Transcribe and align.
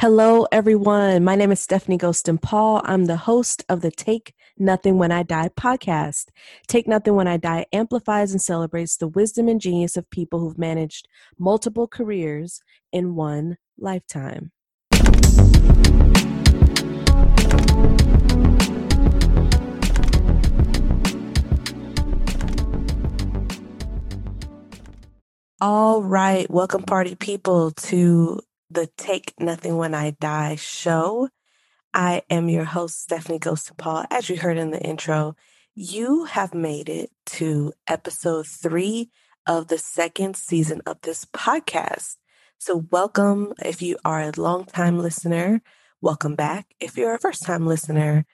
Hello, 0.00 0.46
everyone. 0.52 1.24
My 1.24 1.34
name 1.34 1.50
is 1.50 1.58
Stephanie 1.58 1.98
Ghostin 1.98 2.40
Paul. 2.40 2.82
I'm 2.84 3.06
the 3.06 3.16
host 3.16 3.64
of 3.68 3.80
the 3.80 3.90
Take 3.90 4.32
Nothing 4.56 4.96
When 4.96 5.10
I 5.10 5.24
Die 5.24 5.48
podcast. 5.58 6.26
Take 6.68 6.86
Nothing 6.86 7.16
When 7.16 7.26
I 7.26 7.36
Die 7.36 7.66
amplifies 7.72 8.30
and 8.30 8.40
celebrates 8.40 8.96
the 8.96 9.08
wisdom 9.08 9.48
and 9.48 9.60
genius 9.60 9.96
of 9.96 10.08
people 10.10 10.38
who've 10.38 10.56
managed 10.56 11.08
multiple 11.36 11.88
careers 11.88 12.60
in 12.92 13.16
one 13.16 13.56
lifetime. 13.76 14.52
All 25.60 26.04
right, 26.04 26.48
welcome, 26.48 26.84
party 26.84 27.16
people, 27.16 27.72
to 27.72 28.38
the 28.70 28.86
Take 28.98 29.32
Nothing 29.38 29.78
When 29.78 29.94
I 29.94 30.10
Die 30.10 30.56
show. 30.56 31.30
I 31.94 32.22
am 32.28 32.50
your 32.50 32.64
host, 32.64 33.00
Stephanie 33.00 33.38
Ghost 33.38 33.74
Paul. 33.78 34.04
As 34.10 34.28
you 34.28 34.36
heard 34.36 34.58
in 34.58 34.70
the 34.70 34.80
intro, 34.80 35.36
you 35.74 36.24
have 36.24 36.52
made 36.52 36.90
it 36.90 37.10
to 37.26 37.72
episode 37.86 38.46
three 38.46 39.10
of 39.46 39.68
the 39.68 39.78
second 39.78 40.36
season 40.36 40.82
of 40.84 41.00
this 41.00 41.24
podcast. 41.24 42.16
So, 42.58 42.84
welcome 42.90 43.54
if 43.64 43.80
you 43.80 43.96
are 44.04 44.20
a 44.20 44.32
long-time 44.36 44.98
listener. 44.98 45.62
Welcome 46.02 46.34
back. 46.34 46.66
If 46.78 46.98
you're 46.98 47.14
a 47.14 47.18
first 47.18 47.44
time 47.44 47.66
listener, 47.66 48.26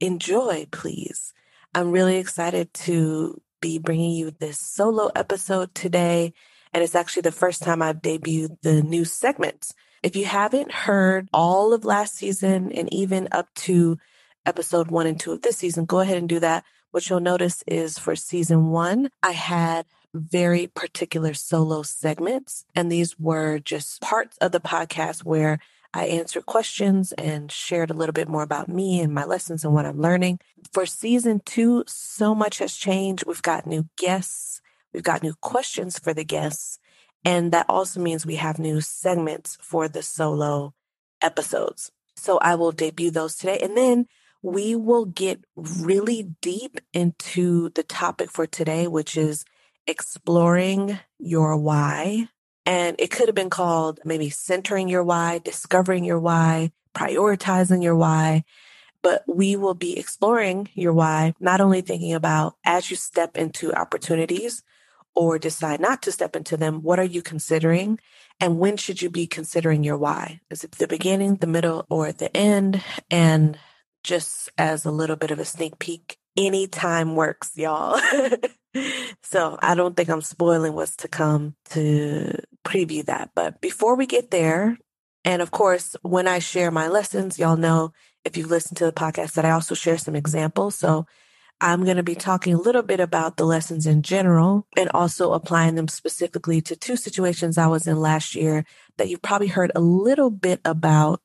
enjoy, 0.00 0.68
please. 0.70 1.34
I'm 1.74 1.90
really 1.90 2.16
excited 2.16 2.72
to 2.74 3.42
be 3.60 3.78
bringing 3.78 4.12
you 4.12 4.30
this 4.30 4.58
solo 4.58 5.10
episode 5.14 5.74
today. 5.74 6.32
And 6.72 6.82
it's 6.82 6.94
actually 6.94 7.22
the 7.22 7.32
first 7.32 7.62
time 7.62 7.82
I've 7.82 8.00
debuted 8.00 8.62
the 8.62 8.82
new 8.82 9.04
segments. 9.04 9.74
If 10.02 10.16
you 10.16 10.24
haven't 10.24 10.72
heard 10.72 11.28
all 11.32 11.72
of 11.72 11.84
last 11.84 12.16
season 12.16 12.72
and 12.72 12.92
even 12.92 13.28
up 13.30 13.54
to 13.54 13.98
episode 14.44 14.90
one 14.90 15.06
and 15.06 15.18
two 15.18 15.30
of 15.30 15.42
this 15.42 15.58
season, 15.58 15.84
go 15.84 16.00
ahead 16.00 16.18
and 16.18 16.28
do 16.28 16.40
that. 16.40 16.64
What 16.90 17.08
you'll 17.08 17.20
notice 17.20 17.62
is 17.68 18.00
for 18.00 18.16
season 18.16 18.70
one, 18.70 19.10
I 19.22 19.30
had 19.30 19.86
very 20.12 20.66
particular 20.66 21.34
solo 21.34 21.82
segments. 21.82 22.64
And 22.74 22.90
these 22.90 23.16
were 23.16 23.60
just 23.60 24.00
parts 24.00 24.36
of 24.38 24.50
the 24.50 24.60
podcast 24.60 25.24
where 25.24 25.60
I 25.94 26.06
answered 26.06 26.46
questions 26.46 27.12
and 27.12 27.52
shared 27.52 27.90
a 27.90 27.94
little 27.94 28.12
bit 28.12 28.28
more 28.28 28.42
about 28.42 28.68
me 28.68 29.00
and 29.00 29.14
my 29.14 29.24
lessons 29.24 29.64
and 29.64 29.72
what 29.72 29.86
I'm 29.86 30.00
learning. 30.00 30.40
For 30.72 30.84
season 30.84 31.42
two, 31.44 31.84
so 31.86 32.34
much 32.34 32.58
has 32.58 32.74
changed. 32.74 33.24
We've 33.24 33.40
got 33.40 33.68
new 33.68 33.88
guests. 33.96 34.60
We've 34.92 35.02
got 35.04 35.22
new 35.22 35.34
questions 35.40 35.98
for 35.98 36.12
the 36.12 36.24
guests. 36.24 36.80
And 37.24 37.52
that 37.52 37.66
also 37.68 38.00
means 38.00 38.26
we 38.26 38.36
have 38.36 38.58
new 38.58 38.80
segments 38.80 39.56
for 39.60 39.88
the 39.88 40.02
solo 40.02 40.74
episodes. 41.20 41.92
So 42.16 42.38
I 42.38 42.56
will 42.56 42.72
debut 42.72 43.10
those 43.10 43.36
today. 43.36 43.58
And 43.62 43.76
then 43.76 44.06
we 44.42 44.74
will 44.74 45.04
get 45.04 45.44
really 45.56 46.24
deep 46.40 46.80
into 46.92 47.70
the 47.70 47.84
topic 47.84 48.30
for 48.30 48.46
today, 48.46 48.88
which 48.88 49.16
is 49.16 49.44
exploring 49.86 50.98
your 51.18 51.56
why. 51.56 52.28
And 52.66 52.96
it 52.98 53.10
could 53.10 53.28
have 53.28 53.34
been 53.34 53.50
called 53.50 54.00
maybe 54.04 54.30
centering 54.30 54.88
your 54.88 55.04
why, 55.04 55.38
discovering 55.38 56.04
your 56.04 56.20
why, 56.20 56.72
prioritizing 56.94 57.82
your 57.82 57.96
why. 57.96 58.44
But 59.02 59.24
we 59.26 59.56
will 59.56 59.74
be 59.74 59.98
exploring 59.98 60.68
your 60.74 60.92
why, 60.92 61.34
not 61.40 61.60
only 61.60 61.80
thinking 61.80 62.14
about 62.14 62.54
as 62.64 62.88
you 62.90 62.96
step 62.96 63.36
into 63.36 63.72
opportunities, 63.72 64.62
or 65.14 65.38
decide 65.38 65.80
not 65.80 66.02
to 66.02 66.12
step 66.12 66.34
into 66.36 66.56
them, 66.56 66.82
what 66.82 66.98
are 66.98 67.04
you 67.04 67.22
considering? 67.22 67.98
And 68.40 68.58
when 68.58 68.76
should 68.76 69.02
you 69.02 69.10
be 69.10 69.26
considering 69.26 69.84
your 69.84 69.98
why? 69.98 70.40
Is 70.50 70.64
it 70.64 70.72
the 70.72 70.88
beginning, 70.88 71.36
the 71.36 71.46
middle, 71.46 71.86
or 71.90 72.12
the 72.12 72.34
end? 72.36 72.82
And 73.10 73.58
just 74.04 74.50
as 74.58 74.84
a 74.84 74.90
little 74.90 75.16
bit 75.16 75.30
of 75.30 75.38
a 75.38 75.44
sneak 75.44 75.78
peek, 75.78 76.18
any 76.36 76.66
time 76.66 77.14
works, 77.14 77.52
y'all. 77.56 78.00
so 79.22 79.58
I 79.60 79.74
don't 79.74 79.96
think 79.96 80.08
I'm 80.08 80.22
spoiling 80.22 80.74
what's 80.74 80.96
to 80.96 81.08
come 81.08 81.54
to 81.70 82.38
preview 82.64 83.04
that. 83.04 83.30
But 83.34 83.60
before 83.60 83.96
we 83.96 84.06
get 84.06 84.30
there, 84.30 84.78
and 85.24 85.42
of 85.42 85.50
course, 85.50 85.94
when 86.02 86.26
I 86.26 86.38
share 86.38 86.70
my 86.70 86.88
lessons, 86.88 87.38
y'all 87.38 87.56
know 87.56 87.92
if 88.24 88.36
you've 88.36 88.50
listened 88.50 88.78
to 88.78 88.86
the 88.86 88.92
podcast 88.92 89.34
that 89.34 89.44
I 89.44 89.50
also 89.50 89.74
share 89.74 89.98
some 89.98 90.16
examples. 90.16 90.74
So 90.74 91.06
I'm 91.60 91.84
going 91.84 91.96
to 91.96 92.02
be 92.02 92.16
talking 92.16 92.54
a 92.54 92.60
little 92.60 92.82
bit 92.82 92.98
about 92.98 93.36
the 93.36 93.44
lessons 93.44 93.86
in 93.86 94.02
general 94.02 94.66
and 94.76 94.90
also 94.92 95.32
applying 95.32 95.76
them 95.76 95.86
specifically 95.86 96.60
to 96.62 96.74
two 96.74 96.96
situations 96.96 97.56
I 97.56 97.68
was 97.68 97.86
in 97.86 98.00
last 98.00 98.34
year 98.34 98.64
that 98.98 99.08
you've 99.08 99.22
probably 99.22 99.46
heard 99.46 99.70
a 99.74 99.80
little 99.80 100.30
bit 100.30 100.60
about 100.64 101.22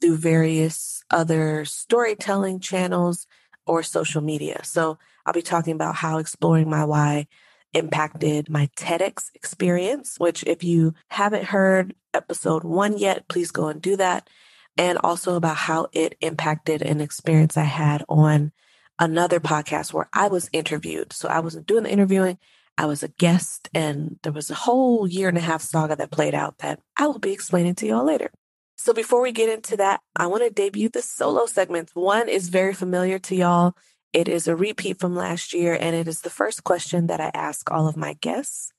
through 0.00 0.18
various 0.18 1.02
other 1.10 1.64
storytelling 1.64 2.60
channels 2.60 3.26
or 3.66 3.82
social 3.82 4.20
media. 4.20 4.60
So 4.64 4.98
I'll 5.24 5.32
be 5.32 5.42
talking 5.42 5.74
about 5.74 5.96
how 5.96 6.18
exploring 6.18 6.68
my 6.68 6.84
why 6.84 7.26
impacted 7.74 8.48
my 8.48 8.68
TEDx 8.76 9.30
experience, 9.34 10.16
which 10.18 10.42
if 10.44 10.64
you 10.64 10.94
haven't 11.08 11.44
heard 11.44 11.94
episode 12.14 12.64
one 12.64 12.98
yet, 12.98 13.28
please 13.28 13.50
go 13.50 13.68
and 13.68 13.80
do 13.80 13.96
that. 13.96 14.28
And 14.76 14.98
also 15.02 15.34
about 15.34 15.56
how 15.56 15.88
it 15.92 16.16
impacted 16.20 16.82
an 16.82 17.00
experience 17.00 17.56
I 17.56 17.64
had 17.64 18.04
on 18.08 18.52
another 18.98 19.40
podcast 19.40 19.92
where 19.92 20.08
I 20.12 20.28
was 20.28 20.50
interviewed. 20.52 21.12
So 21.12 21.28
I 21.28 21.40
wasn't 21.40 21.66
doing 21.66 21.84
the 21.84 21.90
interviewing. 21.90 22.38
I 22.76 22.86
was 22.86 23.02
a 23.02 23.08
guest 23.08 23.68
and 23.74 24.18
there 24.22 24.32
was 24.32 24.50
a 24.50 24.54
whole 24.54 25.08
year 25.08 25.28
and 25.28 25.38
a 25.38 25.42
half 25.42 25.62
saga 25.62 25.96
that 25.96 26.12
played 26.12 26.34
out 26.34 26.58
that 26.58 26.80
I 26.96 27.06
will 27.06 27.18
be 27.18 27.32
explaining 27.32 27.74
to 27.76 27.86
y'all 27.86 28.04
later. 28.04 28.30
So 28.76 28.92
before 28.92 29.20
we 29.20 29.32
get 29.32 29.48
into 29.48 29.76
that, 29.78 30.00
I 30.14 30.28
want 30.28 30.44
to 30.44 30.50
debut 30.50 30.88
the 30.88 31.02
solo 31.02 31.46
segments. 31.46 31.92
One 31.94 32.28
is 32.28 32.48
very 32.48 32.72
familiar 32.74 33.18
to 33.18 33.34
y'all. 33.34 33.74
It 34.12 34.28
is 34.28 34.46
a 34.46 34.54
repeat 34.54 35.00
from 35.00 35.16
last 35.16 35.52
year 35.52 35.76
and 35.78 35.96
it 35.96 36.06
is 36.06 36.20
the 36.20 36.30
first 36.30 36.62
question 36.62 37.08
that 37.08 37.20
I 37.20 37.32
ask 37.34 37.68
all 37.70 37.88
of 37.88 37.96
my 37.96 38.16
guests. 38.20 38.72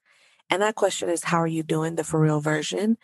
And 0.49 0.61
that 0.61 0.75
question 0.75 1.09
is, 1.09 1.25
how 1.25 1.37
are 1.41 1.47
you 1.47 1.61
doing? 1.61 1.95
The 1.95 2.05
for 2.05 2.19
real 2.19 2.39
version. 2.39 2.97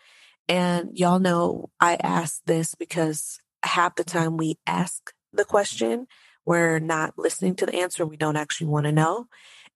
And 0.48 0.96
y'all 0.98 1.18
know 1.18 1.70
I 1.78 1.96
ask 2.02 2.40
this 2.46 2.74
because 2.74 3.38
half 3.62 3.96
the 3.96 4.04
time 4.04 4.36
we 4.36 4.58
ask 4.66 5.12
the 5.32 5.44
question 5.44 6.06
we're 6.46 6.78
not 6.78 7.18
listening 7.18 7.56
to 7.56 7.66
the 7.66 7.74
answer. 7.74 8.06
We 8.06 8.16
don't 8.16 8.36
actually 8.36 8.68
want 8.68 8.86
to 8.86 8.92
know. 8.92 9.28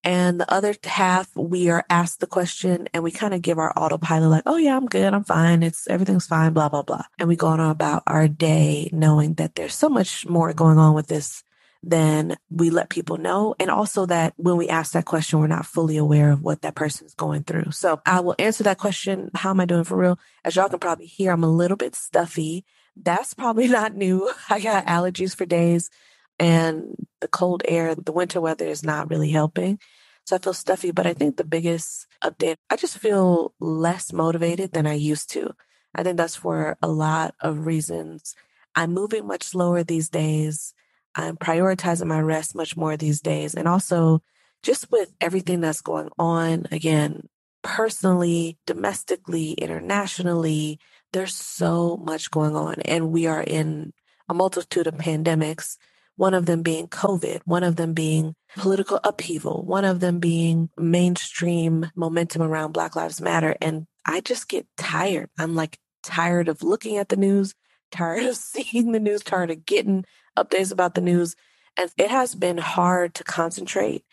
And 0.03 0.41
the 0.41 0.51
other 0.51 0.75
half, 0.85 1.29
we 1.37 1.69
are 1.69 1.85
asked 1.91 2.21
the 2.21 2.27
question 2.27 2.89
and 2.95 3.03
we 3.03 3.11
kind 3.11 3.35
of 3.35 3.43
give 3.43 3.59
our 3.59 3.73
autopilot 3.77 4.31
like, 4.31 4.45
oh 4.47 4.57
yeah, 4.57 4.77
I'm 4.77 4.87
good. 4.87 5.13
I'm 5.13 5.25
fine. 5.25 5.63
It's 5.63 5.87
everything's 5.89 6.27
fine, 6.27 6.55
blah, 6.55 6.71
blah, 6.71 6.83
blah. 6.83 7.03
And 7.19 7.29
we 7.29 7.37
go 7.37 7.49
on 7.49 7.61
about 7.61 8.05
our 8.07 8.27
day 8.27 8.89
knowing 8.93 9.35
that 9.35 9.57
there's 9.57 9.75
so 9.75 9.91
much 9.91 10.27
more 10.27 10.55
going 10.55 10.79
on 10.79 10.95
with 10.95 11.09
this 11.09 11.45
than 11.83 12.37
we 12.51 12.71
let 12.71 12.89
people 12.89 13.19
know. 13.19 13.55
And 13.59 13.71
also 13.71 14.07
that 14.07 14.33
when 14.37 14.57
we 14.57 14.69
ask 14.69 14.93
that 14.93 15.05
question, 15.05 15.39
we're 15.39 15.47
not 15.47 15.67
fully 15.67 15.97
aware 15.99 16.31
of 16.31 16.43
what 16.43 16.63
that 16.63 16.75
person 16.75 17.07
is 17.07 17.15
going 17.15 17.43
through. 17.43 17.71
So 17.73 18.01
I 18.07 18.21
will 18.21 18.35
answer 18.39 18.65
that 18.65 18.79
question. 18.79 19.31
How 19.35 19.51
am 19.51 19.61
I 19.61 19.67
doing 19.67 19.85
for 19.85 19.97
real? 19.97 20.19
As 20.45 20.57
y'all 20.57 20.69
can 20.69 20.79
probably 20.79 21.07
hear, 21.07 21.33
I'm 21.33 21.45
a 21.45 21.51
little 21.51 21.77
bit 21.77 21.95
stuffy. 21.95 22.65
That's 22.97 23.35
probably 23.35 23.69
not 23.69 23.95
new. 23.95 24.31
I 24.49 24.61
got 24.61 24.87
allergies 24.87 25.37
for 25.37 25.45
days 25.45 25.91
and 26.41 26.97
the 27.21 27.29
cold 27.29 27.63
air, 27.69 27.95
the 27.95 28.13
winter 28.13 28.41
weather 28.41 28.67
is 28.67 28.83
not 28.83 29.11
really 29.11 29.31
helping. 29.31 29.79
So 30.25 30.37
I 30.37 30.39
feel 30.39 30.55
stuffy, 30.55 30.91
but 30.91 31.07
I 31.07 31.13
think 31.13 31.37
the 31.37 31.45
biggest 31.45 32.07
update, 32.25 32.57
I 32.71 32.77
just 32.77 32.99
feel 32.99 33.53
less 33.61 34.13
motivated 34.13 34.73
than 34.73 34.87
I 34.87 34.95
used 34.95 35.31
to. 35.33 35.55
I 35.95 36.03
think 36.03 36.17
that's 36.17 36.37
for 36.37 36.79
a 36.83 36.89
lot 36.89 37.35
of 37.41 37.67
reasons. 37.67 38.35
I'm 38.75 38.95
moving 38.95 39.27
much 39.27 39.43
slower 39.43 39.85
these 39.85 40.09
days. 40.09 40.73
I'm 41.15 41.37
prioritizing 41.37 42.07
my 42.07 42.21
rest 42.21 42.55
much 42.55 42.77
more 42.77 42.97
these 42.97 43.21
days. 43.21 43.55
And 43.55 43.69
also, 43.69 44.23
just 44.63 44.91
with 44.91 45.13
everything 45.21 45.61
that's 45.61 45.83
going 45.83 46.09
on, 46.19 46.67
again, 46.71 47.29
personally, 47.63 48.57
domestically, 48.67 49.53
internationally, 49.53 50.79
there's 51.13 51.35
so 51.35 51.97
much 51.97 52.31
going 52.31 52.57
on. 52.57 52.77
And 52.85 53.11
we 53.11 53.27
are 53.27 53.43
in 53.43 53.93
a 54.29 54.35
multitude 54.35 54.87
of 54.87 54.95
pandemics 54.95 55.77
one 56.21 56.35
of 56.35 56.45
them 56.45 56.61
being 56.61 56.87
COVID, 56.87 57.41
one 57.47 57.65
of 57.65 57.77
them 57.77 57.95
being 57.95 58.35
political 58.59 59.01
upheaval, 59.05 59.65
one 59.65 59.87
of 59.87 60.01
them 60.01 60.19
being 60.19 60.69
mainstream 60.77 61.91
momentum 61.97 62.43
around 62.43 62.73
Black 62.73 62.95
Lives 62.95 63.23
Matter. 63.23 63.57
And 63.63 63.87
I 64.05 64.21
just 64.21 64.47
get 64.47 64.67
tired. 64.77 65.31
I'm 65.39 65.55
like 65.55 65.79
tired 66.03 66.49
of 66.49 66.63
looking 66.63 66.99
at 66.99 67.09
the 67.09 67.17
news, 67.17 67.55
tired 67.91 68.23
of 68.27 68.37
seeing 68.37 68.93
the 68.93 69.01
news, 69.01 69.23
tired 69.23 69.51
of 69.51 69.65
getting 69.65 70.05
updates 70.39 70.71
about 70.71 70.95
the 70.95 71.01
news. 71.01 71.37
And 71.79 71.91
it 71.97 72.11
has 72.11 72.35
been 72.35 72.59
hard 72.59 73.15
to 73.15 73.25
concentrate. 73.25 74.05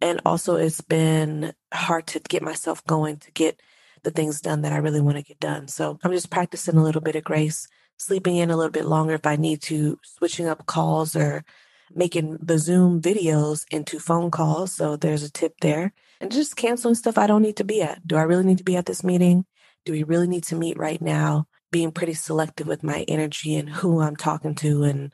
And 0.00 0.20
also, 0.24 0.54
it's 0.54 0.82
been 0.82 1.52
hard 1.74 2.06
to 2.08 2.20
get 2.20 2.42
myself 2.42 2.84
going 2.84 3.16
to 3.16 3.32
get 3.32 3.60
the 4.04 4.12
things 4.12 4.40
done 4.40 4.62
that 4.62 4.72
I 4.72 4.76
really 4.76 5.00
want 5.00 5.16
to 5.16 5.24
get 5.24 5.40
done. 5.40 5.66
So 5.66 5.98
I'm 6.04 6.12
just 6.12 6.30
practicing 6.30 6.76
a 6.76 6.84
little 6.84 7.00
bit 7.00 7.16
of 7.16 7.24
grace 7.24 7.66
sleeping 7.96 8.36
in 8.36 8.50
a 8.50 8.56
little 8.56 8.72
bit 8.72 8.86
longer 8.86 9.14
if 9.14 9.26
I 9.26 9.36
need 9.36 9.62
to, 9.62 9.98
switching 10.02 10.46
up 10.46 10.66
calls 10.66 11.16
or 11.16 11.44
making 11.94 12.38
the 12.42 12.58
Zoom 12.58 13.00
videos 13.00 13.64
into 13.70 13.98
phone 13.98 14.30
calls. 14.30 14.72
So 14.72 14.96
there's 14.96 15.22
a 15.22 15.30
tip 15.30 15.54
there. 15.60 15.92
And 16.20 16.32
just 16.32 16.56
canceling 16.56 16.94
stuff 16.94 17.18
I 17.18 17.26
don't 17.26 17.42
need 17.42 17.56
to 17.56 17.64
be 17.64 17.82
at. 17.82 18.06
Do 18.06 18.16
I 18.16 18.22
really 18.22 18.44
need 18.44 18.58
to 18.58 18.64
be 18.64 18.76
at 18.76 18.86
this 18.86 19.04
meeting? 19.04 19.44
Do 19.84 19.92
we 19.92 20.02
really 20.02 20.26
need 20.26 20.44
to 20.44 20.56
meet 20.56 20.78
right 20.78 21.00
now? 21.00 21.46
being 21.70 21.92
pretty 21.92 22.14
selective 22.14 22.66
with 22.66 22.82
my 22.82 23.04
energy 23.08 23.54
and 23.54 23.68
who 23.68 24.00
I'm 24.00 24.16
talking 24.16 24.54
to 24.56 24.82
and 24.84 25.12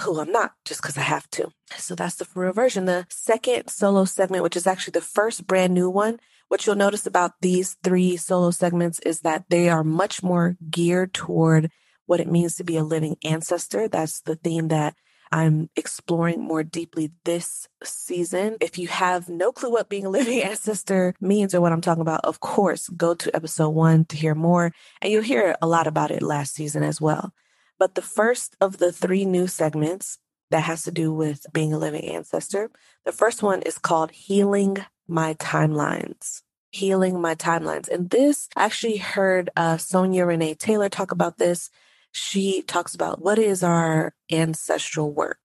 who 0.00 0.20
I'm 0.20 0.32
not 0.32 0.52
just 0.64 0.82
because 0.82 0.96
I 0.98 1.02
have 1.02 1.28
to. 1.30 1.50
So 1.76 1.94
that's 1.94 2.16
the 2.16 2.24
for 2.24 2.42
real 2.42 2.52
version. 2.52 2.84
The 2.84 3.06
second 3.08 3.68
solo 3.68 4.04
segment, 4.04 4.42
which 4.42 4.56
is 4.56 4.66
actually 4.66 4.92
the 4.92 5.00
first 5.00 5.46
brand 5.46 5.74
new 5.74 5.90
one, 5.90 6.20
what 6.48 6.66
you'll 6.66 6.76
notice 6.76 7.06
about 7.06 7.32
these 7.40 7.76
three 7.82 8.16
solo 8.16 8.50
segments 8.50 8.98
is 9.00 9.20
that 9.20 9.44
they 9.48 9.68
are 9.68 9.84
much 9.84 10.22
more 10.22 10.56
geared 10.70 11.14
toward 11.14 11.70
what 12.10 12.18
it 12.18 12.28
means 12.28 12.56
to 12.56 12.64
be 12.64 12.76
a 12.76 12.82
living 12.82 13.16
ancestor. 13.22 13.86
That's 13.86 14.22
the 14.22 14.34
theme 14.34 14.66
that 14.66 14.96
I'm 15.30 15.70
exploring 15.76 16.42
more 16.42 16.64
deeply 16.64 17.12
this 17.24 17.68
season. 17.84 18.56
If 18.60 18.78
you 18.78 18.88
have 18.88 19.28
no 19.28 19.52
clue 19.52 19.70
what 19.70 19.88
being 19.88 20.06
a 20.06 20.10
living 20.10 20.42
ancestor 20.42 21.14
means 21.20 21.54
or 21.54 21.60
what 21.60 21.70
I'm 21.70 21.80
talking 21.80 22.00
about, 22.00 22.24
of 22.24 22.40
course, 22.40 22.88
go 22.88 23.14
to 23.14 23.36
episode 23.36 23.68
one 23.68 24.06
to 24.06 24.16
hear 24.16 24.34
more. 24.34 24.72
And 25.00 25.12
you'll 25.12 25.22
hear 25.22 25.54
a 25.62 25.68
lot 25.68 25.86
about 25.86 26.10
it 26.10 26.20
last 26.20 26.56
season 26.56 26.82
as 26.82 27.00
well. 27.00 27.32
But 27.78 27.94
the 27.94 28.02
first 28.02 28.56
of 28.60 28.78
the 28.78 28.90
three 28.90 29.24
new 29.24 29.46
segments 29.46 30.18
that 30.50 30.64
has 30.64 30.82
to 30.82 30.90
do 30.90 31.14
with 31.14 31.46
being 31.52 31.72
a 31.72 31.78
living 31.78 32.06
ancestor, 32.06 32.72
the 33.04 33.12
first 33.12 33.40
one 33.40 33.62
is 33.62 33.78
called 33.78 34.10
Healing 34.10 34.78
My 35.06 35.34
Timelines 35.34 36.42
healing 36.72 37.20
my 37.20 37.34
timelines. 37.34 37.88
And 37.88 38.10
this 38.10 38.48
I 38.56 38.64
actually 38.64 38.98
heard 38.98 39.50
uh, 39.56 39.76
Sonya 39.76 40.24
Renee 40.24 40.54
Taylor 40.54 40.88
talk 40.88 41.10
about 41.10 41.36
this 41.36 41.68
she 42.12 42.62
talks 42.62 42.94
about 42.94 43.22
what 43.22 43.38
is 43.38 43.62
our 43.62 44.14
ancestral 44.30 45.12
work. 45.12 45.38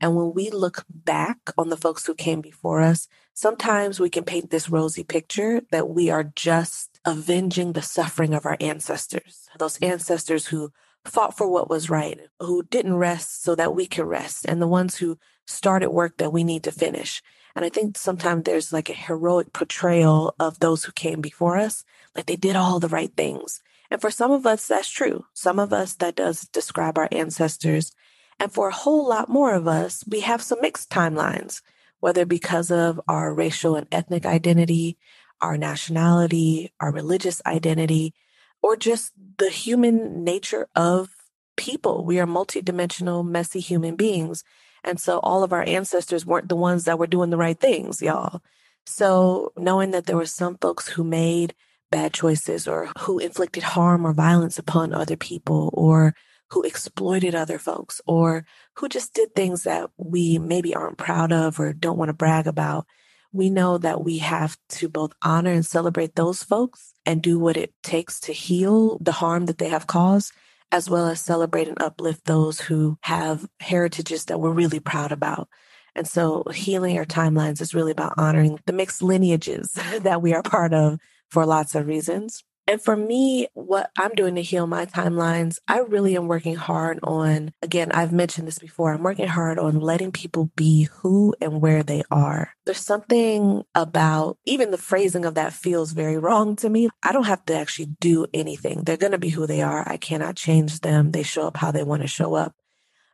And 0.00 0.14
when 0.14 0.34
we 0.34 0.50
look 0.50 0.84
back 0.90 1.38
on 1.56 1.70
the 1.70 1.76
folks 1.76 2.04
who 2.04 2.14
came 2.14 2.40
before 2.40 2.82
us, 2.82 3.08
sometimes 3.32 3.98
we 3.98 4.10
can 4.10 4.24
paint 4.24 4.50
this 4.50 4.68
rosy 4.68 5.04
picture 5.04 5.62
that 5.70 5.88
we 5.88 6.10
are 6.10 6.24
just 6.24 7.00
avenging 7.04 7.72
the 7.72 7.82
suffering 7.82 8.34
of 8.34 8.44
our 8.44 8.56
ancestors, 8.60 9.48
those 9.58 9.78
ancestors 9.78 10.48
who 10.48 10.70
fought 11.04 11.36
for 11.36 11.48
what 11.48 11.70
was 11.70 11.88
right, 11.88 12.20
who 12.40 12.62
didn't 12.64 12.96
rest 12.96 13.42
so 13.42 13.54
that 13.54 13.74
we 13.74 13.86
could 13.86 14.06
rest, 14.06 14.44
and 14.46 14.60
the 14.60 14.66
ones 14.66 14.96
who 14.96 15.18
started 15.46 15.90
work 15.90 16.18
that 16.18 16.32
we 16.32 16.44
need 16.44 16.64
to 16.64 16.72
finish. 16.72 17.22
And 17.54 17.64
I 17.64 17.68
think 17.70 17.96
sometimes 17.96 18.44
there's 18.44 18.72
like 18.72 18.90
a 18.90 18.94
heroic 18.94 19.52
portrayal 19.52 20.34
of 20.38 20.58
those 20.58 20.84
who 20.84 20.92
came 20.92 21.20
before 21.20 21.56
us, 21.56 21.84
like 22.14 22.26
they 22.26 22.36
did 22.36 22.56
all 22.56 22.80
the 22.80 22.88
right 22.88 23.12
things. 23.16 23.62
And 23.90 24.00
for 24.00 24.10
some 24.10 24.30
of 24.30 24.46
us, 24.46 24.66
that's 24.66 24.90
true. 24.90 25.24
Some 25.32 25.58
of 25.58 25.72
us, 25.72 25.94
that 25.94 26.16
does 26.16 26.42
describe 26.48 26.98
our 26.98 27.08
ancestors. 27.12 27.92
And 28.38 28.52
for 28.52 28.68
a 28.68 28.74
whole 28.74 29.08
lot 29.08 29.28
more 29.28 29.54
of 29.54 29.66
us, 29.66 30.04
we 30.06 30.20
have 30.20 30.42
some 30.42 30.60
mixed 30.60 30.90
timelines, 30.90 31.62
whether 32.00 32.26
because 32.26 32.70
of 32.70 33.00
our 33.08 33.32
racial 33.32 33.76
and 33.76 33.86
ethnic 33.90 34.26
identity, 34.26 34.98
our 35.40 35.56
nationality, 35.56 36.72
our 36.80 36.92
religious 36.92 37.40
identity, 37.46 38.14
or 38.62 38.76
just 38.76 39.12
the 39.38 39.50
human 39.50 40.24
nature 40.24 40.68
of 40.74 41.10
people. 41.56 42.04
We 42.04 42.18
are 42.18 42.26
multidimensional, 42.26 43.26
messy 43.26 43.60
human 43.60 43.96
beings. 43.96 44.44
And 44.84 45.00
so 45.00 45.18
all 45.20 45.42
of 45.42 45.52
our 45.52 45.62
ancestors 45.62 46.26
weren't 46.26 46.48
the 46.48 46.56
ones 46.56 46.84
that 46.84 46.98
were 46.98 47.06
doing 47.06 47.30
the 47.30 47.36
right 47.36 47.58
things, 47.58 48.02
y'all. 48.02 48.42
So 48.86 49.52
knowing 49.56 49.90
that 49.90 50.06
there 50.06 50.16
were 50.16 50.26
some 50.26 50.58
folks 50.58 50.88
who 50.88 51.02
made 51.04 51.54
bad 51.90 52.12
choices 52.12 52.66
or 52.66 52.90
who 53.00 53.18
inflicted 53.18 53.62
harm 53.62 54.06
or 54.06 54.12
violence 54.12 54.58
upon 54.58 54.92
other 54.92 55.16
people 55.16 55.70
or 55.72 56.14
who 56.50 56.62
exploited 56.62 57.34
other 57.34 57.58
folks 57.58 58.00
or 58.06 58.44
who 58.76 58.88
just 58.88 59.14
did 59.14 59.34
things 59.34 59.64
that 59.64 59.90
we 59.96 60.38
maybe 60.38 60.74
aren't 60.74 60.98
proud 60.98 61.32
of 61.32 61.58
or 61.58 61.72
don't 61.72 61.98
want 61.98 62.08
to 62.08 62.14
brag 62.14 62.46
about. 62.46 62.86
We 63.32 63.50
know 63.50 63.78
that 63.78 64.04
we 64.04 64.18
have 64.18 64.56
to 64.70 64.88
both 64.88 65.12
honor 65.22 65.52
and 65.52 65.66
celebrate 65.66 66.14
those 66.14 66.42
folks 66.42 66.94
and 67.04 67.22
do 67.22 67.38
what 67.38 67.56
it 67.56 67.74
takes 67.82 68.20
to 68.20 68.32
heal 68.32 68.98
the 69.00 69.12
harm 69.12 69.46
that 69.46 69.58
they 69.58 69.68
have 69.68 69.86
caused, 69.86 70.32
as 70.70 70.88
well 70.88 71.06
as 71.08 71.20
celebrate 71.20 71.68
and 71.68 71.82
uplift 71.82 72.24
those 72.24 72.60
who 72.60 72.96
have 73.02 73.46
heritages 73.60 74.26
that 74.26 74.38
we're 74.38 74.50
really 74.52 74.80
proud 74.80 75.12
about. 75.12 75.48
And 75.94 76.06
so 76.06 76.44
healing 76.54 76.98
our 76.98 77.04
timelines 77.04 77.60
is 77.60 77.74
really 77.74 77.92
about 77.92 78.14
honoring 78.16 78.60
the 78.66 78.72
mixed 78.72 79.02
lineages 79.02 79.72
that 80.00 80.22
we 80.22 80.32
are 80.32 80.42
part 80.42 80.72
of 80.72 80.98
for 81.30 81.46
lots 81.46 81.74
of 81.74 81.86
reasons. 81.86 82.44
And 82.68 82.82
for 82.82 82.96
me, 82.96 83.46
what 83.54 83.90
I'm 83.96 84.12
doing 84.14 84.34
to 84.34 84.42
heal 84.42 84.66
my 84.66 84.86
timelines, 84.86 85.58
I 85.68 85.78
really 85.78 86.16
am 86.16 86.26
working 86.26 86.56
hard 86.56 86.98
on, 87.04 87.52
again, 87.62 87.92
I've 87.92 88.12
mentioned 88.12 88.48
this 88.48 88.58
before, 88.58 88.92
I'm 88.92 89.04
working 89.04 89.28
hard 89.28 89.60
on 89.60 89.78
letting 89.78 90.10
people 90.10 90.50
be 90.56 90.84
who 90.84 91.32
and 91.40 91.60
where 91.60 91.84
they 91.84 92.02
are. 92.10 92.50
There's 92.64 92.78
something 92.78 93.62
about 93.76 94.38
even 94.44 94.72
the 94.72 94.78
phrasing 94.78 95.24
of 95.24 95.34
that 95.34 95.52
feels 95.52 95.92
very 95.92 96.18
wrong 96.18 96.56
to 96.56 96.68
me. 96.68 96.88
I 97.04 97.12
don't 97.12 97.26
have 97.26 97.44
to 97.46 97.54
actually 97.56 97.90
do 98.00 98.26
anything. 98.34 98.82
They're 98.82 98.96
going 98.96 99.12
to 99.12 99.18
be 99.18 99.28
who 99.28 99.46
they 99.46 99.62
are. 99.62 99.88
I 99.88 99.96
cannot 99.96 100.34
change 100.34 100.80
them. 100.80 101.12
They 101.12 101.22
show 101.22 101.46
up 101.46 101.56
how 101.56 101.70
they 101.70 101.84
want 101.84 102.02
to 102.02 102.08
show 102.08 102.34
up. 102.34 102.56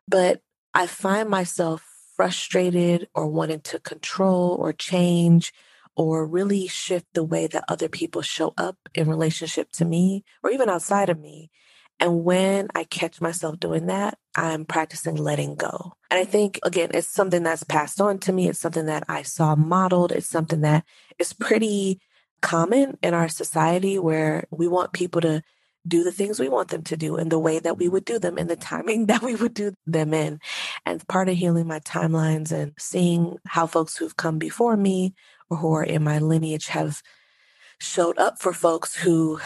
But 0.09 0.41
I 0.73 0.87
find 0.87 1.29
myself 1.29 1.85
frustrated 2.17 3.09
or 3.15 3.27
wanting 3.27 3.61
to 3.61 3.79
control 3.81 4.57
or 4.59 4.73
change 4.73 5.53
or 5.97 6.27
really 6.27 6.67
shift 6.67 7.07
the 7.13 7.25
way 7.25 7.47
that 7.47 7.65
other 7.69 7.89
people 7.89 8.23
show 8.23 8.55
up 8.57 8.77
in 8.95 9.09
relationship 9.09 9.71
to 9.73 9.85
me 9.85 10.25
or 10.43 10.51
even 10.51 10.69
outside 10.69 11.09
of 11.09 11.21
me. 11.21 11.51
And 12.01 12.25
when 12.25 12.69
I 12.75 12.85
catch 12.85 13.21
myself 13.21 13.61
doing 13.61 13.87
that, 13.87 14.19
I'm 14.35 14.65
practicing 14.65 15.15
letting 15.17 15.55
go. 15.55 15.93
And 16.11 16.19
I 16.19 16.25
think, 16.25 16.59
again, 16.65 16.91
it's 16.95 17.13
something 17.13 17.43
that's 17.43 17.63
passed 17.63 18.01
on 18.01 18.19
to 18.21 18.33
me. 18.33 18.49
It's 18.49 18.59
something 18.59 18.87
that 18.87 19.05
I 19.09 19.23
saw 19.23 19.55
modeled. 19.55 20.11
It's 20.11 20.29
something 20.29 20.63
that 20.63 20.85
is 21.19 21.33
pretty 21.33 22.01
common 22.41 22.99
in 23.03 23.15
our 23.15 23.29
society 23.29 23.99
where 23.99 24.47
we 24.51 24.67
want 24.67 24.93
people 24.93 25.21
to 25.21 25.43
do 25.87 26.05
the 26.05 26.13
things 26.13 26.39
we 26.39 26.49
want 26.49 26.69
them 26.69 26.83
to 26.83 26.97
do 26.97 27.17
in 27.17 27.29
the 27.29 27.39
way 27.39 27.59
that 27.59 27.77
we 27.77 27.89
would 27.89 28.05
do 28.05 28.19
them 28.19 28.39
in 28.39 28.47
the 28.47 28.57
timing 28.57 29.07
that 29.07 29.23
we 29.23 29.35
would 29.35 29.55
do 29.55 29.73
them 29.87 30.15
in. 30.15 30.41
And 30.87 31.07
part 31.09 31.29
of 31.29 31.37
healing 31.37 31.67
my 31.67 31.81
timelines 31.81 32.53
and 32.53 32.73
seeing 32.79 33.37
how 33.47 33.67
folks 33.67 33.97
who've 33.97 34.17
come 34.17 34.39
before 34.39 34.77
me 34.77 35.15
or 35.51 35.57
who 35.57 35.73
are 35.75 35.85
in 35.85 36.05
my 36.05 36.19
lineage 36.19 36.69
have 36.69 37.03
showed 37.81 38.19
up 38.19 38.41
for 38.41 38.53
folks 38.53 38.95
who 38.95 39.41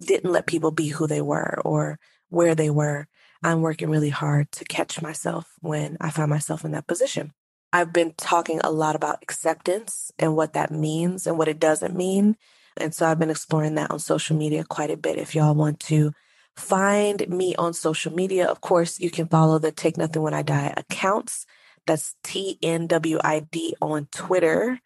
didn't 0.00 0.32
let 0.32 0.46
people 0.46 0.70
be 0.70 0.88
who 0.88 1.06
they 1.06 1.20
were 1.20 1.60
or 1.64 1.98
where 2.28 2.54
they 2.54 2.70
were. 2.70 3.06
I'm 3.42 3.62
working 3.62 3.90
really 3.90 4.10
hard 4.10 4.52
to 4.52 4.64
catch 4.64 5.00
myself 5.02 5.46
when 5.60 5.96
I 6.00 6.10
find 6.10 6.30
myself 6.30 6.64
in 6.64 6.72
that 6.72 6.86
position. 6.86 7.32
I've 7.72 7.92
been 7.92 8.14
talking 8.16 8.60
a 8.62 8.70
lot 8.70 8.96
about 8.96 9.22
acceptance 9.22 10.10
and 10.18 10.36
what 10.36 10.54
that 10.54 10.70
means 10.70 11.26
and 11.26 11.38
what 11.38 11.48
it 11.48 11.60
doesn't 11.60 11.96
mean. 11.96 12.36
And 12.76 12.94
so 12.94 13.06
I've 13.06 13.18
been 13.18 13.30
exploring 13.30 13.74
that 13.76 13.90
on 13.90 13.98
social 13.98 14.36
media 14.36 14.64
quite 14.64 14.90
a 14.90 14.96
bit. 14.96 15.18
If 15.18 15.34
y'all 15.34 15.54
want 15.54 15.80
to 15.80 16.12
find 16.56 17.28
me 17.28 17.54
on 17.56 17.72
social 17.72 18.12
media, 18.12 18.46
of 18.46 18.60
course, 18.60 19.00
you 19.00 19.10
can 19.10 19.28
follow 19.28 19.58
the 19.58 19.72
Take 19.72 19.96
Nothing 19.96 20.22
When 20.22 20.34
I 20.34 20.42
Die 20.42 20.74
accounts. 20.76 21.46
That's 21.86 22.14
TNWID 22.24 23.72
on 23.80 24.06
Twitter, 24.12 24.80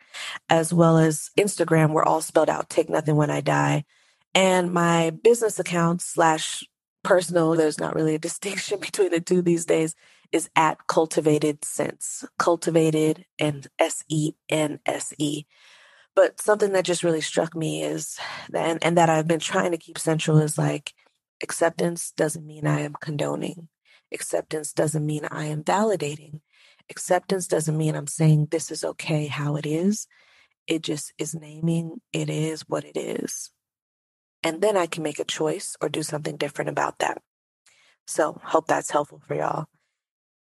as 0.49 0.73
well 0.73 0.97
as 0.99 1.31
Instagram. 1.39 1.91
We're 1.91 2.05
all 2.05 2.21
spelled 2.21 2.49
out 2.49 2.71
Take 2.71 2.89
Nothing 2.89 3.17
When 3.17 3.31
I 3.31 3.41
Die. 3.41 3.85
And 4.35 4.73
my 4.73 5.11
business 5.11 5.59
account 5.59 6.03
slash 6.03 6.65
personal, 7.03 7.55
there's 7.55 7.79
not 7.79 7.95
really 7.95 8.15
a 8.15 8.19
distinction 8.21 8.81
between 8.81 9.11
the 9.11 9.21
two 9.21 9.43
these 9.43 9.67
days, 9.67 9.95
is 10.33 10.49
at 10.57 10.87
Cultivated 10.87 11.65
Sense. 11.65 12.25
Cultivated 12.39 13.27
and 13.39 13.67
S 13.79 14.05
E 14.09 14.33
N 14.49 14.81
S 14.87 15.13
E. 15.19 15.45
But 16.17 16.41
something 16.41 16.73
that 16.73 16.85
just 16.85 17.03
really 17.03 17.21
struck 17.21 17.57
me 17.57 17.83
is, 17.83 18.19
and, 18.55 18.83
and 18.83 18.97
that 18.97 19.09
I've 19.11 19.27
been 19.27 19.41
trying 19.41 19.73
to 19.73 19.79
keep 19.79 19.99
central 19.99 20.39
is 20.39 20.57
like, 20.57 20.93
acceptance 21.43 22.13
doesn't 22.17 22.47
mean 22.47 22.67
I 22.67 22.81
am 22.81 22.95
condoning. 23.01 23.69
Acceptance 24.13 24.73
doesn't 24.73 25.05
mean 25.05 25.27
I 25.31 25.47
am 25.47 25.65
validating. 25.65 26.41
Acceptance 26.89 27.49
doesn't 27.49 27.77
mean 27.77 27.97
I'm 27.97 28.07
saying 28.07 28.49
this 28.51 28.71
is 28.71 28.85
okay 28.85 29.27
how 29.27 29.57
it 29.57 29.67
is. 29.67 30.07
It 30.67 30.83
just 30.83 31.13
is 31.19 31.35
naming 31.35 32.01
it 32.13 32.31
is 32.31 32.63
what 32.69 32.85
it 32.85 32.97
is. 32.97 33.51
And 34.43 34.61
then 34.61 34.77
I 34.77 34.87
can 34.87 35.03
make 35.03 35.19
a 35.19 35.25
choice 35.25 35.77
or 35.81 35.89
do 35.89 36.03
something 36.03 36.37
different 36.37 36.69
about 36.69 36.99
that. 36.99 37.23
So, 38.07 38.39
hope 38.45 38.67
that's 38.67 38.91
helpful 38.91 39.23
for 39.27 39.35
y'all. 39.35 39.67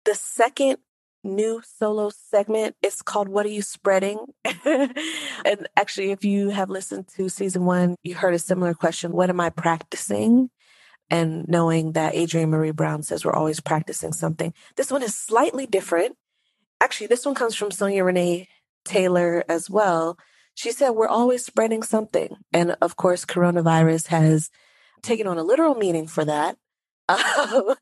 The 0.07 0.15
second 0.15 0.79
new 1.23 1.63
solo 1.65 2.11
segment 2.11 2.77
It's 2.83 3.03
called 3.03 3.29
What 3.29 3.47
Are 3.47 3.51
You 3.51 3.63
Spreading? 3.63 4.19
and 4.65 5.69
actually, 5.77 6.11
if 6.11 6.25
you 6.25 6.51
have 6.51 6.71
listened 6.71 7.09
to 7.17 7.29
season 7.29 7.65
one, 7.65 7.97
you 8.03 8.15
heard 8.15 8.35
a 8.35 8.39
similar 8.39 8.75
question 8.75 9.13
What 9.13 9.31
am 9.31 9.41
I 9.41 9.51
practicing? 9.51 10.51
And 11.13 11.49
knowing 11.49 11.93
that 11.93 12.15
Adrienne 12.15 12.51
Maree 12.51 12.75
Brown 12.75 13.03
says 13.03 13.25
we're 13.25 13.33
always 13.33 13.59
practicing 13.61 14.13
something. 14.13 14.55
This 14.77 14.93
one 14.93 15.03
is 15.03 15.15
slightly 15.15 15.67
different 15.67 16.17
actually, 16.81 17.07
this 17.09 17.27
one 17.27 17.35
comes 17.35 17.55
from 17.55 17.71
Sonya 17.71 18.05
Renee 18.05 18.49
Taylor 18.85 19.45
as 19.49 19.69
well. 19.69 20.19
She 20.55 20.73
said, 20.73 20.91
We're 20.91 21.09
always 21.09 21.45
spreading 21.45 21.83
something. 21.83 22.35
And 22.53 22.77
of 22.81 22.97
course, 22.97 23.25
coronavirus 23.25 24.09
has 24.09 24.51
taken 25.03 25.27
on 25.27 25.39
a 25.39 25.45
literal 25.45 25.75
meaning 25.75 26.07
for 26.07 26.25
that. 26.25 26.57
Um, 27.11 27.75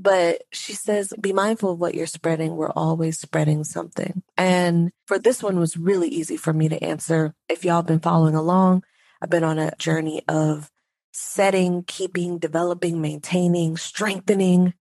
but 0.00 0.44
she 0.50 0.72
says, 0.72 1.12
Be 1.20 1.34
mindful 1.34 1.72
of 1.72 1.78
what 1.78 1.94
you're 1.94 2.06
spreading. 2.06 2.56
We're 2.56 2.70
always 2.70 3.20
spreading 3.20 3.64
something. 3.64 4.22
And 4.38 4.92
for 5.06 5.18
this 5.18 5.42
one 5.42 5.58
was 5.58 5.76
really 5.76 6.08
easy 6.08 6.38
for 6.38 6.54
me 6.54 6.70
to 6.70 6.82
answer. 6.82 7.34
If 7.50 7.64
y'all 7.64 7.76
have 7.76 7.86
been 7.86 8.00
following 8.00 8.34
along, 8.34 8.84
I've 9.20 9.28
been 9.28 9.44
on 9.44 9.58
a 9.58 9.76
journey 9.76 10.22
of 10.26 10.70
setting, 11.12 11.84
keeping, 11.86 12.38
developing, 12.38 13.02
maintaining, 13.02 13.76
strengthening 13.76 14.72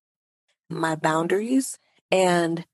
my 0.70 0.96
boundaries. 0.96 1.78
And 2.10 2.66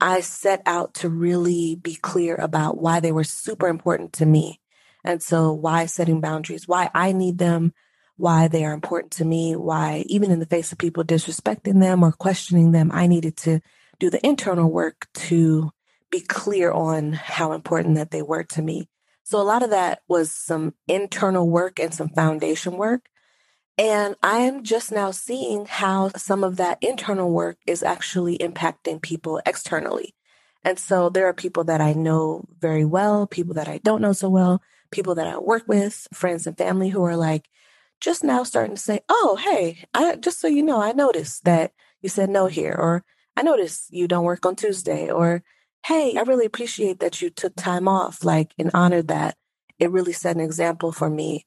I 0.00 0.20
set 0.20 0.62
out 0.66 0.94
to 0.94 1.08
really 1.08 1.74
be 1.74 1.96
clear 1.96 2.36
about 2.36 2.80
why 2.80 3.00
they 3.00 3.10
were 3.10 3.24
super 3.24 3.66
important 3.66 4.12
to 4.14 4.26
me. 4.26 4.60
And 5.02 5.20
so, 5.20 5.52
why 5.52 5.86
setting 5.86 6.20
boundaries, 6.20 6.68
why 6.68 6.88
I 6.94 7.10
need 7.10 7.38
them, 7.38 7.72
why 8.20 8.48
they 8.48 8.64
are 8.64 8.74
important 8.74 9.12
to 9.12 9.24
me, 9.24 9.56
why 9.56 10.04
even 10.06 10.30
in 10.30 10.40
the 10.40 10.46
face 10.46 10.72
of 10.72 10.78
people 10.78 11.02
disrespecting 11.02 11.80
them 11.80 12.04
or 12.04 12.12
questioning 12.12 12.72
them, 12.72 12.90
I 12.92 13.06
needed 13.06 13.36
to 13.38 13.60
do 13.98 14.10
the 14.10 14.24
internal 14.24 14.70
work 14.70 15.08
to 15.14 15.70
be 16.10 16.20
clear 16.20 16.70
on 16.70 17.14
how 17.14 17.52
important 17.52 17.94
that 17.94 18.10
they 18.10 18.20
were 18.20 18.44
to 18.44 18.62
me. 18.62 18.88
So 19.24 19.40
a 19.40 19.42
lot 19.42 19.62
of 19.62 19.70
that 19.70 20.00
was 20.06 20.34
some 20.34 20.74
internal 20.86 21.48
work 21.48 21.78
and 21.78 21.94
some 21.94 22.10
foundation 22.10 22.76
work. 22.76 23.08
And 23.78 24.16
I 24.22 24.40
am 24.40 24.64
just 24.64 24.92
now 24.92 25.12
seeing 25.12 25.64
how 25.64 26.10
some 26.16 26.44
of 26.44 26.56
that 26.56 26.78
internal 26.82 27.30
work 27.30 27.56
is 27.66 27.82
actually 27.82 28.36
impacting 28.38 29.00
people 29.00 29.40
externally. 29.46 30.14
And 30.62 30.78
so 30.78 31.08
there 31.08 31.26
are 31.26 31.32
people 31.32 31.64
that 31.64 31.80
I 31.80 31.94
know 31.94 32.44
very 32.58 32.84
well, 32.84 33.26
people 33.26 33.54
that 33.54 33.68
I 33.68 33.78
don't 33.78 34.02
know 34.02 34.12
so 34.12 34.28
well, 34.28 34.60
people 34.90 35.14
that 35.14 35.26
I 35.26 35.38
work 35.38 35.62
with, 35.66 36.06
friends 36.12 36.46
and 36.46 36.58
family 36.58 36.90
who 36.90 37.02
are 37.04 37.16
like 37.16 37.48
just 38.00 38.24
now 38.24 38.42
starting 38.44 38.76
to 38.76 38.80
say, 38.82 39.00
"Oh, 39.08 39.36
hey, 39.40 39.84
I 39.94 40.16
just 40.16 40.40
so 40.40 40.48
you 40.48 40.62
know, 40.62 40.80
I 40.80 40.92
noticed 40.92 41.44
that 41.44 41.72
you 42.02 42.08
said 42.08 42.30
no 42.30 42.46
here 42.46 42.74
or 42.78 43.04
I 43.36 43.42
noticed 43.42 43.92
you 43.92 44.08
don't 44.08 44.24
work 44.24 44.44
on 44.46 44.56
Tuesday 44.56 45.10
or 45.10 45.42
hey, 45.86 46.14
I 46.16 46.22
really 46.22 46.46
appreciate 46.46 47.00
that 47.00 47.22
you 47.22 47.30
took 47.30 47.56
time 47.56 47.88
off, 47.88 48.24
like, 48.24 48.52
and 48.58 48.70
honored 48.74 49.08
that. 49.08 49.36
It 49.78 49.90
really 49.90 50.12
set 50.12 50.36
an 50.36 50.42
example 50.42 50.92
for 50.92 51.08
me. 51.08 51.46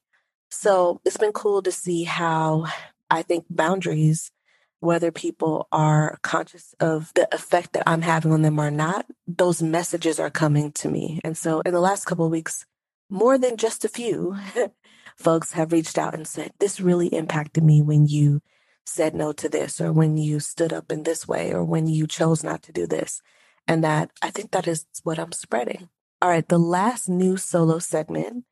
So 0.50 1.00
it's 1.04 1.16
been 1.16 1.32
cool 1.32 1.62
to 1.62 1.72
see 1.72 2.04
how 2.04 2.66
I 3.10 3.22
think 3.22 3.44
boundaries, 3.48 4.32
whether 4.80 5.12
people 5.12 5.68
are 5.72 6.18
conscious 6.22 6.74
of 6.80 7.12
the 7.14 7.32
effect 7.32 7.72
that 7.74 7.84
I'm 7.86 8.02
having 8.02 8.32
on 8.32 8.42
them 8.42 8.58
or 8.60 8.70
not, 8.70 9.06
those 9.26 9.62
messages 9.62 10.18
are 10.18 10.30
coming 10.30 10.72
to 10.72 10.88
me. 10.88 11.20
And 11.24 11.36
so 11.36 11.60
in 11.60 11.72
the 11.72 11.80
last 11.80 12.04
couple 12.04 12.24
of 12.24 12.32
weeks, 12.32 12.66
more 13.10 13.38
than 13.38 13.56
just 13.56 13.84
a 13.84 13.88
few 13.88 14.36
folks 15.16 15.52
have 15.52 15.72
reached 15.72 15.98
out 15.98 16.14
and 16.14 16.26
said, 16.26 16.52
This 16.58 16.80
really 16.80 17.08
impacted 17.08 17.64
me 17.64 17.82
when 17.82 18.06
you 18.06 18.40
said 18.86 19.14
no 19.14 19.32
to 19.32 19.48
this, 19.48 19.80
or 19.80 19.92
when 19.92 20.16
you 20.16 20.40
stood 20.40 20.72
up 20.72 20.92
in 20.92 21.02
this 21.02 21.26
way, 21.26 21.52
or 21.52 21.64
when 21.64 21.86
you 21.86 22.06
chose 22.06 22.44
not 22.44 22.62
to 22.62 22.72
do 22.72 22.86
this. 22.86 23.22
And 23.66 23.82
that 23.82 24.10
I 24.22 24.30
think 24.30 24.50
that 24.50 24.68
is 24.68 24.86
what 25.02 25.18
I'm 25.18 25.32
spreading. 25.32 25.88
All 26.20 26.28
right, 26.28 26.46
the 26.46 26.58
last 26.58 27.08
new 27.08 27.36
solo 27.36 27.78
segment, 27.78 28.44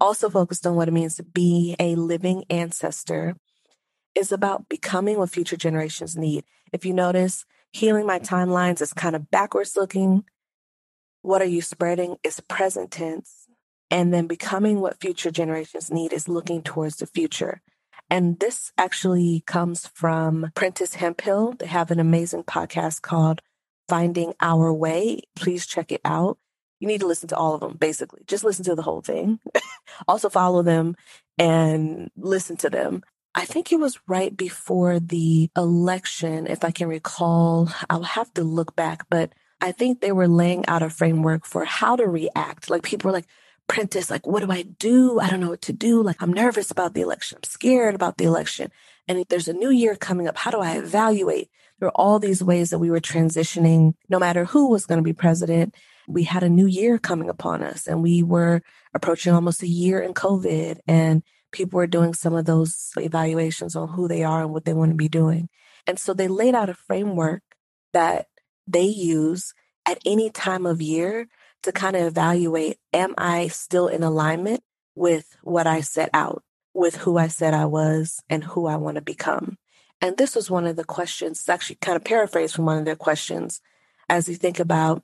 also 0.00 0.30
focused 0.30 0.66
on 0.66 0.74
what 0.74 0.88
it 0.88 0.92
means 0.92 1.16
to 1.16 1.22
be 1.22 1.76
a 1.78 1.94
living 1.94 2.44
ancestor, 2.50 3.36
is 4.14 4.32
about 4.32 4.68
becoming 4.68 5.18
what 5.18 5.30
future 5.30 5.56
generations 5.56 6.16
need. 6.16 6.44
If 6.72 6.84
you 6.84 6.92
notice, 6.92 7.44
healing 7.72 8.06
my 8.06 8.18
timelines 8.18 8.80
is 8.80 8.92
kind 8.92 9.14
of 9.14 9.30
backwards 9.30 9.76
looking. 9.76 10.24
What 11.22 11.42
are 11.42 11.46
you 11.46 11.62
spreading 11.62 12.16
is 12.24 12.40
present 12.40 12.90
tense. 12.90 13.39
And 13.90 14.14
then 14.14 14.26
becoming 14.26 14.80
what 14.80 15.00
future 15.00 15.30
generations 15.30 15.90
need 15.90 16.12
is 16.12 16.28
looking 16.28 16.62
towards 16.62 16.96
the 16.96 17.06
future. 17.06 17.60
And 18.08 18.38
this 18.40 18.72
actually 18.76 19.42
comes 19.46 19.86
from 19.88 20.50
Prentis 20.54 20.94
Hemphill. 20.94 21.52
They 21.52 21.66
have 21.66 21.90
an 21.90 22.00
amazing 22.00 22.44
podcast 22.44 23.02
called 23.02 23.40
Finding 23.88 24.34
Our 24.40 24.72
Way. 24.72 25.22
Please 25.36 25.66
check 25.66 25.92
it 25.92 26.00
out. 26.04 26.38
You 26.80 26.88
need 26.88 27.00
to 27.00 27.06
listen 27.06 27.28
to 27.28 27.36
all 27.36 27.54
of 27.54 27.60
them, 27.60 27.76
basically. 27.76 28.22
Just 28.26 28.42
listen 28.42 28.64
to 28.64 28.74
the 28.74 28.82
whole 28.82 29.02
thing. 29.02 29.38
also, 30.08 30.28
follow 30.28 30.62
them 30.62 30.96
and 31.38 32.10
listen 32.16 32.56
to 32.58 32.70
them. 32.70 33.02
I 33.34 33.44
think 33.44 33.70
it 33.70 33.78
was 33.78 34.00
right 34.08 34.36
before 34.36 34.98
the 34.98 35.50
election, 35.56 36.46
if 36.46 36.64
I 36.64 36.70
can 36.70 36.88
recall. 36.88 37.70
I'll 37.88 38.02
have 38.02 38.32
to 38.34 38.42
look 38.42 38.74
back, 38.74 39.06
but 39.08 39.32
I 39.60 39.72
think 39.72 40.00
they 40.00 40.10
were 40.10 40.26
laying 40.26 40.66
out 40.66 40.82
a 40.82 40.90
framework 40.90 41.44
for 41.44 41.64
how 41.64 41.96
to 41.96 42.06
react. 42.06 42.70
Like 42.70 42.82
people 42.82 43.08
were 43.08 43.16
like, 43.16 43.28
Prentis, 43.70 44.10
like, 44.10 44.26
what 44.26 44.42
do 44.42 44.50
I 44.50 44.62
do? 44.62 45.20
I 45.20 45.30
don't 45.30 45.38
know 45.38 45.50
what 45.50 45.62
to 45.62 45.72
do. 45.72 46.02
Like, 46.02 46.20
I'm 46.20 46.32
nervous 46.32 46.72
about 46.72 46.94
the 46.94 47.02
election. 47.02 47.38
I'm 47.38 47.48
scared 47.48 47.94
about 47.94 48.18
the 48.18 48.24
election. 48.24 48.72
And 49.06 49.24
there's 49.28 49.46
a 49.46 49.52
new 49.52 49.70
year 49.70 49.94
coming 49.94 50.26
up, 50.26 50.36
how 50.36 50.50
do 50.50 50.58
I 50.58 50.76
evaluate? 50.76 51.50
There 51.78 51.86
were 51.86 51.96
all 51.96 52.18
these 52.18 52.42
ways 52.42 52.70
that 52.70 52.80
we 52.80 52.90
were 52.90 53.00
transitioning, 53.00 53.94
no 54.08 54.18
matter 54.18 54.44
who 54.44 54.70
was 54.70 54.86
going 54.86 54.98
to 54.98 55.04
be 55.04 55.12
president. 55.12 55.76
We 56.08 56.24
had 56.24 56.42
a 56.42 56.48
new 56.48 56.66
year 56.66 56.98
coming 56.98 57.28
upon 57.28 57.62
us, 57.62 57.86
and 57.86 58.02
we 58.02 58.24
were 58.24 58.62
approaching 58.92 59.32
almost 59.32 59.62
a 59.62 59.68
year 59.68 60.00
in 60.00 60.14
COVID, 60.14 60.80
and 60.88 61.22
people 61.52 61.76
were 61.76 61.86
doing 61.86 62.12
some 62.12 62.34
of 62.34 62.46
those 62.46 62.90
evaluations 62.96 63.76
on 63.76 63.88
who 63.90 64.08
they 64.08 64.24
are 64.24 64.42
and 64.42 64.52
what 64.52 64.64
they 64.64 64.74
want 64.74 64.90
to 64.90 64.96
be 64.96 65.08
doing. 65.08 65.48
And 65.86 65.96
so 65.96 66.12
they 66.12 66.26
laid 66.26 66.56
out 66.56 66.68
a 66.68 66.74
framework 66.74 67.42
that 67.92 68.26
they 68.66 68.82
use 68.82 69.54
at 69.86 69.98
any 70.04 70.28
time 70.28 70.66
of 70.66 70.82
year 70.82 71.28
to 71.62 71.72
kind 71.72 71.96
of 71.96 72.02
evaluate 72.02 72.78
am 72.92 73.14
I 73.18 73.48
still 73.48 73.88
in 73.88 74.02
alignment 74.02 74.62
with 74.94 75.36
what 75.42 75.66
I 75.66 75.80
set 75.80 76.10
out, 76.12 76.42
with 76.74 76.96
who 76.96 77.18
I 77.18 77.28
said 77.28 77.54
I 77.54 77.66
was, 77.66 78.22
and 78.28 78.44
who 78.44 78.66
I 78.66 78.76
want 78.76 78.96
to 78.96 79.02
become? 79.02 79.58
And 80.00 80.16
this 80.16 80.34
was 80.34 80.50
one 80.50 80.66
of 80.66 80.76
the 80.76 80.84
questions, 80.84 81.48
actually 81.48 81.76
kind 81.76 81.96
of 81.96 82.04
paraphrased 82.04 82.54
from 82.54 82.66
one 82.66 82.78
of 82.78 82.84
their 82.84 82.96
questions, 82.96 83.60
as 84.08 84.28
you 84.28 84.34
think 84.34 84.58
about 84.58 85.02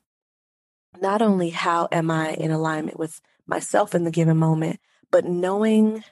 not 0.99 1.21
only 1.21 1.49
how 1.49 1.87
am 1.91 2.09
I 2.09 2.31
in 2.31 2.51
alignment 2.51 2.97
with 2.97 3.21
myself 3.45 3.93
in 3.93 4.03
the 4.03 4.11
given 4.11 4.37
moment, 4.37 4.79
but 5.11 5.25
knowing 5.25 6.03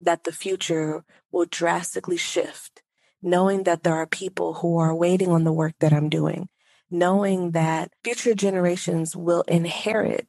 that 0.00 0.24
the 0.24 0.32
future 0.32 1.04
will 1.30 1.46
drastically 1.46 2.16
shift, 2.16 2.82
knowing 3.22 3.62
that 3.62 3.82
there 3.82 3.94
are 3.94 4.06
people 4.06 4.54
who 4.54 4.78
are 4.78 4.94
waiting 4.94 5.28
on 5.28 5.44
the 5.44 5.52
work 5.52 5.74
that 5.80 5.92
I'm 5.92 6.08
doing, 6.08 6.48
knowing 6.90 7.52
that 7.52 7.92
future 8.04 8.34
generations 8.34 9.16
will 9.16 9.42
inherit 9.42 10.28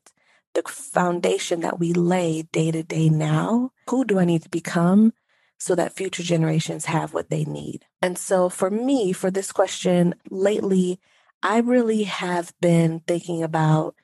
the 0.54 0.64
foundation 0.64 1.62
that 1.62 1.80
we 1.80 1.94
lay 1.94 2.44
day 2.44 2.72
to 2.72 2.84
day 2.84 3.10
now. 3.10 3.72
Who 3.90 4.06
do 4.06 4.20
I 4.20 4.26
need 4.26 4.44
to 4.44 4.50
become 4.50 5.14
so 5.60 5.76
that 5.76 5.96
future 5.96 6.24
generations 6.24 6.86
have 6.86 7.14
what 7.14 7.30
they 7.30 7.44
need. 7.44 7.86
And 8.02 8.18
so 8.18 8.50
for 8.50 8.70
me, 8.70 9.12
for 9.12 9.32
this 9.32 9.52
question 9.52 10.16
lately, 10.30 11.00
I 11.42 11.60
really 11.60 12.04
have 12.04 12.54
been 12.62 13.02
thinking 13.08 13.44
about 13.44 13.96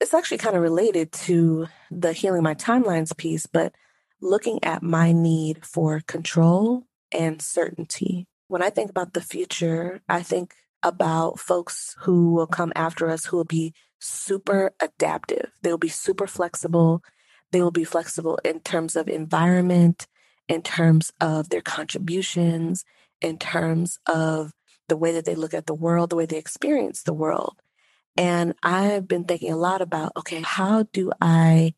it's 0.00 0.14
actually 0.14 0.38
kind 0.38 0.56
of 0.56 0.62
related 0.62 1.12
to 1.12 1.66
the 1.90 2.12
healing 2.12 2.42
my 2.42 2.54
timelines 2.54 3.16
piece, 3.16 3.46
but 3.46 3.72
looking 4.20 4.62
at 4.62 4.82
my 4.82 5.12
need 5.12 5.64
for 5.64 6.00
control 6.06 6.84
and 7.12 7.40
certainty. 7.40 8.26
When 8.48 8.62
I 8.62 8.70
think 8.70 8.90
about 8.90 9.14
the 9.14 9.20
future, 9.20 10.00
I 10.08 10.22
think 10.22 10.54
about 10.84 11.40
folks 11.40 11.96
who 12.00 12.32
will 12.32 12.46
come 12.46 12.72
after 12.76 13.08
us 13.08 13.24
who 13.24 13.36
will 13.38 13.44
be 13.44 13.72
super 13.98 14.72
adaptive. 14.80 15.50
They'll 15.62 15.78
be 15.78 15.88
super 15.88 16.26
flexible. 16.26 17.02
They 17.50 17.62
will 17.62 17.70
be 17.70 17.84
flexible 17.84 18.38
in 18.44 18.60
terms 18.60 18.94
of 18.94 19.08
environment, 19.08 20.06
in 20.48 20.62
terms 20.62 21.10
of 21.20 21.48
their 21.48 21.62
contributions, 21.62 22.84
in 23.20 23.38
terms 23.38 23.98
of 24.06 24.52
the 24.88 24.96
way 24.96 25.12
that 25.12 25.24
they 25.24 25.34
look 25.34 25.54
at 25.54 25.66
the 25.66 25.74
world, 25.74 26.10
the 26.10 26.16
way 26.16 26.26
they 26.26 26.36
experience 26.36 27.02
the 27.02 27.14
world. 27.14 27.56
And 28.16 28.54
I've 28.62 29.08
been 29.08 29.24
thinking 29.24 29.52
a 29.52 29.56
lot 29.56 29.80
about 29.80 30.12
okay, 30.16 30.42
how 30.42 30.84
do 30.92 31.10
I 31.20 31.74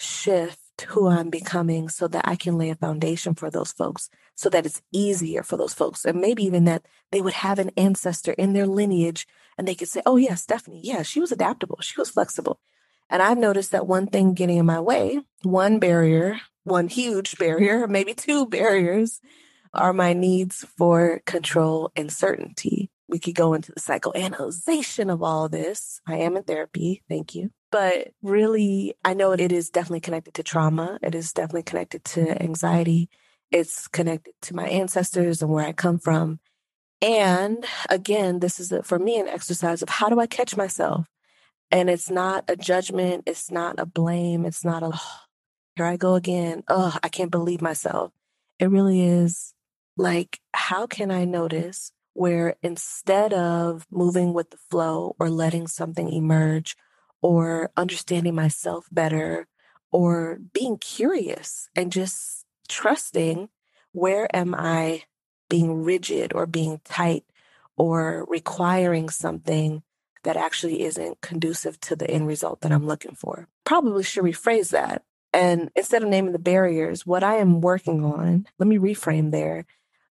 shift 0.00 0.58
who 0.82 1.08
I'm 1.08 1.30
becoming 1.30 1.88
so 1.88 2.08
that 2.08 2.26
I 2.26 2.36
can 2.36 2.58
lay 2.58 2.70
a 2.70 2.74
foundation 2.74 3.34
for 3.34 3.50
those 3.50 3.72
folks 3.72 4.08
so 4.34 4.48
that 4.50 4.66
it's 4.66 4.82
easier 4.92 5.42
for 5.42 5.56
those 5.56 5.74
folks. 5.74 6.04
And 6.04 6.20
maybe 6.20 6.44
even 6.44 6.64
that 6.64 6.86
they 7.10 7.20
would 7.20 7.34
have 7.34 7.58
an 7.58 7.70
ancestor 7.76 8.32
in 8.32 8.52
their 8.52 8.66
lineage 8.66 9.26
and 9.56 9.66
they 9.66 9.74
could 9.74 9.88
say, 9.88 10.02
oh, 10.06 10.16
yeah, 10.16 10.34
Stephanie, 10.34 10.80
yeah, 10.84 11.02
she 11.02 11.20
was 11.20 11.32
adaptable, 11.32 11.78
she 11.80 12.00
was 12.00 12.10
flexible. 12.10 12.60
And 13.10 13.22
I've 13.22 13.38
noticed 13.38 13.72
that 13.72 13.86
one 13.86 14.06
thing 14.06 14.34
getting 14.34 14.58
in 14.58 14.66
my 14.66 14.80
way, 14.80 15.20
one 15.42 15.78
barrier 15.78 16.40
one 16.68 16.88
huge 16.88 17.38
barrier, 17.38 17.86
maybe 17.88 18.14
two 18.14 18.46
barriers, 18.46 19.20
are 19.74 19.92
my 19.92 20.12
needs 20.12 20.64
for 20.76 21.20
control 21.26 21.90
and 21.96 22.12
certainty. 22.12 22.90
We 23.08 23.18
could 23.18 23.34
go 23.34 23.54
into 23.54 23.72
the 23.72 23.80
psychoanalyzation 23.80 25.12
of 25.12 25.22
all 25.22 25.48
this. 25.48 26.00
I 26.06 26.16
am 26.16 26.36
in 26.36 26.42
therapy, 26.44 27.02
thank 27.08 27.34
you. 27.34 27.50
But 27.70 28.12
really, 28.22 28.94
I 29.04 29.14
know 29.14 29.32
it 29.32 29.52
is 29.52 29.70
definitely 29.70 30.00
connected 30.00 30.34
to 30.34 30.42
trauma. 30.42 30.98
It 31.02 31.14
is 31.14 31.32
definitely 31.32 31.64
connected 31.64 32.04
to 32.06 32.42
anxiety. 32.42 33.10
It's 33.50 33.88
connected 33.88 34.34
to 34.42 34.54
my 34.54 34.66
ancestors 34.68 35.42
and 35.42 35.50
where 35.50 35.66
I 35.66 35.72
come 35.72 35.98
from. 35.98 36.40
And 37.00 37.64
again, 37.88 38.40
this 38.40 38.58
is 38.58 38.72
a, 38.72 38.82
for 38.82 38.98
me 38.98 39.18
an 39.18 39.28
exercise 39.28 39.82
of 39.82 39.88
how 39.88 40.08
do 40.08 40.18
I 40.18 40.26
catch 40.26 40.56
myself? 40.56 41.06
And 41.70 41.90
it's 41.90 42.10
not 42.10 42.44
a 42.48 42.56
judgment, 42.56 43.24
it's 43.26 43.50
not 43.50 43.78
a 43.78 43.86
blame, 43.86 44.46
it's 44.46 44.64
not 44.64 44.82
a, 44.82 44.90
oh, 44.94 45.18
here 45.76 45.84
I 45.84 45.96
go 45.96 46.14
again. 46.14 46.64
Oh, 46.68 46.96
I 47.02 47.08
can't 47.08 47.30
believe 47.30 47.60
myself. 47.60 48.12
It 48.58 48.70
really 48.70 49.02
is 49.02 49.54
like, 49.96 50.40
how 50.54 50.86
can 50.86 51.10
I 51.10 51.24
notice 51.24 51.92
where 52.14 52.56
instead 52.62 53.32
of 53.32 53.86
moving 53.90 54.32
with 54.32 54.50
the 54.50 54.56
flow 54.70 55.14
or 55.20 55.30
letting 55.30 55.68
something 55.68 56.12
emerge 56.12 56.74
or 57.22 57.70
understanding 57.76 58.34
myself 58.34 58.86
better 58.92 59.46
or 59.90 60.38
being 60.52 60.78
curious 60.78 61.68
and 61.74 61.92
just 61.92 62.44
trusting 62.68 63.48
Where 63.92 64.28
am 64.36 64.54
I 64.54 65.04
being 65.48 65.82
rigid 65.82 66.32
or 66.34 66.46
being 66.46 66.80
tight 66.84 67.24
or 67.76 68.26
requiring 68.28 69.08
something 69.08 69.82
that 70.24 70.36
actually 70.36 70.82
isn't 70.82 71.20
conducive 71.20 71.80
to 71.80 71.96
the 71.96 72.10
end 72.10 72.26
result 72.26 72.60
that 72.60 72.72
I'm 72.72 72.86
looking 72.86 73.14
for? 73.14 73.48
Probably 73.64 74.02
should 74.02 74.24
rephrase 74.24 74.70
that. 74.70 75.02
And 75.32 75.70
instead 75.74 76.02
of 76.02 76.08
naming 76.08 76.32
the 76.32 76.38
barriers, 76.38 77.06
what 77.06 77.22
I 77.22 77.36
am 77.36 77.60
working 77.60 78.04
on, 78.04 78.46
let 78.58 78.68
me 78.68 78.78
reframe 78.78 79.30
there. 79.30 79.64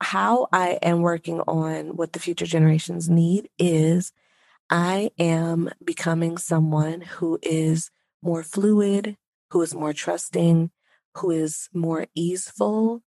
How 0.02 0.48
I 0.52 0.80
am 0.82 1.02
working 1.02 1.42
on 1.42 1.96
what 1.96 2.14
the 2.14 2.20
future 2.20 2.46
generations 2.46 3.10
need 3.10 3.50
is 3.60 4.12
I 4.72 5.12
am 5.20 5.70
becoming 5.84 6.38
someone 6.38 7.02
who 7.02 7.38
is 7.44 7.92
more 8.22 8.42
fluid, 8.42 9.18
who 9.50 9.62
is 9.62 9.76
more 9.76 9.92
trusting, 9.92 10.72
who 11.18 11.32
is 11.32 11.68
more 11.74 12.08
easeful, 12.16 13.04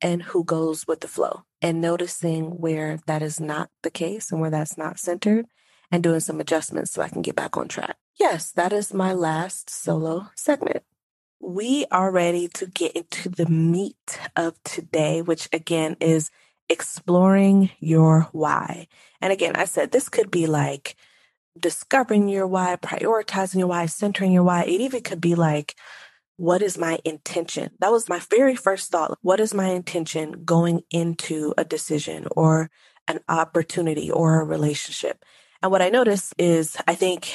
and 0.00 0.22
who 0.22 0.44
goes 0.44 0.86
with 0.86 1.00
the 1.00 1.08
flow. 1.08 1.42
And 1.60 1.80
noticing 1.80 2.60
where 2.60 3.00
that 3.08 3.20
is 3.20 3.40
not 3.40 3.68
the 3.82 3.90
case 3.90 4.30
and 4.30 4.40
where 4.40 4.50
that's 4.50 4.78
not 4.78 5.00
centered, 5.00 5.46
and 5.90 6.04
doing 6.04 6.20
some 6.20 6.38
adjustments 6.38 6.92
so 6.92 7.02
I 7.02 7.08
can 7.08 7.22
get 7.22 7.34
back 7.34 7.56
on 7.56 7.66
track. 7.66 7.96
Yes, 8.20 8.52
that 8.52 8.72
is 8.72 8.94
my 8.94 9.12
last 9.12 9.68
solo 9.70 10.28
segment. 10.36 10.84
We 11.40 11.84
are 11.90 12.12
ready 12.12 12.46
to 12.54 12.66
get 12.66 12.92
into 12.92 13.28
the 13.28 13.46
meat 13.46 14.20
of 14.36 14.62
today, 14.62 15.22
which 15.22 15.48
again 15.52 15.96
is 16.00 16.30
exploring 16.68 17.70
your 17.80 18.28
why. 18.32 18.86
And 19.20 19.32
again, 19.32 19.56
I 19.56 19.64
said 19.64 19.90
this 19.90 20.08
could 20.08 20.30
be 20.30 20.46
like 20.46 20.94
discovering 21.60 22.28
your 22.28 22.46
why, 22.46 22.76
prioritizing 22.76 23.58
your 23.58 23.68
why, 23.68 23.86
centering 23.86 24.32
your 24.32 24.42
why. 24.42 24.64
It 24.64 24.80
even 24.80 25.02
could 25.02 25.20
be 25.20 25.34
like, 25.34 25.74
what 26.36 26.62
is 26.62 26.78
my 26.78 26.98
intention? 27.04 27.70
That 27.80 27.90
was 27.90 28.08
my 28.08 28.20
very 28.30 28.54
first 28.54 28.90
thought. 28.90 29.18
What 29.22 29.40
is 29.40 29.52
my 29.52 29.70
intention 29.70 30.44
going 30.44 30.82
into 30.90 31.52
a 31.58 31.64
decision 31.64 32.26
or 32.30 32.70
an 33.08 33.20
opportunity 33.28 34.10
or 34.10 34.40
a 34.40 34.44
relationship? 34.44 35.24
And 35.62 35.72
what 35.72 35.82
I 35.82 35.88
notice 35.88 36.32
is 36.38 36.76
I 36.86 36.94
think 36.94 37.32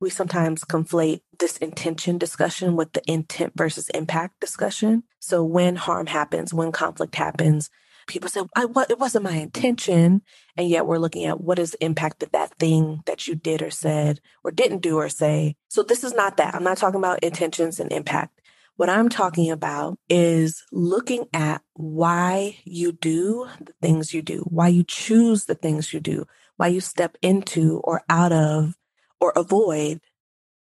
we 0.00 0.10
sometimes 0.10 0.64
conflate 0.64 1.20
this 1.38 1.56
intention 1.58 2.18
discussion 2.18 2.76
with 2.76 2.92
the 2.92 3.02
intent 3.10 3.52
versus 3.56 3.88
impact 3.90 4.40
discussion. 4.40 5.02
So 5.18 5.44
when 5.44 5.76
harm 5.76 6.06
happens, 6.06 6.54
when 6.54 6.72
conflict 6.72 7.16
happens, 7.16 7.68
people 8.08 8.28
say, 8.28 8.40
I, 8.56 8.66
it 8.90 8.98
wasn't 8.98 9.24
my 9.24 9.36
intention. 9.36 10.22
And 10.56 10.68
yet 10.68 10.86
we're 10.86 10.98
looking 10.98 11.26
at 11.26 11.40
what 11.40 11.58
is 11.58 11.72
the 11.72 11.84
impact 11.84 12.22
of 12.22 12.32
that 12.32 12.58
thing 12.58 13.02
that 13.06 13.28
you 13.28 13.36
did 13.36 13.62
or 13.62 13.70
said 13.70 14.20
or 14.42 14.50
didn't 14.50 14.82
do 14.82 14.96
or 14.96 15.08
say. 15.08 15.54
So 15.68 15.82
this 15.82 16.02
is 16.02 16.14
not 16.14 16.38
that. 16.38 16.54
I'm 16.54 16.64
not 16.64 16.78
talking 16.78 16.98
about 16.98 17.22
intentions 17.22 17.78
and 17.78 17.92
impact. 17.92 18.40
What 18.76 18.88
I'm 18.88 19.08
talking 19.08 19.50
about 19.50 19.98
is 20.08 20.64
looking 20.72 21.26
at 21.32 21.62
why 21.74 22.58
you 22.64 22.92
do 22.92 23.48
the 23.60 23.72
things 23.82 24.14
you 24.14 24.22
do, 24.22 24.44
why 24.48 24.68
you 24.68 24.84
choose 24.84 25.44
the 25.44 25.56
things 25.56 25.92
you 25.92 26.00
do, 26.00 26.26
why 26.56 26.68
you 26.68 26.80
step 26.80 27.16
into 27.20 27.80
or 27.84 28.02
out 28.08 28.32
of 28.32 28.74
or 29.20 29.32
avoid 29.34 30.00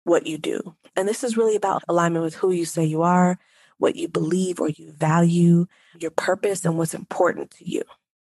what 0.04 0.26
you 0.26 0.38
do. 0.38 0.76
And 0.96 1.08
this 1.08 1.24
is 1.24 1.36
really 1.36 1.56
about 1.56 1.82
alignment 1.88 2.24
with 2.24 2.34
who 2.34 2.52
you 2.52 2.66
say 2.66 2.84
you 2.84 3.02
are, 3.02 3.38
what 3.78 3.96
you 3.96 4.08
believe 4.08 4.60
or 4.60 4.68
you 4.68 4.92
value, 4.92 5.66
your 5.98 6.10
purpose, 6.10 6.64
and 6.64 6.78
what's 6.78 6.94
important 6.94 7.50
to 7.52 7.68
you. 7.68 7.82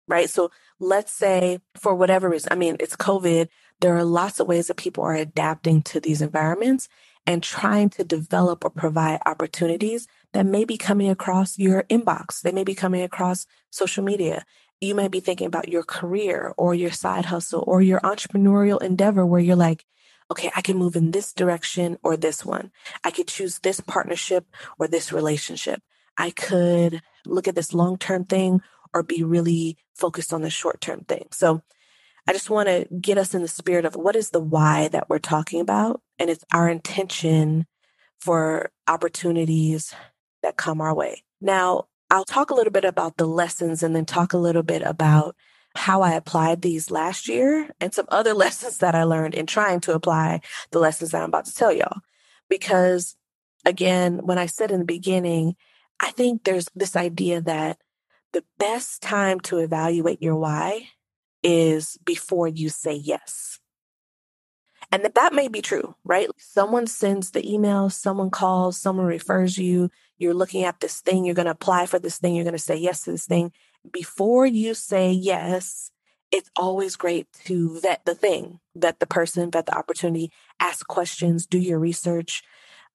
Right. 0.08 0.30
So 0.30 0.51
let's 0.80 1.12
say 1.12 1.60
for 1.75 1.94
whatever 1.94 2.30
reason, 2.30 2.51
I 2.51 2.56
mean, 2.56 2.77
it's 2.80 2.96
COVID. 2.96 3.50
There 3.82 3.96
are 3.96 4.06
lots 4.06 4.39
of 4.39 4.48
ways 4.48 4.68
that 4.68 4.77
people 4.77 5.04
are 5.04 5.13
adapting 5.13 5.82
to 5.84 6.00
these 6.00 6.22
environments 6.22 6.88
and 7.25 7.44
trying 7.44 7.89
to 7.89 8.06
develop 8.06 8.63
or 8.63 8.70
provide 8.70 9.20
opportunities 9.25 10.08
that 10.32 10.46
may 10.46 10.63
be 10.63 10.77
coming 10.77 11.10
across 11.10 11.60
your 11.60 11.84
inbox. 11.84 12.42
They 12.42 12.54
may 12.54 12.63
be 12.63 12.74
coming 12.74 13.01
across 13.01 13.46
social 13.70 14.04
media. 14.04 14.46
You 14.80 14.96
may 14.96 15.10
be 15.10 15.20
thinking 15.20 15.48
about 15.48 15.68
your 15.68 15.84
career 15.84 16.54
or 16.58 16.74
your 16.74 16.92
side 16.92 17.25
hustle 17.25 17.63
or 17.68 17.82
your 17.82 18.00
entrepreneurial 18.00 18.82
endeavor 18.82 19.25
where 19.25 19.42
you're 19.42 19.58
like, 19.58 19.86
okay, 20.31 20.52
I 20.56 20.62
can 20.62 20.78
move 20.78 20.95
in 20.95 21.12
this 21.12 21.34
direction 21.34 21.97
or 22.04 22.17
this 22.17 22.45
one. 22.45 22.71
I 23.04 23.12
could 23.12 23.28
choose 23.28 23.60
this 23.60 23.80
partnership 23.80 24.45
or 24.78 24.88
this 24.88 25.12
relationship. 25.12 25.82
I 26.17 26.32
could 26.32 27.02
look 27.25 27.47
at 27.47 27.56
this 27.56 27.73
long 27.73 27.97
term 27.97 28.25
thing 28.25 28.62
or 28.93 29.04
be 29.04 29.23
really 29.23 29.78
focused 29.95 30.34
on 30.34 30.41
the 30.41 30.49
short 30.49 30.82
term 30.82 31.02
thing. 31.02 31.28
So 31.32 31.62
I 32.28 32.34
just 32.34 32.49
want 32.49 32.67
to 32.67 32.88
get 32.99 33.17
us 33.17 33.34
in 33.34 33.41
the 33.41 33.47
spirit 33.47 33.86
of 33.86 33.95
what 33.95 34.15
is 34.15 34.32
the 34.32 34.39
why 34.39 34.89
that 34.89 35.10
we're 35.10 35.19
talking 35.19 35.62
about. 35.62 36.02
And 36.19 36.30
it's 36.30 36.43
our 36.54 36.67
intention 36.67 37.65
for 38.19 38.71
opportunities 38.88 39.93
that 40.43 40.58
come 40.58 40.82
our 40.82 40.93
way. 40.93 41.23
Now, 41.39 41.86
I'll 42.10 42.25
talk 42.25 42.49
a 42.49 42.56
little 42.56 42.71
bit 42.71 42.86
about 42.86 43.17
the 43.17 43.28
lessons 43.28 43.84
and 43.84 43.95
then 43.95 44.06
talk 44.06 44.34
a 44.34 44.38
little 44.38 44.63
bit 44.63 44.82
about 44.82 45.36
how 45.78 46.02
I 46.02 46.13
applied 46.13 46.62
these 46.62 46.92
last 46.92 47.28
year 47.28 47.70
and 47.80 47.94
some 47.94 48.08
other 48.10 48.34
lessons 48.46 48.80
that 48.80 48.96
I 48.96 49.04
learned 49.04 49.36
in 49.36 49.46
trying 49.46 49.80
to 49.82 49.94
apply 49.94 50.42
the 50.72 50.80
lessons 50.80 51.12
that 51.12 51.22
I'm 51.22 51.30
about 51.30 51.46
to 51.46 51.54
tell 51.54 51.72
y'all. 51.72 52.02
Because 52.50 53.16
again, 53.66 54.26
when 54.26 54.38
I 54.38 54.46
said 54.48 54.72
in 54.72 54.80
the 54.80 54.86
beginning, 54.86 55.56
I 56.00 56.12
think 56.12 56.44
there's 56.44 56.68
this 56.76 56.96
idea 56.96 57.42
that 57.42 57.80
the 58.34 58.44
best 58.58 59.02
time 59.02 59.40
to 59.42 59.58
evaluate 59.60 60.22
your 60.22 60.36
why 60.36 60.90
is 61.44 61.98
before 62.04 62.48
you 62.48 62.70
say 62.70 62.94
yes. 62.94 63.60
And 64.92 65.04
that, 65.04 65.16
that 65.16 65.34
may 65.34 65.48
be 65.48 65.62
true, 65.62 65.96
right? 66.04 66.30
Someone 66.38 66.88
sends 66.88 67.32
the 67.32 67.50
email, 67.52 67.90
someone 67.90 68.30
calls, 68.30 68.80
someone 68.80 69.06
refers 69.06 69.58
you, 69.58 69.90
you're 70.18 70.34
looking 70.34 70.63
at 70.63 70.80
this 70.80 71.02
thing, 71.02 71.26
you're 71.26 71.36
going 71.36 71.46
to 71.46 71.52
apply 71.52 71.88
for 71.88 72.00
this 72.00 72.18
thing, 72.18 72.36
you're 72.36 72.46
going 72.46 72.54
to 72.54 72.60
say 72.60 72.76
yes 72.76 73.02
to 73.02 73.12
this 73.12 73.26
thing 73.26 73.52
before 73.91 74.45
you 74.45 74.73
say 74.73 75.12
yes, 75.12 75.91
it's 76.32 76.52
always 76.56 76.95
great 76.95 77.28
to 77.45 77.80
vet 77.80 78.06
the 78.06 78.15
thing, 78.15 78.60
vet 78.76 79.00
the 79.00 79.08
person, 79.08 79.52
vet 79.52 79.65
the 79.65 79.78
opportunity, 79.78 80.32
ask 80.60 80.86
questions, 80.88 81.45
do 81.45 81.58
your 81.58 81.80
research. 81.80 82.43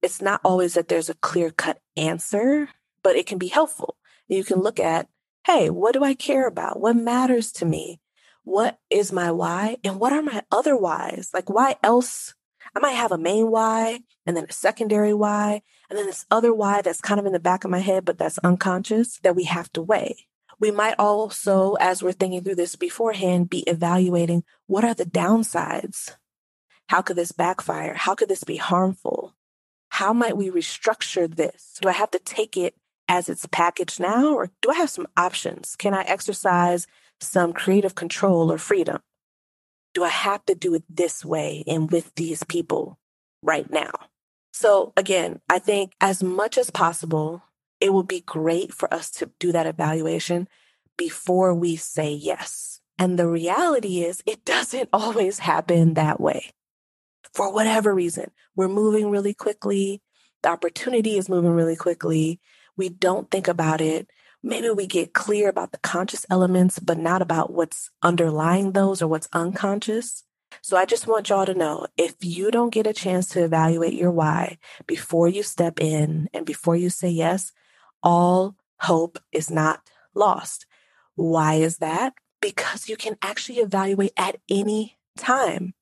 It's 0.02 0.20
not 0.20 0.40
always 0.44 0.74
that 0.74 0.88
there's 0.88 1.08
a 1.08 1.14
clear 1.14 1.50
cut 1.50 1.80
answer, 1.96 2.68
but 3.02 3.16
it 3.16 3.26
can 3.26 3.38
be 3.38 3.48
helpful. 3.48 3.96
You 4.28 4.44
can 4.44 4.60
look 4.60 4.78
at, 4.78 5.08
hey, 5.46 5.70
what 5.70 5.92
do 5.94 6.04
I 6.04 6.14
care 6.14 6.46
about? 6.46 6.80
What 6.80 6.96
matters 6.96 7.52
to 7.52 7.64
me? 7.64 8.00
What 8.44 8.78
is 8.90 9.12
my 9.12 9.30
why? 9.30 9.76
And 9.84 9.98
what 9.98 10.12
are 10.12 10.22
my 10.22 10.42
other 10.50 10.76
whys? 10.76 11.30
Like, 11.32 11.48
why 11.48 11.76
else? 11.82 12.34
I 12.74 12.80
might 12.80 12.92
have 12.92 13.12
a 13.12 13.18
main 13.18 13.50
why 13.50 14.00
and 14.26 14.36
then 14.36 14.46
a 14.48 14.52
secondary 14.52 15.12
why, 15.12 15.62
and 15.90 15.98
then 15.98 16.06
this 16.06 16.26
other 16.30 16.54
why 16.54 16.80
that's 16.80 17.00
kind 17.00 17.20
of 17.20 17.26
in 17.26 17.32
the 17.32 17.40
back 17.40 17.64
of 17.64 17.70
my 17.70 17.80
head, 17.80 18.04
but 18.04 18.18
that's 18.18 18.38
unconscious 18.38 19.18
that 19.22 19.36
we 19.36 19.44
have 19.44 19.72
to 19.72 19.82
weigh. 19.82 20.26
We 20.62 20.70
might 20.70 20.94
also, 20.96 21.74
as 21.80 22.04
we're 22.04 22.12
thinking 22.12 22.44
through 22.44 22.54
this 22.54 22.76
beforehand, 22.76 23.50
be 23.50 23.64
evaluating 23.66 24.44
what 24.68 24.84
are 24.84 24.94
the 24.94 25.04
downsides? 25.04 26.14
How 26.88 27.02
could 27.02 27.16
this 27.16 27.32
backfire? 27.32 27.94
How 27.94 28.14
could 28.14 28.28
this 28.28 28.44
be 28.44 28.58
harmful? 28.58 29.34
How 29.88 30.12
might 30.12 30.36
we 30.36 30.50
restructure 30.50 31.28
this? 31.28 31.78
Do 31.82 31.88
I 31.88 31.92
have 31.92 32.12
to 32.12 32.20
take 32.20 32.56
it 32.56 32.76
as 33.08 33.28
it's 33.28 33.44
packaged 33.46 33.98
now, 33.98 34.34
or 34.34 34.52
do 34.62 34.70
I 34.70 34.74
have 34.74 34.88
some 34.88 35.08
options? 35.16 35.74
Can 35.74 35.94
I 35.94 36.02
exercise 36.02 36.86
some 37.20 37.52
creative 37.52 37.96
control 37.96 38.52
or 38.52 38.56
freedom? 38.56 39.00
Do 39.94 40.04
I 40.04 40.10
have 40.10 40.46
to 40.46 40.54
do 40.54 40.74
it 40.74 40.84
this 40.88 41.24
way 41.24 41.64
and 41.66 41.90
with 41.90 42.14
these 42.14 42.44
people 42.44 43.00
right 43.42 43.68
now? 43.68 43.90
So, 44.52 44.92
again, 44.96 45.40
I 45.50 45.58
think 45.58 45.94
as 46.00 46.22
much 46.22 46.56
as 46.56 46.70
possible, 46.70 47.42
it 47.82 47.92
would 47.92 48.06
be 48.06 48.20
great 48.20 48.72
for 48.72 48.92
us 48.94 49.10
to 49.10 49.28
do 49.40 49.50
that 49.50 49.66
evaluation 49.66 50.48
before 50.96 51.52
we 51.52 51.74
say 51.74 52.12
yes. 52.12 52.80
And 52.96 53.18
the 53.18 53.26
reality 53.26 54.04
is, 54.04 54.22
it 54.24 54.44
doesn't 54.44 54.88
always 54.92 55.40
happen 55.40 55.94
that 55.94 56.20
way. 56.20 56.52
For 57.34 57.52
whatever 57.52 57.92
reason, 57.92 58.30
we're 58.54 58.68
moving 58.68 59.10
really 59.10 59.34
quickly. 59.34 60.00
The 60.44 60.50
opportunity 60.50 61.18
is 61.18 61.28
moving 61.28 61.50
really 61.50 61.74
quickly. 61.74 62.40
We 62.76 62.88
don't 62.88 63.28
think 63.30 63.48
about 63.48 63.80
it. 63.80 64.08
Maybe 64.44 64.70
we 64.70 64.86
get 64.86 65.12
clear 65.12 65.48
about 65.48 65.72
the 65.72 65.78
conscious 65.78 66.24
elements, 66.30 66.78
but 66.78 66.98
not 66.98 67.20
about 67.20 67.52
what's 67.52 67.90
underlying 68.00 68.72
those 68.72 69.02
or 69.02 69.08
what's 69.08 69.28
unconscious. 69.32 70.22
So 70.60 70.76
I 70.76 70.84
just 70.84 71.08
want 71.08 71.30
y'all 71.30 71.46
to 71.46 71.54
know 71.54 71.86
if 71.96 72.14
you 72.20 72.52
don't 72.52 72.72
get 72.72 72.86
a 72.86 72.92
chance 72.92 73.26
to 73.28 73.42
evaluate 73.42 73.94
your 73.94 74.10
why 74.12 74.58
before 74.86 75.26
you 75.26 75.42
step 75.42 75.80
in 75.80 76.28
and 76.32 76.46
before 76.46 76.76
you 76.76 76.90
say 76.90 77.08
yes, 77.08 77.52
all 78.02 78.56
hope 78.80 79.18
is 79.30 79.50
not 79.50 79.88
lost. 80.14 80.66
Why 81.14 81.54
is 81.54 81.78
that? 81.78 82.14
Because 82.40 82.88
you 82.88 82.96
can 82.96 83.16
actually 83.22 83.58
evaluate 83.58 84.12
at 84.16 84.36
any 84.48 84.98
time. 85.16 85.74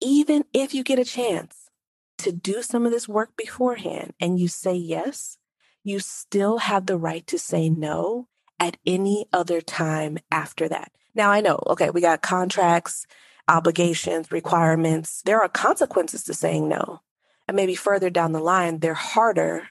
Even 0.00 0.44
if 0.52 0.74
you 0.74 0.82
get 0.82 0.98
a 0.98 1.04
chance 1.04 1.70
to 2.18 2.32
do 2.32 2.62
some 2.62 2.84
of 2.84 2.92
this 2.92 3.08
work 3.08 3.36
beforehand 3.36 4.14
and 4.20 4.38
you 4.40 4.48
say 4.48 4.74
yes, 4.74 5.38
you 5.84 6.00
still 6.00 6.58
have 6.58 6.86
the 6.86 6.96
right 6.96 7.26
to 7.26 7.38
say 7.38 7.68
no 7.68 8.28
at 8.58 8.76
any 8.86 9.26
other 9.32 9.60
time 9.60 10.18
after 10.30 10.68
that. 10.68 10.92
Now, 11.14 11.30
I 11.30 11.40
know, 11.40 11.62
okay, 11.68 11.90
we 11.90 12.00
got 12.00 12.22
contracts, 12.22 13.06
obligations, 13.48 14.30
requirements. 14.30 15.22
There 15.24 15.40
are 15.40 15.48
consequences 15.48 16.24
to 16.24 16.34
saying 16.34 16.68
no. 16.68 17.00
And 17.48 17.56
maybe 17.56 17.74
further 17.74 18.10
down 18.10 18.32
the 18.32 18.40
line, 18.40 18.78
they're 18.78 18.94
harder 18.94 19.68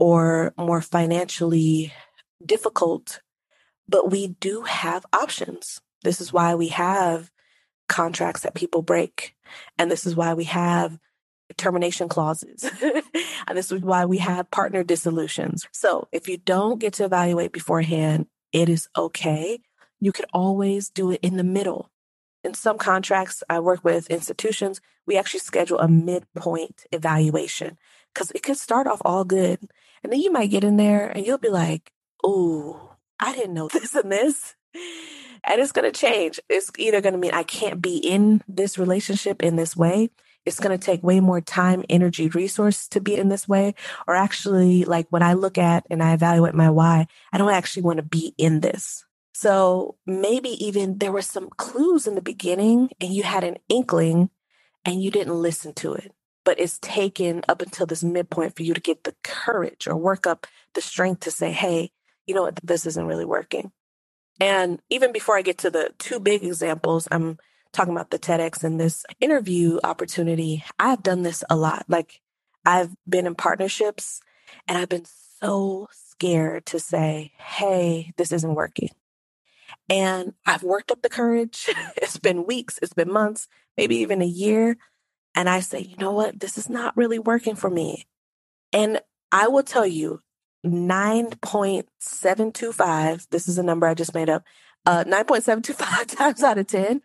or 0.00 0.52
more 0.56 0.80
financially 0.80 1.92
difficult, 2.44 3.20
but 3.88 4.10
we 4.10 4.28
do 4.28 4.62
have 4.62 5.06
options. 5.12 5.80
This 6.02 6.20
is 6.20 6.32
why 6.32 6.54
we 6.54 6.68
have 6.68 7.30
contracts 7.88 8.42
that 8.42 8.54
people 8.54 8.82
break. 8.82 9.36
And 9.78 9.90
this 9.90 10.06
is 10.06 10.16
why 10.16 10.34
we 10.34 10.44
have 10.44 10.98
termination 11.56 12.08
clauses. 12.08 12.64
and 13.46 13.58
this 13.58 13.70
is 13.70 13.82
why 13.82 14.06
we 14.06 14.18
have 14.18 14.50
partner 14.50 14.82
dissolutions. 14.82 15.68
So 15.72 16.08
if 16.12 16.28
you 16.28 16.38
don't 16.38 16.78
get 16.78 16.94
to 16.94 17.04
evaluate 17.04 17.52
beforehand, 17.52 18.26
it 18.52 18.68
is 18.68 18.88
okay. 18.96 19.60
You 20.00 20.12
could 20.12 20.26
always 20.32 20.88
do 20.88 21.10
it 21.10 21.20
in 21.22 21.36
the 21.36 21.44
middle. 21.44 21.90
In 22.42 22.54
some 22.54 22.78
contracts 22.78 23.42
I 23.50 23.60
work 23.60 23.84
with 23.84 24.08
institutions, 24.10 24.80
we 25.06 25.18
actually 25.18 25.40
schedule 25.40 25.78
a 25.78 25.88
midpoint 25.88 26.86
evaluation 26.90 27.76
because 28.14 28.30
it 28.30 28.42
could 28.42 28.56
start 28.56 28.86
off 28.86 29.02
all 29.04 29.24
good. 29.24 29.58
And 30.02 30.12
then 30.12 30.20
you 30.20 30.32
might 30.32 30.50
get 30.50 30.64
in 30.64 30.76
there 30.76 31.08
and 31.08 31.26
you'll 31.26 31.38
be 31.38 31.48
like, 31.48 31.92
oh, 32.24 32.96
I 33.18 33.34
didn't 33.34 33.54
know 33.54 33.68
this 33.72 33.94
and 33.94 34.10
this. 34.10 34.54
And 35.42 35.60
it's 35.60 35.72
going 35.72 35.90
to 35.90 35.98
change. 35.98 36.38
It's 36.48 36.70
either 36.78 37.00
going 37.00 37.14
to 37.14 37.18
mean 37.18 37.32
I 37.32 37.42
can't 37.42 37.80
be 37.80 37.96
in 37.96 38.42
this 38.46 38.78
relationship 38.78 39.42
in 39.42 39.56
this 39.56 39.76
way. 39.76 40.10
It's 40.46 40.60
going 40.60 40.76
to 40.76 40.84
take 40.84 41.02
way 41.02 41.20
more 41.20 41.40
time, 41.40 41.84
energy, 41.88 42.28
resource 42.28 42.88
to 42.88 43.00
be 43.00 43.14
in 43.14 43.28
this 43.28 43.46
way. 43.46 43.74
Or 44.06 44.16
actually, 44.16 44.84
like 44.84 45.06
when 45.10 45.22
I 45.22 45.34
look 45.34 45.58
at 45.58 45.86
and 45.90 46.02
I 46.02 46.14
evaluate 46.14 46.54
my 46.54 46.70
why, 46.70 47.06
I 47.32 47.38
don't 47.38 47.52
actually 47.52 47.82
want 47.82 47.98
to 47.98 48.02
be 48.02 48.34
in 48.38 48.60
this. 48.60 49.04
So 49.34 49.96
maybe 50.06 50.50
even 50.64 50.98
there 50.98 51.12
were 51.12 51.22
some 51.22 51.50
clues 51.56 52.06
in 52.06 52.14
the 52.14 52.22
beginning 52.22 52.90
and 53.00 53.12
you 53.12 53.22
had 53.22 53.44
an 53.44 53.56
inkling 53.68 54.30
and 54.84 55.02
you 55.02 55.10
didn't 55.10 55.34
listen 55.34 55.72
to 55.74 55.94
it. 55.94 56.12
But 56.44 56.58
it's 56.58 56.78
taken 56.78 57.42
up 57.48 57.60
until 57.60 57.86
this 57.86 58.02
midpoint 58.02 58.56
for 58.56 58.62
you 58.62 58.74
to 58.74 58.80
get 58.80 59.04
the 59.04 59.14
courage 59.22 59.86
or 59.86 59.96
work 59.96 60.26
up 60.26 60.46
the 60.74 60.80
strength 60.80 61.20
to 61.20 61.30
say, 61.30 61.52
hey, 61.52 61.90
you 62.26 62.34
know 62.34 62.42
what, 62.42 62.58
this 62.62 62.86
isn't 62.86 63.06
really 63.06 63.24
working. 63.24 63.72
And 64.40 64.80
even 64.88 65.12
before 65.12 65.36
I 65.36 65.42
get 65.42 65.58
to 65.58 65.70
the 65.70 65.90
two 65.98 66.18
big 66.18 66.42
examples, 66.42 67.06
I'm 67.10 67.38
talking 67.72 67.92
about 67.92 68.10
the 68.10 68.18
TEDx 68.18 68.64
and 68.64 68.80
this 68.80 69.04
interview 69.20 69.78
opportunity. 69.84 70.64
I've 70.78 71.02
done 71.02 71.22
this 71.22 71.44
a 71.50 71.56
lot. 71.56 71.84
Like 71.88 72.20
I've 72.64 72.94
been 73.08 73.26
in 73.26 73.34
partnerships 73.34 74.20
and 74.66 74.78
I've 74.78 74.88
been 74.88 75.06
so 75.40 75.88
scared 75.92 76.66
to 76.66 76.80
say, 76.80 77.32
hey, 77.36 78.12
this 78.16 78.32
isn't 78.32 78.54
working. 78.54 78.90
And 79.88 80.34
I've 80.46 80.62
worked 80.62 80.90
up 80.90 81.02
the 81.02 81.08
courage. 81.08 81.68
it's 81.96 82.18
been 82.18 82.46
weeks, 82.46 82.78
it's 82.82 82.92
been 82.92 83.12
months, 83.12 83.48
maybe 83.76 83.96
even 83.96 84.22
a 84.22 84.26
year. 84.26 84.76
And 85.34 85.48
I 85.48 85.60
say, 85.60 85.80
you 85.80 85.96
know 85.96 86.12
what? 86.12 86.40
This 86.40 86.58
is 86.58 86.68
not 86.68 86.94
really 86.96 87.18
working 87.18 87.54
for 87.54 87.70
me. 87.70 88.06
And 88.72 89.00
I 89.32 89.48
will 89.48 89.62
tell 89.62 89.86
you, 89.86 90.20
9.725, 90.66 93.28
this 93.30 93.48
is 93.48 93.58
a 93.58 93.62
number 93.62 93.86
I 93.86 93.94
just 93.94 94.14
made 94.14 94.28
up, 94.28 94.42
uh, 94.84 95.04
9.725 95.04 96.06
times 96.16 96.42
out 96.42 96.58
of 96.58 96.66
10, 96.66 97.00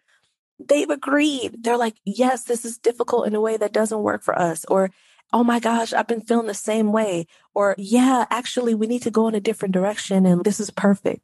they've 0.59 0.89
agreed. 0.89 1.63
They're 1.63 1.77
like, 1.77 1.95
yes, 2.03 2.43
this 2.43 2.65
is 2.65 2.77
difficult 2.77 3.27
in 3.27 3.35
a 3.35 3.41
way 3.41 3.57
that 3.57 3.73
doesn't 3.73 4.03
work 4.03 4.23
for 4.23 4.37
us. 4.37 4.65
Or, 4.65 4.91
oh 5.31 5.43
my 5.43 5.59
gosh, 5.59 5.93
I've 5.93 6.07
been 6.07 6.21
feeling 6.21 6.47
the 6.47 6.53
same 6.53 6.91
way. 6.91 7.27
Or, 7.53 7.75
yeah, 7.77 8.25
actually, 8.29 8.75
we 8.75 8.87
need 8.87 9.03
to 9.03 9.11
go 9.11 9.27
in 9.27 9.35
a 9.35 9.39
different 9.39 9.73
direction 9.73 10.25
and 10.25 10.43
this 10.43 10.59
is 10.59 10.71
perfect. 10.71 11.21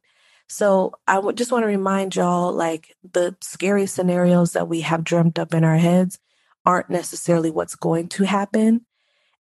So 0.48 0.94
I 1.06 1.18
would 1.18 1.36
just 1.36 1.52
want 1.52 1.62
to 1.62 1.68
remind 1.68 2.16
y'all 2.16 2.52
like 2.52 2.94
the 3.12 3.36
scary 3.40 3.86
scenarios 3.86 4.52
that 4.52 4.68
we 4.68 4.82
have 4.82 5.04
dreamt 5.04 5.38
up 5.38 5.54
in 5.54 5.64
our 5.64 5.78
heads 5.78 6.18
aren't 6.64 6.90
necessarily 6.90 7.50
what's 7.50 7.74
going 7.74 8.08
to 8.08 8.24
happen. 8.24 8.86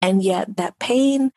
And 0.02 0.24
yet 0.24 0.58
that 0.58 0.80
pain 0.80 1.32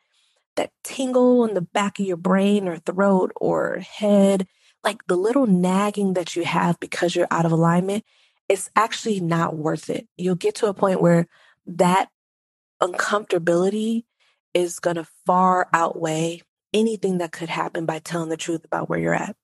that 0.57 0.71
tingle 0.85 1.45
in 1.45 1.55
the 1.55 1.63
back 1.63 1.99
of 1.99 2.07
your 2.07 2.17
brain 2.17 2.69
or 2.69 2.77
throat 2.79 3.33
or 3.37 3.79
head, 3.79 4.47
like 4.85 5.07
the 5.07 5.17
little 5.17 5.47
nagging 5.47 6.15
that 6.15 6.37
you 6.37 6.45
have 6.45 6.79
because 6.79 7.17
you're 7.17 7.29
out 7.31 7.47
of 7.47 7.53
alignment, 7.53 8.05
it's 8.49 8.71
actually 8.77 9.21
not 9.21 9.57
worth 9.57 9.89
it. 9.89 10.07
You'll 10.17 10.35
get 10.35 10.57
to 10.57 10.67
a 10.67 10.75
point 10.75 11.01
where 11.01 11.27
that 11.67 12.09
uncomfortability 12.83 14.05
is 14.55 14.79
going 14.79 14.97
to 14.97 15.07
far 15.25 15.69
outweigh 15.73 16.43
anything 16.73 17.19
that 17.19 17.33
could 17.33 17.49
happen 17.49 17.87
by 17.87 17.99
telling 17.99 18.29
the 18.29 18.37
truth 18.37 18.65
about 18.65 18.89
where 18.89 18.99
you're 18.99 19.15
at. 19.15 19.37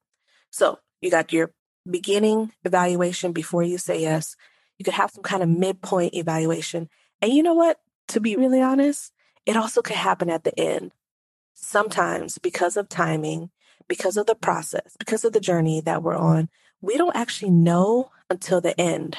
So 0.51 0.79
you 1.01 1.11
got 1.11 1.33
your 1.33 1.53
beginning 1.89 2.53
evaluation 2.65 3.33
before 3.33 3.63
you 3.63 3.79
say 3.79 4.03
yes. 4.03 4.37
You 4.79 4.85
could 4.85 4.95
have 4.95 5.11
some 5.11 5.23
kind 5.23 5.43
of 5.43 5.49
midpoint 5.49 6.15
evaluation. 6.15 6.89
And 7.21 7.33
you 7.33 7.43
know 7.43 7.55
what? 7.55 7.81
To 8.09 8.21
be 8.21 8.37
really 8.37 8.63
honest, 8.63 9.13
it 9.45 9.57
also 9.57 9.83
could 9.83 9.97
happen 9.97 10.31
at 10.31 10.45
the 10.45 10.59
end 10.59 10.93
sometimes 11.61 12.39
because 12.39 12.77
of 12.77 12.89
timing, 12.89 13.51
because 13.89 14.17
of 14.17 14.27
the 14.27 14.35
process, 14.35 14.97
because 14.99 15.25
of 15.25 15.33
the 15.33 15.41
journey 15.41 15.81
that 15.81 16.03
we're 16.03 16.17
on, 16.17 16.49
we 16.81 16.97
don't 16.97 17.17
actually 17.17 17.51
know 17.51 18.11
until 18.31 18.61
the 18.61 18.79
end 18.81 19.17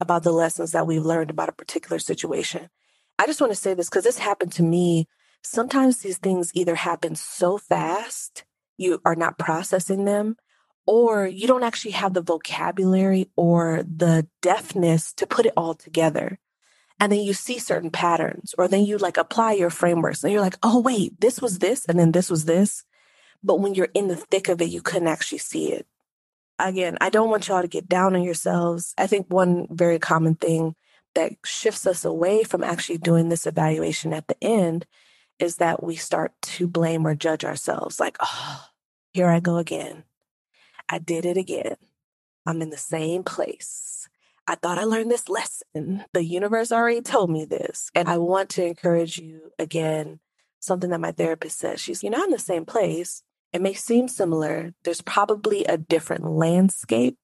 about 0.00 0.22
the 0.22 0.32
lessons 0.32 0.72
that 0.72 0.86
we've 0.86 1.04
learned 1.04 1.30
about 1.30 1.48
a 1.48 1.52
particular 1.52 1.98
situation. 1.98 2.70
I 3.18 3.26
just 3.26 3.40
want 3.40 3.52
to 3.52 3.58
say 3.58 3.74
this 3.74 3.88
because 3.88 4.04
this 4.04 4.18
happened 4.18 4.52
to 4.52 4.62
me. 4.62 5.08
Sometimes 5.42 5.98
these 5.98 6.18
things 6.18 6.50
either 6.54 6.74
happen 6.74 7.14
so 7.14 7.58
fast, 7.58 8.44
you 8.76 9.00
are 9.04 9.14
not 9.14 9.38
processing 9.38 10.04
them, 10.04 10.36
or 10.86 11.26
you 11.26 11.46
don't 11.46 11.62
actually 11.62 11.92
have 11.92 12.14
the 12.14 12.22
vocabulary 12.22 13.30
or 13.36 13.82
the 13.84 14.26
deafness 14.42 15.12
to 15.14 15.26
put 15.26 15.46
it 15.46 15.52
all 15.56 15.74
together. 15.74 16.38
And 17.00 17.10
then 17.10 17.20
you 17.20 17.32
see 17.32 17.58
certain 17.58 17.90
patterns 17.90 18.54
or 18.56 18.68
then 18.68 18.84
you 18.84 18.98
like 18.98 19.16
apply 19.16 19.52
your 19.52 19.70
frameworks 19.70 20.22
and 20.22 20.32
you're 20.32 20.42
like 20.42 20.58
oh 20.62 20.80
wait 20.80 21.20
this 21.20 21.40
was 21.40 21.58
this 21.58 21.84
and 21.86 21.98
then 21.98 22.12
this 22.12 22.30
was 22.30 22.44
this. 22.44 22.84
But 23.42 23.60
when 23.60 23.74
you're 23.74 23.88
in 23.94 24.08
the 24.08 24.16
thick 24.16 24.48
of 24.48 24.60
it 24.62 24.70
you 24.70 24.80
couldn't 24.80 25.08
actually 25.08 25.38
see 25.38 25.72
it. 25.72 25.86
Again 26.58 26.96
i 27.00 27.10
don't 27.10 27.30
want 27.30 27.48
y'all 27.48 27.62
to 27.62 27.68
get 27.68 27.88
down 27.88 28.14
on 28.14 28.22
yourselves. 28.22 28.94
I 28.96 29.06
think 29.06 29.26
one 29.28 29.66
very 29.70 29.98
common 29.98 30.34
thing 30.36 30.76
that 31.14 31.32
shifts 31.44 31.86
us 31.86 32.04
away 32.04 32.42
from 32.42 32.62
actually 32.62 32.98
doing 32.98 33.28
this 33.28 33.46
evaluation 33.46 34.12
at 34.12 34.26
the 34.28 34.36
end 34.42 34.86
is 35.38 35.56
that 35.56 35.82
we 35.82 35.96
start 35.96 36.32
to 36.42 36.66
blame 36.66 37.06
or 37.06 37.14
judge 37.14 37.44
ourselves 37.44 37.98
like 37.98 38.16
oh 38.20 38.64
here 39.12 39.28
i 39.28 39.40
go 39.40 39.56
again 39.56 40.04
i 40.88 40.98
did 40.98 41.24
it 41.24 41.36
again 41.36 41.76
i'm 42.46 42.62
in 42.62 42.70
the 42.70 42.76
same 42.76 43.22
place 43.22 44.08
I 44.46 44.56
thought 44.56 44.78
I 44.78 44.84
learned 44.84 45.10
this 45.10 45.28
lesson. 45.28 46.04
The 46.12 46.24
universe 46.24 46.70
already 46.70 47.00
told 47.00 47.30
me 47.30 47.44
this. 47.44 47.90
And 47.94 48.08
I 48.08 48.18
want 48.18 48.50
to 48.50 48.66
encourage 48.66 49.18
you 49.18 49.52
again, 49.58 50.20
something 50.60 50.90
that 50.90 51.00
my 51.00 51.12
therapist 51.12 51.58
said. 51.58 51.80
She's, 51.80 52.02
you're 52.02 52.12
not 52.12 52.26
in 52.26 52.30
the 52.30 52.38
same 52.38 52.66
place. 52.66 53.22
It 53.52 53.62
may 53.62 53.74
seem 53.74 54.08
similar. 54.08 54.74
There's 54.82 55.00
probably 55.00 55.64
a 55.64 55.78
different 55.78 56.24
landscape 56.24 57.16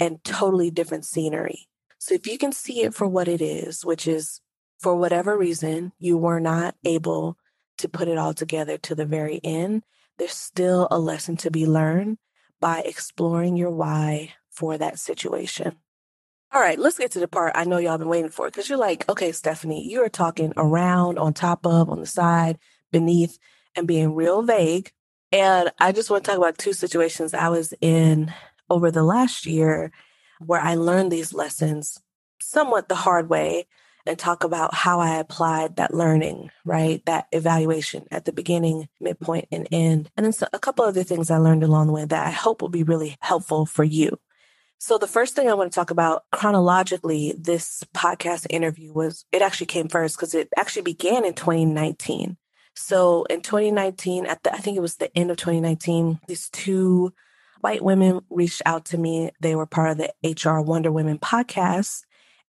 and 0.00 0.22
totally 0.24 0.70
different 0.70 1.04
scenery. 1.04 1.68
So 1.98 2.14
if 2.14 2.26
you 2.26 2.38
can 2.38 2.52
see 2.52 2.82
it 2.82 2.94
for 2.94 3.06
what 3.06 3.28
it 3.28 3.40
is, 3.40 3.84
which 3.84 4.06
is 4.08 4.40
for 4.80 4.96
whatever 4.96 5.36
reason, 5.36 5.92
you 5.98 6.18
were 6.18 6.40
not 6.40 6.74
able 6.84 7.38
to 7.78 7.88
put 7.88 8.08
it 8.08 8.18
all 8.18 8.34
together 8.34 8.78
to 8.78 8.94
the 8.94 9.06
very 9.06 9.40
end, 9.44 9.84
there's 10.18 10.32
still 10.32 10.88
a 10.90 10.98
lesson 10.98 11.36
to 11.38 11.50
be 11.50 11.66
learned 11.66 12.18
by 12.66 12.80
exploring 12.80 13.56
your 13.56 13.70
why 13.70 14.28
for 14.50 14.76
that 14.76 14.98
situation. 14.98 15.76
All 16.52 16.60
right, 16.60 16.76
let's 16.76 16.98
get 16.98 17.12
to 17.12 17.20
the 17.20 17.28
part 17.28 17.52
I 17.54 17.62
know 17.62 17.78
y'all 17.78 17.96
been 17.96 18.08
waiting 18.08 18.32
for 18.32 18.46
because 18.46 18.68
you're 18.68 18.76
like, 18.76 19.08
okay, 19.08 19.30
Stephanie, 19.30 19.88
you're 19.88 20.08
talking 20.08 20.52
around, 20.56 21.16
on 21.16 21.32
top 21.32 21.64
of, 21.64 21.88
on 21.88 22.00
the 22.00 22.06
side, 22.06 22.58
beneath, 22.90 23.38
and 23.76 23.86
being 23.86 24.16
real 24.16 24.42
vague. 24.42 24.90
And 25.30 25.70
I 25.78 25.92
just 25.92 26.10
want 26.10 26.24
to 26.24 26.28
talk 26.28 26.38
about 26.38 26.58
two 26.58 26.72
situations 26.72 27.34
I 27.34 27.50
was 27.50 27.72
in 27.80 28.34
over 28.68 28.90
the 28.90 29.04
last 29.04 29.46
year 29.46 29.92
where 30.44 30.60
I 30.60 30.74
learned 30.74 31.12
these 31.12 31.32
lessons 31.32 32.02
somewhat 32.40 32.88
the 32.88 32.96
hard 32.96 33.28
way 33.30 33.68
and 34.06 34.18
talk 34.18 34.44
about 34.44 34.74
how 34.74 35.00
I 35.00 35.16
applied 35.16 35.76
that 35.76 35.94
learning, 35.94 36.50
right? 36.64 37.04
That 37.06 37.26
evaluation 37.32 38.06
at 38.10 38.24
the 38.24 38.32
beginning, 38.32 38.88
midpoint, 39.00 39.48
and 39.50 39.68
end. 39.72 40.10
And 40.16 40.24
then 40.24 40.32
so 40.32 40.46
a 40.52 40.58
couple 40.58 40.84
other 40.84 41.04
things 41.04 41.30
I 41.30 41.38
learned 41.38 41.62
along 41.62 41.86
the 41.86 41.92
way 41.92 42.04
that 42.04 42.26
I 42.26 42.30
hope 42.30 42.62
will 42.62 42.68
be 42.68 42.82
really 42.82 43.16
helpful 43.20 43.66
for 43.66 43.84
you. 43.84 44.18
So 44.78 44.98
the 44.98 45.06
first 45.06 45.34
thing 45.34 45.48
I 45.48 45.54
want 45.54 45.72
to 45.72 45.74
talk 45.74 45.90
about 45.90 46.24
chronologically, 46.32 47.34
this 47.38 47.82
podcast 47.94 48.46
interview 48.50 48.92
was, 48.92 49.24
it 49.32 49.42
actually 49.42 49.66
came 49.66 49.88
first 49.88 50.16
because 50.16 50.34
it 50.34 50.48
actually 50.56 50.82
began 50.82 51.24
in 51.24 51.34
2019. 51.34 52.36
So 52.74 53.24
in 53.24 53.40
2019, 53.40 54.26
at 54.26 54.42
the, 54.42 54.52
I 54.52 54.58
think 54.58 54.76
it 54.76 54.82
was 54.82 54.96
the 54.96 55.16
end 55.16 55.30
of 55.30 55.38
2019, 55.38 56.20
these 56.28 56.50
two 56.50 57.14
white 57.60 57.82
women 57.82 58.20
reached 58.28 58.62
out 58.66 58.84
to 58.86 58.98
me. 58.98 59.30
They 59.40 59.56
were 59.56 59.66
part 59.66 59.92
of 59.92 59.98
the 59.98 60.12
HR 60.22 60.60
Wonder 60.60 60.92
Women 60.92 61.18
podcast. 61.18 62.02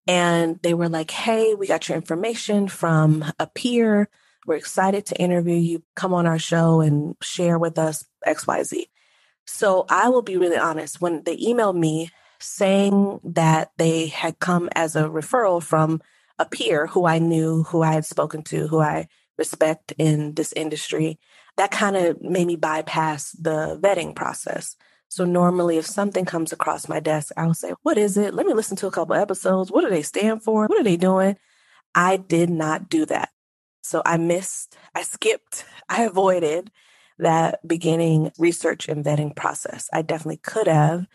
And 0.08 0.60
they 0.64 0.74
were 0.74 0.90
like, 0.90 1.12
Hey, 1.12 1.54
we 1.54 1.68
got 1.68 1.90
your 1.90 1.98
information 1.98 2.68
from 2.68 3.26
a 3.40 3.48
peer. 3.48 4.10
We're 4.46 4.56
excited 4.56 5.06
to 5.08 5.22
interview 5.22 5.56
you. 5.56 5.84
Come 5.96 6.14
on 6.14 6.26
our 6.26 6.40
show 6.40 6.80
and 6.80 7.16
share 7.22 7.60
with 7.60 7.78
us 7.78 8.06
XYZ. 8.26 8.86
So 9.46 9.86
I 9.90 10.10
will 10.10 10.22
be 10.22 10.38
really 10.38 10.58
honest. 10.58 11.02
When 11.02 11.24
they 11.24 11.38
emailed 11.38 11.78
me 11.78 12.12
saying 12.40 13.20
that 13.24 13.72
they 13.78 14.08
had 14.08 14.40
come 14.40 14.70
as 14.74 14.96
a 14.96 15.04
referral 15.04 15.62
from 15.62 16.02
a 16.40 16.46
peer 16.46 16.88
who 16.88 17.06
I 17.06 17.20
knew, 17.20 17.64
who 17.64 17.82
I 17.82 17.94
had 17.94 18.06
spoken 18.06 18.44
to, 18.44 18.68
who 18.68 18.80
I 18.80 19.08
respect 19.38 19.94
in 19.98 20.34
this 20.34 20.54
industry, 20.54 21.20
that 21.58 21.72
kind 21.72 21.96
of 21.96 22.22
made 22.22 22.48
me 22.48 22.56
bypass 22.56 23.32
the 23.32 23.80
vetting 23.82 24.16
process. 24.16 24.76
So 25.10 25.26
normally 25.26 25.78
if 25.78 25.86
something 25.86 26.26
comes 26.26 26.52
across 26.52 26.90
my 26.90 27.00
desk, 27.00 27.32
I'll 27.38 27.54
say, 27.54 27.74
what 27.84 27.98
is 27.98 28.18
it? 28.18 28.34
Let 28.34 28.46
me 28.46 28.54
listen 28.54 28.78
to 28.78 28.88
a 28.88 28.92
couple 28.92 29.16
episodes. 29.16 29.72
What 29.72 29.82
do 29.82 29.90
they 29.90 30.02
stand 30.02 30.44
for? 30.44 30.68
What 30.68 30.80
are 30.80 30.84
they 30.84 30.98
doing? 30.98 31.38
I 31.96 32.18
did 32.18 32.50
not 32.50 32.90
do 32.90 33.06
that. 33.06 33.30
So 33.82 34.02
I 34.06 34.18
missed, 34.18 34.78
I 34.94 35.04
skipped, 35.04 35.66
I 35.90 36.04
avoided 36.04 36.72
that 37.20 37.66
beginning 37.68 38.32
research 38.38 38.88
and 38.88 39.04
vetting 39.04 39.36
process. 39.36 39.90
I 39.92 40.02
definitely 40.02 40.38
could 40.38 40.68
have, 40.68 41.08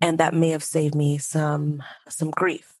and 0.00 0.18
that 0.18 0.34
may 0.34 0.50
have 0.50 0.62
saved 0.62 0.94
me 0.94 1.18
some 1.18 1.82
some 2.08 2.30
grief. 2.30 2.74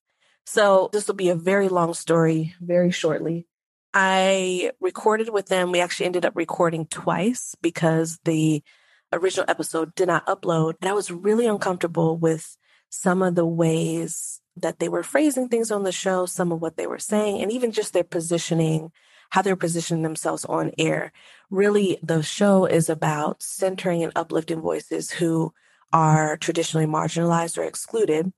So 0.46 0.88
this 0.92 1.08
will 1.08 1.14
be 1.14 1.30
a 1.30 1.34
very 1.34 1.68
long 1.68 1.92
story, 1.94 2.54
very 2.60 2.90
shortly. 2.90 3.46
I 3.92 4.72
recorded 4.80 5.30
with 5.30 5.46
them. 5.48 5.72
We 5.72 5.80
actually 5.80 6.06
ended 6.06 6.24
up 6.24 6.36
recording 6.36 6.86
twice 6.86 7.54
because 7.60 8.18
the 8.24 8.62
original 9.12 9.46
episode 9.48 9.94
did 9.94 10.08
not 10.08 10.26
upload. 10.26 10.74
And 10.80 10.88
I 10.88 10.92
was 10.92 11.10
really 11.10 11.46
uncomfortable 11.46 12.16
with 12.16 12.56
some 12.90 13.22
of 13.22 13.34
the 13.34 13.46
ways 13.46 14.40
that 14.56 14.78
they 14.78 14.88
were 14.88 15.02
phrasing 15.02 15.48
things 15.48 15.70
on 15.70 15.84
the 15.84 15.92
show, 15.92 16.26
some 16.26 16.52
of 16.52 16.60
what 16.60 16.76
they 16.76 16.86
were 16.86 16.98
saying, 16.98 17.40
and 17.40 17.52
even 17.52 17.70
just 17.72 17.92
their 17.92 18.04
positioning, 18.04 18.90
how 19.30 19.42
they're 19.42 19.56
positioning 19.56 20.02
themselves 20.02 20.44
on 20.46 20.72
air. 20.78 21.12
Really, 21.50 21.98
the 22.02 22.22
show 22.22 22.64
is 22.64 22.88
about 22.88 23.42
centering 23.42 24.02
and 24.02 24.12
uplifting 24.16 24.60
voices 24.60 25.10
who 25.10 25.52
are 25.92 26.36
traditionally 26.36 26.86
marginalized 26.86 27.58
or 27.58 27.64
excluded. 27.64 28.32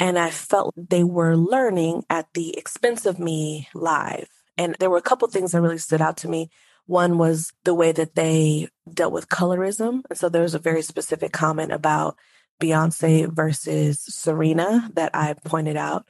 And 0.00 0.18
I 0.18 0.30
felt 0.30 0.74
they 0.76 1.02
were 1.02 1.36
learning 1.36 2.04
at 2.08 2.28
the 2.34 2.56
expense 2.56 3.04
of 3.04 3.18
me 3.18 3.68
live. 3.74 4.28
And 4.56 4.76
there 4.78 4.90
were 4.90 4.98
a 4.98 5.02
couple 5.02 5.28
things 5.28 5.52
that 5.52 5.60
really 5.60 5.78
stood 5.78 6.00
out 6.00 6.16
to 6.18 6.28
me. 6.28 6.50
One 6.88 7.18
was 7.18 7.52
the 7.64 7.74
way 7.74 7.92
that 7.92 8.14
they 8.14 8.70
dealt 8.90 9.12
with 9.12 9.28
colorism. 9.28 10.00
And 10.08 10.18
so 10.18 10.30
there 10.30 10.40
was 10.40 10.54
a 10.54 10.58
very 10.58 10.80
specific 10.80 11.32
comment 11.32 11.70
about 11.70 12.16
Beyonce 12.62 13.30
versus 13.30 14.00
Serena 14.00 14.90
that 14.94 15.10
I 15.14 15.34
pointed 15.34 15.76
out. 15.76 16.06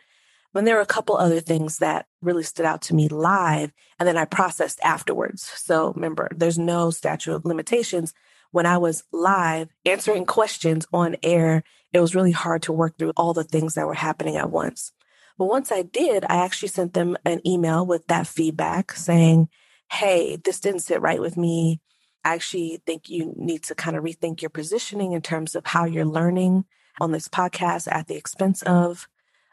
But 0.54 0.64
there 0.64 0.76
were 0.76 0.80
a 0.80 0.86
couple 0.86 1.16
other 1.16 1.40
things 1.40 1.78
that 1.78 2.06
really 2.22 2.44
stood 2.44 2.64
out 2.64 2.82
to 2.82 2.94
me 2.94 3.08
live, 3.08 3.72
and 3.98 4.06
then 4.06 4.16
I 4.16 4.24
processed 4.24 4.78
afterwards. 4.84 5.42
So 5.42 5.92
remember, 5.94 6.28
there's 6.34 6.60
no 6.60 6.90
statute 6.90 7.34
of 7.34 7.44
limitations. 7.44 8.14
When 8.52 8.64
I 8.64 8.78
was 8.78 9.02
live 9.10 9.70
answering 9.84 10.26
questions 10.26 10.86
on 10.92 11.16
air, 11.24 11.64
it 11.92 12.00
was 12.00 12.14
really 12.14 12.30
hard 12.30 12.62
to 12.62 12.72
work 12.72 12.96
through 12.96 13.14
all 13.16 13.34
the 13.34 13.42
things 13.42 13.74
that 13.74 13.86
were 13.88 13.94
happening 13.94 14.36
at 14.36 14.52
once. 14.52 14.92
But 15.38 15.46
once 15.46 15.72
I 15.72 15.82
did, 15.82 16.24
I 16.28 16.44
actually 16.44 16.68
sent 16.68 16.94
them 16.94 17.16
an 17.24 17.44
email 17.44 17.84
with 17.84 18.06
that 18.06 18.28
feedback 18.28 18.92
saying, 18.92 19.48
Hey, 19.90 20.36
this 20.44 20.60
didn't 20.60 20.80
sit 20.80 21.00
right 21.00 21.20
with 21.20 21.36
me. 21.36 21.80
I 22.24 22.34
actually 22.34 22.80
think 22.84 23.08
you 23.08 23.32
need 23.36 23.62
to 23.64 23.74
kind 23.74 23.96
of 23.96 24.04
rethink 24.04 24.42
your 24.42 24.50
positioning 24.50 25.12
in 25.12 25.22
terms 25.22 25.54
of 25.54 25.66
how 25.66 25.84
you're 25.84 26.04
learning 26.04 26.64
on 27.00 27.12
this 27.12 27.28
podcast 27.28 27.88
at 27.90 28.06
the 28.06 28.16
expense 28.16 28.62
of, 28.62 29.08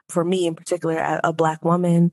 for 0.10 0.24
me 0.24 0.48
in 0.48 0.56
particular, 0.56 1.20
a, 1.24 1.32
Black 1.32 1.64
woman 1.64 2.12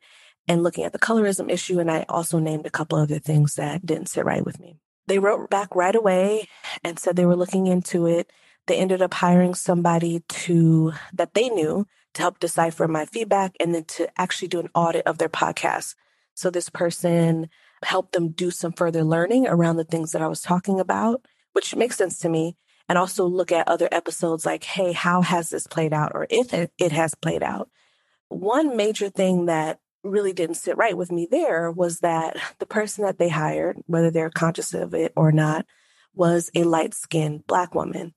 and 0.49 0.63
looking 0.63 0.85
at 0.85 0.93
the 0.93 0.99
colorism 0.99 1.51
issue. 1.51 1.79
And 1.79 1.91
I 1.91 2.05
also 2.09 2.39
named 2.39 2.67
a 2.67 2.71
couple 2.71 2.99
other 2.99 3.19
things 3.19 3.55
that 3.55 3.85
didn't 3.85 4.09
sit 4.09 4.25
right 4.25 4.45
with 4.45 4.61
me. 4.61 4.79
They 5.07 5.19
wrote 5.19 5.51
back 5.51 5.75
right 5.75 5.95
away 5.95 6.49
and 6.85 6.99
said 6.99 7.17
they 7.17 7.27
were 7.27 7.37
looking 7.37 7.67
into 7.67 8.07
it. 8.07 8.31
They 8.67 8.77
ended 8.77 9.03
up 9.03 9.15
hiring 9.15 9.55
somebody 9.55 10.23
to 10.29 10.93
that 11.13 11.35
they 11.35 11.49
knew 11.49 11.87
to 12.15 12.23
help 12.23 12.39
decipher 12.39 12.87
my 12.87 13.07
feedback 13.07 13.57
and 13.59 13.75
then 13.75 13.85
to 13.85 14.09
actually 14.21 14.49
do 14.49 14.61
an 14.61 14.69
audit 14.75 15.07
of 15.07 15.19
their 15.19 15.29
podcast. 15.29 15.95
So 16.35 16.51
this 16.51 16.69
person 16.69 17.49
help 17.85 18.13
them 18.13 18.31
do 18.31 18.51
some 18.51 18.73
further 18.73 19.05
learning 19.05 19.47
around 19.47 19.77
the 19.77 19.85
things 19.85 20.13
that 20.13 20.23
I 20.23 20.29
was 20.29 20.41
talking 20.41 20.81
about, 20.81 21.25
which 21.53 21.75
makes 21.75 21.97
sense 21.97 22.19
to 22.21 22.29
me. 22.29 22.57
And 22.89 22.99
also 22.99 23.25
look 23.25 23.53
at 23.53 23.69
other 23.69 23.89
episodes 23.91 24.45
like, 24.45 24.65
hey, 24.65 24.93
how 24.93 25.23
has 25.23 25.51
this 25.51 25.67
played 25.67 25.93
out? 25.93 26.13
Or 26.15 26.27
if 26.29 26.53
it 26.53 26.93
has 26.93 27.15
played 27.15 27.43
out. 27.43 27.71
One 28.29 28.77
major 28.77 29.09
thing 29.09 29.47
that 29.47 29.79
really 30.03 30.33
didn't 30.33 30.57
sit 30.57 30.77
right 30.77 30.97
with 30.97 31.13
me 31.13 31.29
there 31.31 31.71
was 31.71 32.01
that 32.01 32.37
the 32.59 32.67
person 32.67 33.05
that 33.05 33.19
they 33.19 33.29
hired, 33.29 33.79
whether 33.87 34.11
they're 34.11 34.31
conscious 34.31 34.75
of 34.75 34.95
it 34.95 35.13
or 35.17 35.33
not, 35.33 35.65
was 36.15 36.51
a 36.55 36.65
light 36.65 36.95
skinned 36.95 37.47
Black 37.47 37.75
woman 37.75 38.15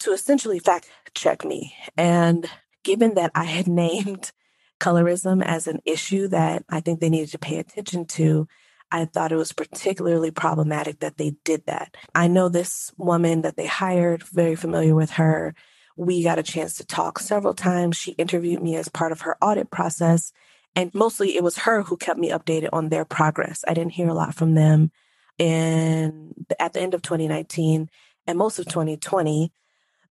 to 0.00 0.12
essentially 0.12 0.58
fact 0.58 0.88
check 1.14 1.44
me. 1.44 1.74
And 1.96 2.48
given 2.84 3.14
that 3.14 3.32
I 3.34 3.44
had 3.44 3.68
named 3.68 4.32
colorism 4.80 5.42
as 5.44 5.66
an 5.66 5.80
issue 5.84 6.28
that 6.28 6.64
I 6.68 6.80
think 6.80 7.00
they 7.00 7.08
needed 7.08 7.30
to 7.30 7.38
pay 7.38 7.58
attention 7.58 8.06
to, 8.06 8.46
I 8.90 9.04
thought 9.04 9.32
it 9.32 9.36
was 9.36 9.52
particularly 9.52 10.30
problematic 10.30 11.00
that 11.00 11.16
they 11.16 11.34
did 11.44 11.66
that. 11.66 11.96
I 12.14 12.28
know 12.28 12.48
this 12.48 12.92
woman 12.96 13.42
that 13.42 13.56
they 13.56 13.66
hired, 13.66 14.22
very 14.22 14.54
familiar 14.54 14.94
with 14.94 15.10
her. 15.12 15.54
We 15.96 16.22
got 16.22 16.38
a 16.38 16.44
chance 16.44 16.76
to 16.76 16.86
talk 16.86 17.18
several 17.18 17.54
times. 17.54 17.96
She 17.96 18.12
interviewed 18.12 18.62
me 18.62 18.76
as 18.76 18.88
part 18.88 19.12
of 19.12 19.22
her 19.22 19.36
audit 19.42 19.70
process. 19.70 20.32
And 20.76 20.94
mostly 20.94 21.36
it 21.36 21.42
was 21.42 21.58
her 21.58 21.82
who 21.82 21.96
kept 21.96 22.20
me 22.20 22.30
updated 22.30 22.68
on 22.72 22.90
their 22.90 23.04
progress. 23.04 23.64
I 23.66 23.74
didn't 23.74 23.92
hear 23.92 24.08
a 24.08 24.14
lot 24.14 24.34
from 24.34 24.54
them 24.54 24.92
in 25.38 26.34
at 26.58 26.72
the 26.72 26.80
end 26.80 26.94
of 26.94 27.02
2019 27.02 27.90
and 28.26 28.38
most 28.38 28.58
of 28.58 28.66
2020 28.66 29.52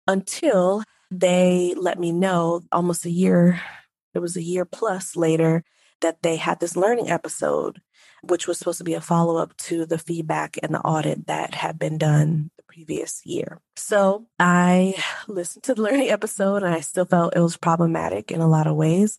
until 0.07 0.83
they 1.11 1.75
let 1.77 1.99
me 1.99 2.13
know 2.13 2.63
almost 2.73 3.05
a 3.05 3.11
year, 3.11 3.61
it 4.15 4.19
was 4.19 4.37
a 4.37 4.43
year 4.43 4.65
plus 4.65 5.17
later 5.17 5.65
that 6.01 6.23
they 6.23 6.37
had 6.37 6.61
this 6.61 6.77
learning 6.77 7.11
episode 7.11 7.81
which 8.29 8.47
was 8.47 8.59
supposed 8.59 8.79
to 8.79 8.85
be 8.85 8.95
a 8.95 9.01
follow 9.01 9.37
up 9.37 9.57
to 9.57 9.87
the 9.87 9.99
feedback 9.99 10.59
and 10.63 10.75
the 10.75 10.81
audit 10.81 11.27
that 11.27 11.55
had 11.55 11.79
been 11.79 11.99
done 11.99 12.51
the 12.57 12.63
previous 12.65 13.25
year. 13.25 13.61
So 13.77 14.27
I 14.39 14.95
listened 15.29 15.65
to 15.65 15.75
the 15.75 15.83
learning 15.87 16.11
episode 16.11 16.63
and 16.63 16.75
I 16.75 16.81
still 16.81 17.05
felt 17.05 17.37
it 17.37 17.41
was 17.41 17.57
problematic 17.57 18.31
in 18.31 18.41
a 18.41 18.49
lot 18.49 18.67
of 18.67 18.77
ways. 18.77 19.19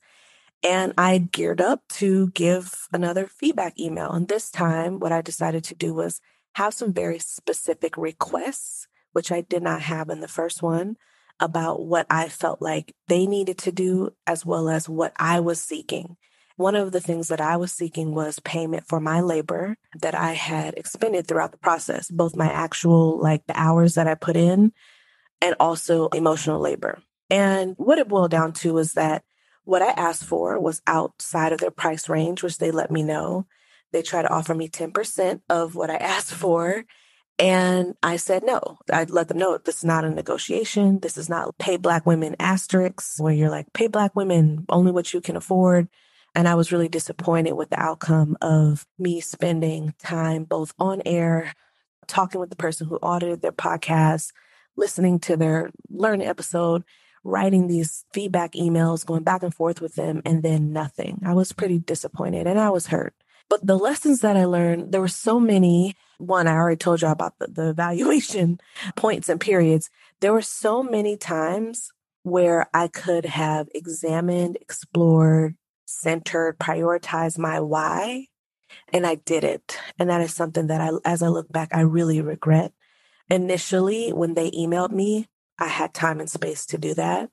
And 0.63 0.94
I 0.98 1.20
geared 1.20 1.62
up 1.62 1.82
to 1.94 2.30
give 2.30 2.88
another 2.91 3.28
feedback 3.28 3.80
email. 3.80 4.12
And 4.12 4.28
this 4.28 4.50
time, 4.50 5.00
what 5.00 5.12
I 5.12 5.22
decided 5.22 5.63
to 5.65 5.76
do 5.76 5.94
was 5.94 6.22
have 6.56 6.74
some 6.74 6.94
very 6.94 7.20
specific 7.20 7.98
requests, 7.98 8.88
which 9.12 9.32
I 9.32 9.41
did 9.41 9.62
not 9.62 9.82
have 9.82 10.10
in 10.10 10.22
the 10.22 10.28
first 10.28 10.63
one, 10.63 10.98
about 11.39 11.86
what 11.86 12.08
I 12.10 12.30
felt 12.30 12.62
like 12.62 12.96
they 13.08 13.28
needed 13.28 13.58
to 13.60 13.72
do, 13.72 14.12
as 14.26 14.46
well 14.46 14.70
as 14.70 14.89
what 14.89 15.13
I 15.18 15.39
was 15.39 15.62
seeking. 15.62 16.18
One 16.58 16.76
of 16.76 16.91
the 16.91 17.02
things 17.02 17.28
that 17.28 17.41
I 17.41 17.58
was 17.58 17.72
seeking 17.72 18.13
was 18.13 18.39
payment 18.39 18.88
for 18.88 19.00
my 19.00 19.20
labor 19.20 19.76
that 20.00 20.15
I 20.15 20.34
had 20.34 20.76
expended 20.76 21.28
throughout 21.28 21.52
the 21.52 21.58
process, 21.58 22.10
both 22.10 22.36
my 22.36 22.50
actual, 22.50 23.20
like 23.20 23.46
the 23.46 23.60
hours 23.60 23.96
that 23.96 24.08
I 24.08 24.15
put 24.15 24.38
in, 24.38 24.72
and 25.41 25.56
also 25.60 26.08
emotional 26.10 26.62
labor. 26.62 27.00
And 27.30 27.76
what 27.78 28.00
it 28.00 28.08
boiled 28.08 28.32
down 28.32 28.54
to 28.54 28.74
was 28.74 28.94
that 28.94 29.24
what 29.65 29.82
I 29.82 29.89
asked 29.89 30.24
for 30.24 30.60
was 30.60 30.82
outside 30.88 31.52
of 31.52 31.60
their 31.60 31.72
price 31.72 32.08
range, 32.08 32.41
which 32.41 32.58
they 32.60 32.72
let 32.72 32.91
me 32.91 33.04
know. 33.04 33.48
They 33.91 34.02
tried 34.02 34.24
to 34.24 34.34
offer 34.34 34.54
me 34.54 34.70
10% 34.70 35.41
of 35.50 35.76
what 35.76 35.89
I 35.89 35.96
asked 35.98 36.34
for. 36.34 36.86
And 37.38 37.96
I 38.02 38.15
said 38.15 38.44
no. 38.46 38.78
I 38.91 39.04
let 39.04 39.28
them 39.28 39.38
know 39.38 39.58
this 39.58 39.80
is 39.80 39.84
not 39.84 40.06
a 40.06 40.10
negotiation. 40.10 41.00
This 41.00 41.18
is 41.18 41.28
not 41.28 41.58
pay 41.58 41.76
black 41.76 42.06
women 42.06 42.38
asterisks 42.39 43.20
where 43.20 43.34
you're 43.34 43.50
like, 43.50 43.74
pay 43.74 43.88
black 43.88 44.15
women 44.15 44.65
only 44.70 44.94
what 44.94 45.13
you 45.13 45.20
can 45.20 45.36
afford. 45.36 45.89
And 46.36 46.48
I 46.48 46.56
was 46.56 46.71
really 46.71 46.89
disappointed 46.89 47.54
with 47.54 47.69
the 47.69 47.80
outcome 47.80 48.38
of 48.41 48.86
me 49.00 49.21
spending 49.21 49.93
time 50.00 50.43
both 50.43 50.74
on 50.78 51.02
air, 51.06 51.54
talking 52.08 52.41
with 52.41 52.50
the 52.50 52.56
person 52.58 52.88
who 52.88 52.98
audited 52.98 53.41
their 53.41 53.54
podcast, 53.54 54.34
listening 54.76 55.19
to 55.19 55.38
their 55.38 55.71
learning 55.89 56.28
episode, 56.28 56.84
writing 57.24 57.67
these 57.67 58.06
feedback 58.13 58.52
emails, 58.52 59.06
going 59.06 59.24
back 59.24 59.43
and 59.43 59.56
forth 59.56 59.82
with 59.82 59.95
them, 59.95 60.21
and 60.26 60.43
then 60.43 60.74
nothing. 60.74 61.21
I 61.26 61.34
was 61.34 61.54
pretty 61.54 61.80
disappointed 61.80 62.48
and 62.48 62.60
I 62.60 62.69
was 62.69 62.88
hurt. 62.88 63.15
But 63.50 63.65
the 63.65 63.78
lessons 63.78 64.21
that 64.21 64.36
I 64.36 64.45
learned, 64.45 64.91
there 64.91 65.02
were 65.02 65.08
so 65.08 65.39
many. 65.39 65.95
One, 66.17 66.48
I 66.48 66.54
already 66.54 66.78
told 66.78 67.02
you 67.02 67.08
about 67.08 67.38
the, 67.39 67.48
the 67.48 67.69
evaluation 67.69 68.60
points 68.95 69.30
and 69.30 69.39
periods. 69.39 69.89
There 70.19 70.34
were 70.34 70.41
so 70.41 70.84
many 70.84 71.15
times 71.15 71.91
where 72.24 72.67
I 72.74 72.88
could 72.88 73.26
have 73.26 73.67
examined, 73.76 74.58
explored, 74.60 75.56
centered, 75.86 76.60
prioritize 76.60 77.38
my 77.38 77.60
why. 77.60 78.28
And 78.91 79.06
I 79.06 79.15
did 79.15 79.43
it. 79.43 79.80
And 79.98 80.10
that 80.10 80.21
is 80.21 80.34
something 80.34 80.67
that 80.67 80.82
I, 80.82 80.91
as 81.06 81.21
I 81.24 81.28
look 81.28 81.52
back, 81.52 81.69
I 81.71 81.82
really 81.82 82.21
regret. 82.21 82.74
Initially, 83.30 84.12
when 84.12 84.34
they 84.34 84.52
emailed 84.52 84.91
me, 84.91 85.28
I 85.58 85.67
had 85.67 85.93
time 85.93 86.19
and 86.19 86.30
space 86.30 86.65
to 86.67 86.78
do 86.78 86.93
that. 86.95 87.30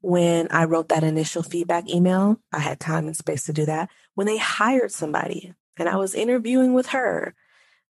When 0.00 0.48
I 0.50 0.64
wrote 0.64 0.88
that 0.88 1.04
initial 1.04 1.42
feedback 1.42 1.88
email, 1.88 2.40
I 2.52 2.60
had 2.60 2.80
time 2.80 3.06
and 3.06 3.16
space 3.16 3.44
to 3.44 3.52
do 3.52 3.66
that. 3.66 3.90
When 4.14 4.26
they 4.26 4.38
hired 4.38 4.92
somebody 4.92 5.52
and 5.76 5.88
I 5.88 5.96
was 5.96 6.14
interviewing 6.14 6.72
with 6.72 6.88
her, 6.88 7.34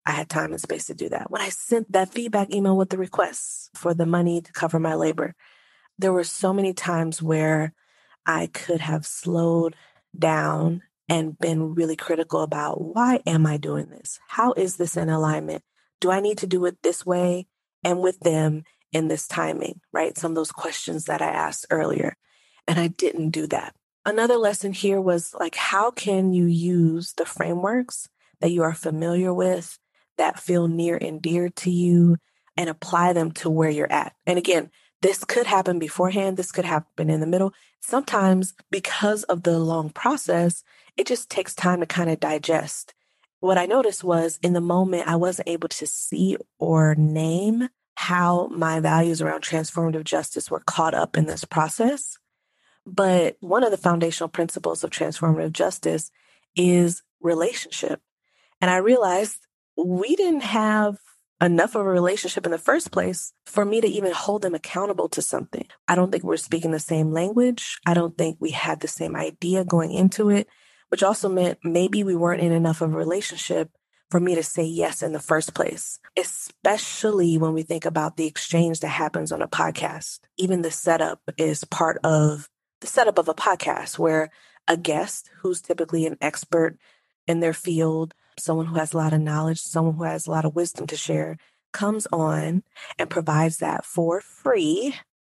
I 0.04 0.12
had 0.12 0.28
time 0.28 0.50
and 0.50 0.60
space 0.60 0.86
to 0.86 0.94
do 0.94 1.08
that. 1.10 1.30
When 1.30 1.40
I 1.40 1.50
sent 1.50 1.92
that 1.92 2.12
feedback 2.12 2.52
email 2.52 2.76
with 2.76 2.90
the 2.90 2.98
requests 2.98 3.70
for 3.74 3.94
the 3.94 4.06
money 4.06 4.40
to 4.40 4.52
cover 4.52 4.80
my 4.80 4.94
labor, 4.94 5.34
there 5.96 6.12
were 6.12 6.24
so 6.24 6.52
many 6.52 6.72
times 6.72 7.22
where 7.22 7.72
I 8.26 8.46
could 8.46 8.80
have 8.80 9.06
slowed 9.06 9.76
down 10.18 10.82
and 11.08 11.38
been 11.38 11.74
really 11.74 11.96
critical 11.96 12.42
about 12.42 12.80
why 12.80 13.20
am 13.26 13.46
I 13.46 13.56
doing 13.56 13.90
this? 13.90 14.18
How 14.28 14.52
is 14.52 14.76
this 14.76 14.96
in 14.96 15.08
alignment 15.08 15.62
do 16.02 16.10
I 16.10 16.20
need 16.20 16.36
to 16.38 16.46
do 16.46 16.66
it 16.66 16.82
this 16.82 17.06
way 17.06 17.46
and 17.82 18.00
with 18.00 18.20
them 18.20 18.64
in 18.92 19.08
this 19.08 19.26
timing, 19.26 19.80
right? 19.92 20.18
Some 20.18 20.32
of 20.32 20.36
those 20.36 20.52
questions 20.52 21.06
that 21.06 21.22
I 21.22 21.28
asked 21.28 21.64
earlier. 21.70 22.16
And 22.68 22.78
I 22.78 22.88
didn't 22.88 23.30
do 23.30 23.46
that. 23.46 23.74
Another 24.04 24.36
lesson 24.36 24.72
here 24.72 25.00
was 25.00 25.32
like, 25.38 25.54
how 25.54 25.92
can 25.92 26.32
you 26.32 26.46
use 26.46 27.14
the 27.16 27.24
frameworks 27.24 28.08
that 28.40 28.50
you 28.50 28.62
are 28.64 28.74
familiar 28.74 29.32
with, 29.32 29.78
that 30.18 30.40
feel 30.40 30.66
near 30.66 30.96
and 30.96 31.22
dear 31.22 31.48
to 31.48 31.70
you, 31.70 32.16
and 32.56 32.68
apply 32.68 33.12
them 33.12 33.30
to 33.30 33.48
where 33.48 33.70
you're 33.70 33.90
at? 33.90 34.12
And 34.26 34.38
again, 34.38 34.70
this 35.02 35.24
could 35.24 35.46
happen 35.46 35.78
beforehand, 35.78 36.36
this 36.36 36.52
could 36.52 36.64
happen 36.64 37.10
in 37.10 37.20
the 37.20 37.26
middle. 37.26 37.52
Sometimes, 37.80 38.54
because 38.70 39.24
of 39.24 39.42
the 39.42 39.58
long 39.58 39.90
process, 39.90 40.62
it 40.96 41.06
just 41.06 41.28
takes 41.28 41.54
time 41.54 41.80
to 41.80 41.86
kind 41.86 42.08
of 42.08 42.20
digest. 42.20 42.94
What 43.40 43.58
I 43.58 43.66
noticed 43.66 44.04
was 44.04 44.38
in 44.42 44.52
the 44.52 44.60
moment, 44.60 45.08
I 45.08 45.16
wasn't 45.16 45.48
able 45.48 45.68
to 45.68 45.86
see 45.86 46.36
or 46.58 46.94
name 46.94 47.68
how 47.96 48.46
my 48.48 48.80
values 48.80 49.20
around 49.20 49.42
transformative 49.42 50.04
justice 50.04 50.50
were 50.50 50.62
caught 50.66 50.94
up 50.94 51.16
in 51.16 51.26
this 51.26 51.44
process. 51.44 52.18
But 52.86 53.36
one 53.40 53.64
of 53.64 53.70
the 53.72 53.76
foundational 53.76 54.28
principles 54.28 54.84
of 54.84 54.90
transformative 54.90 55.52
justice 55.52 56.10
is 56.56 57.02
relationship. 57.20 58.00
And 58.60 58.70
I 58.70 58.76
realized 58.76 59.38
we 59.76 60.14
didn't 60.14 60.42
have 60.42 60.98
enough 61.42 61.74
of 61.74 61.84
a 61.84 61.90
relationship 61.90 62.46
in 62.46 62.52
the 62.52 62.58
first 62.58 62.92
place 62.92 63.32
for 63.46 63.64
me 63.64 63.80
to 63.80 63.86
even 63.86 64.12
hold 64.12 64.42
them 64.42 64.54
accountable 64.54 65.08
to 65.08 65.20
something. 65.20 65.66
I 65.88 65.96
don't 65.96 66.12
think 66.12 66.22
we're 66.22 66.36
speaking 66.36 66.70
the 66.70 66.78
same 66.78 67.12
language. 67.12 67.78
I 67.84 67.94
don't 67.94 68.16
think 68.16 68.36
we 68.38 68.50
had 68.50 68.80
the 68.80 68.88
same 68.88 69.16
idea 69.16 69.64
going 69.64 69.92
into 69.92 70.30
it, 70.30 70.46
which 70.88 71.02
also 71.02 71.28
meant 71.28 71.58
maybe 71.64 72.04
we 72.04 72.14
weren't 72.14 72.42
in 72.42 72.52
enough 72.52 72.80
of 72.80 72.94
a 72.94 72.96
relationship 72.96 73.70
for 74.08 74.20
me 74.20 74.34
to 74.34 74.42
say 74.42 74.62
yes 74.62 75.02
in 75.02 75.12
the 75.12 75.18
first 75.18 75.54
place, 75.54 75.98
especially 76.16 77.38
when 77.38 77.54
we 77.54 77.62
think 77.62 77.86
about 77.86 78.16
the 78.16 78.26
exchange 78.26 78.80
that 78.80 78.88
happens 78.88 79.32
on 79.32 79.42
a 79.42 79.48
podcast. 79.48 80.20
Even 80.36 80.62
the 80.62 80.70
setup 80.70 81.20
is 81.38 81.64
part 81.64 81.98
of 82.04 82.48
the 82.82 82.86
setup 82.86 83.18
of 83.18 83.28
a 83.28 83.34
podcast 83.34 83.98
where 83.98 84.30
a 84.68 84.76
guest 84.76 85.30
who's 85.40 85.62
typically 85.62 86.06
an 86.06 86.18
expert 86.20 86.76
in 87.26 87.40
their 87.40 87.54
field 87.54 88.14
someone 88.38 88.66
who 88.66 88.76
has 88.76 88.92
a 88.92 88.96
lot 88.96 89.12
of 89.12 89.20
knowledge, 89.20 89.60
someone 89.60 89.94
who 89.94 90.04
has 90.04 90.26
a 90.26 90.30
lot 90.30 90.44
of 90.44 90.54
wisdom 90.54 90.86
to 90.86 90.96
share, 90.96 91.36
comes 91.72 92.06
on 92.12 92.62
and 92.98 93.10
provides 93.10 93.58
that 93.58 93.84
for 93.84 94.20
free 94.20 94.94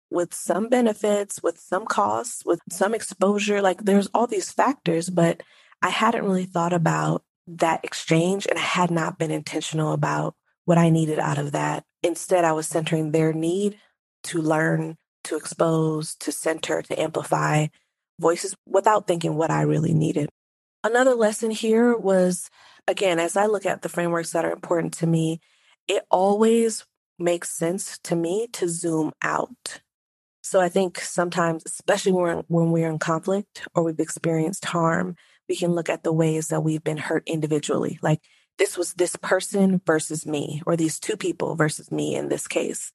with 0.10 0.34
some 0.34 0.70
benefits, 0.70 1.42
with 1.42 1.58
some 1.58 1.86
costs, 1.86 2.46
with 2.46 2.60
some 2.70 2.94
exposure. 2.94 3.62
Like 3.62 3.84
there's 3.84 4.10
all 4.14 4.28
these 4.28 4.52
factors, 4.52 5.10
but 5.10 5.42
I 5.82 5.90
hadn't 5.90 6.26
really 6.26 6.46
thought 6.46 6.74
about 6.74 7.24
that 7.48 7.84
exchange 7.84 8.48
and 8.50 8.58
I 8.58 8.62
had 8.62 8.92
not 8.92 9.18
been 9.18 9.32
intentional 9.32 9.94
about 9.94 10.36
what 10.66 10.78
I 10.78 10.90
needed 10.90 11.20
out 11.20 11.38
of 11.38 11.52
that. 11.52 11.84
Instead, 12.04 12.44
I 12.44 12.54
was 12.54 12.68
centering 12.68 13.12
their 13.12 13.34
need 13.34 13.78
to 14.26 14.42
learn, 14.42 14.98
to 15.26 15.38
expose, 15.38 16.16
to 16.16 16.32
center, 16.32 16.82
to 16.82 17.00
amplify 17.00 17.68
voices 18.20 18.56
without 18.68 19.08
thinking 19.08 19.36
what 19.36 19.52
I 19.52 19.62
really 19.62 19.94
needed. 19.94 20.30
Another 20.86 21.16
lesson 21.16 21.50
here 21.50 21.98
was 21.98 22.52
again, 22.88 23.18
as 23.18 23.36
I 23.36 23.48
look 23.48 23.66
at 23.66 23.82
the 23.82 23.90
frameworks 23.90 24.34
that 24.34 24.46
are 24.46 24.52
important 24.52 24.94
to 25.00 25.08
me, 25.08 25.42
it 25.88 26.04
always 26.12 26.86
makes 27.18 27.50
sense 27.50 27.98
to 28.04 28.16
me 28.16 28.48
to 28.54 28.70
zoom 28.70 29.12
out. 29.24 29.82
So 30.44 30.62
I 30.62 30.70
think 30.70 31.00
sometimes, 31.00 31.64
especially 31.66 32.12
when, 32.12 32.44
when 32.50 32.70
we're 32.70 32.88
in 32.88 33.00
conflict 33.00 33.68
or 33.74 33.82
we've 33.82 34.00
experienced 34.00 34.66
harm, 34.66 35.16
we 35.50 35.56
can 35.56 35.72
look 35.72 35.90
at 35.90 36.04
the 36.04 36.14
ways 36.14 36.50
that 36.50 36.62
we've 36.62 36.84
been 36.84 36.98
hurt 36.98 37.24
individually. 37.26 37.98
Like 38.04 38.22
this 38.60 38.78
was 38.78 38.94
this 38.94 39.16
person 39.16 39.82
versus 39.88 40.28
me, 40.28 40.62
or 40.68 40.76
these 40.76 41.00
two 41.00 41.18
people 41.18 41.56
versus 41.56 41.92
me 41.92 42.14
in 42.14 42.30
this 42.30 42.48
case. 42.48 42.92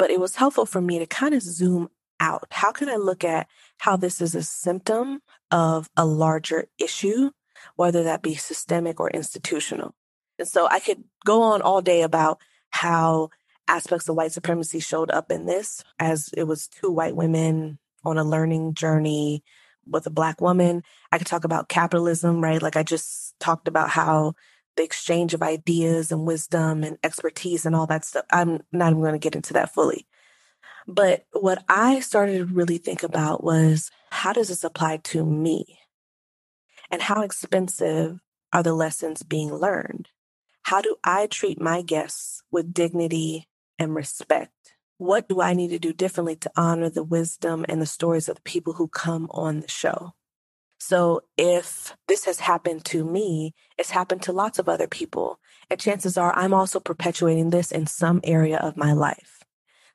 But 0.00 0.10
it 0.10 0.18
was 0.18 0.34
helpful 0.34 0.66
for 0.66 0.80
me 0.80 0.98
to 0.98 1.06
kind 1.06 1.34
of 1.34 1.42
zoom 1.42 1.90
out. 2.18 2.48
How 2.50 2.72
can 2.72 2.88
I 2.88 2.96
look 2.96 3.22
at 3.22 3.46
how 3.78 3.96
this 3.96 4.20
is 4.20 4.34
a 4.34 4.42
symptom 4.42 5.20
of 5.50 5.88
a 5.96 6.04
larger 6.04 6.68
issue 6.78 7.30
whether 7.76 8.04
that 8.04 8.22
be 8.22 8.34
systemic 8.34 9.00
or 9.00 9.10
institutional. 9.10 9.94
And 10.38 10.48
so 10.48 10.66
I 10.70 10.80
could 10.80 11.04
go 11.24 11.42
on 11.42 11.62
all 11.62 11.82
day 11.82 12.02
about 12.02 12.40
how 12.70 13.30
aspects 13.68 14.08
of 14.08 14.16
white 14.16 14.32
supremacy 14.32 14.80
showed 14.80 15.10
up 15.10 15.30
in 15.30 15.46
this, 15.46 15.84
as 15.98 16.30
it 16.36 16.44
was 16.44 16.68
two 16.68 16.90
white 16.90 17.16
women 17.16 17.78
on 18.04 18.18
a 18.18 18.24
learning 18.24 18.74
journey 18.74 19.44
with 19.86 20.06
a 20.06 20.10
black 20.10 20.40
woman. 20.40 20.82
I 21.12 21.18
could 21.18 21.26
talk 21.26 21.44
about 21.44 21.68
capitalism, 21.68 22.42
right? 22.42 22.62
Like 22.62 22.76
I 22.76 22.82
just 22.82 23.34
talked 23.38 23.68
about 23.68 23.90
how 23.90 24.34
the 24.76 24.82
exchange 24.82 25.34
of 25.34 25.42
ideas 25.42 26.12
and 26.12 26.26
wisdom 26.26 26.84
and 26.84 26.96
expertise 27.02 27.66
and 27.66 27.74
all 27.74 27.86
that 27.86 28.04
stuff. 28.04 28.24
I'm 28.30 28.60
not 28.72 28.90
even 28.90 29.00
going 29.00 29.12
to 29.12 29.18
get 29.18 29.36
into 29.36 29.54
that 29.54 29.74
fully. 29.74 30.06
But 30.86 31.24
what 31.32 31.64
I 31.68 32.00
started 32.00 32.38
to 32.38 32.54
really 32.54 32.78
think 32.78 33.02
about 33.02 33.44
was 33.44 33.90
how 34.10 34.32
does 34.32 34.48
this 34.48 34.64
apply 34.64 34.98
to 34.98 35.24
me? 35.24 35.78
And 36.90 37.02
how 37.02 37.22
expensive 37.22 38.20
are 38.52 38.62
the 38.62 38.74
lessons 38.74 39.22
being 39.22 39.54
learned? 39.54 40.08
How 40.62 40.80
do 40.80 40.96
I 41.04 41.26
treat 41.26 41.60
my 41.60 41.82
guests 41.82 42.42
with 42.50 42.74
dignity 42.74 43.48
and 43.78 43.94
respect? 43.94 44.74
What 44.98 45.28
do 45.28 45.40
I 45.40 45.54
need 45.54 45.68
to 45.68 45.78
do 45.78 45.92
differently 45.92 46.36
to 46.36 46.50
honor 46.56 46.90
the 46.90 47.04
wisdom 47.04 47.64
and 47.68 47.80
the 47.80 47.86
stories 47.86 48.28
of 48.28 48.36
the 48.36 48.42
people 48.42 48.74
who 48.74 48.88
come 48.88 49.28
on 49.30 49.60
the 49.60 49.68
show? 49.68 50.12
So, 50.78 51.22
if 51.36 51.94
this 52.08 52.24
has 52.24 52.40
happened 52.40 52.84
to 52.86 53.04
me, 53.04 53.54
it's 53.78 53.90
happened 53.90 54.22
to 54.22 54.32
lots 54.32 54.58
of 54.58 54.68
other 54.68 54.86
people. 54.86 55.38
And 55.68 55.78
chances 55.78 56.16
are 56.16 56.34
I'm 56.34 56.54
also 56.54 56.80
perpetuating 56.80 57.50
this 57.50 57.70
in 57.70 57.86
some 57.86 58.20
area 58.24 58.56
of 58.56 58.76
my 58.76 58.92
life. 58.92 59.39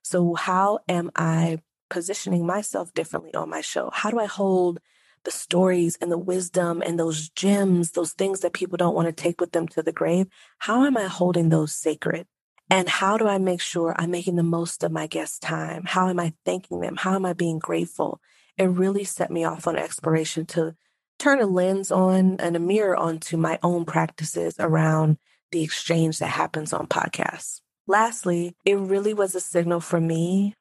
So, 0.06 0.36
how 0.36 0.82
am 0.88 1.10
I 1.16 1.64
positioning 1.90 2.46
myself 2.46 2.94
differently 2.94 3.34
on 3.34 3.50
my 3.50 3.62
show? 3.62 3.90
How 3.92 4.12
do 4.12 4.20
I 4.20 4.28
hold 4.28 4.80
the 5.24 5.32
stories 5.32 5.98
and 6.00 6.12
the 6.12 6.18
wisdom 6.20 6.84
and 6.86 7.00
those 7.00 7.30
gems, 7.30 7.94
those 7.94 8.12
things 8.12 8.42
that 8.42 8.54
people 8.54 8.78
don't 8.78 8.94
want 8.94 9.08
to 9.08 9.12
take 9.12 9.42
with 9.42 9.52
them 9.52 9.68
to 9.70 9.82
the 9.82 9.92
grave, 9.92 10.28
how 10.60 10.86
am 10.86 10.96
I 10.96 11.06
holding 11.06 11.50
those 11.50 11.74
sacred? 11.74 12.28
And 12.70 12.88
how 12.88 13.18
do 13.18 13.28
I 13.28 13.40
make 13.40 13.62
sure 13.62 13.96
I'm 13.98 14.12
making 14.12 14.36
the 14.36 14.44
most 14.44 14.84
of 14.84 14.92
my 14.92 15.08
guest 15.08 15.42
time? 15.42 15.86
How 15.88 16.08
am 16.08 16.20
I 16.20 16.34
thanking 16.46 16.82
them? 16.82 16.98
How 16.98 17.16
am 17.16 17.26
I 17.26 17.34
being 17.34 17.58
grateful? 17.58 18.22
It 18.60 18.66
really 18.66 19.06
set 19.06 19.32
me 19.32 19.44
off 19.44 19.66
on 19.66 19.76
exploration 19.76 20.46
to 20.48 20.76
turn 21.18 21.42
a 21.42 21.48
lens 21.48 21.92
on 21.92 22.40
and 22.40 22.56
a 22.56 22.60
mirror 22.60 22.96
onto 22.96 23.38
my 23.38 23.58
own 23.64 23.86
practices 23.86 24.54
around 24.60 25.18
the 25.52 25.64
exchange 25.64 26.20
that 26.20 26.28
happens 26.28 26.74
on 26.74 26.86
podcasts. 26.86 27.62
Lastly, 27.88 28.56
it 28.66 28.76
really 28.76 29.14
was 29.14 29.36
a 29.36 29.40
signal 29.40 29.80
for 29.80 30.02
me 30.02 30.56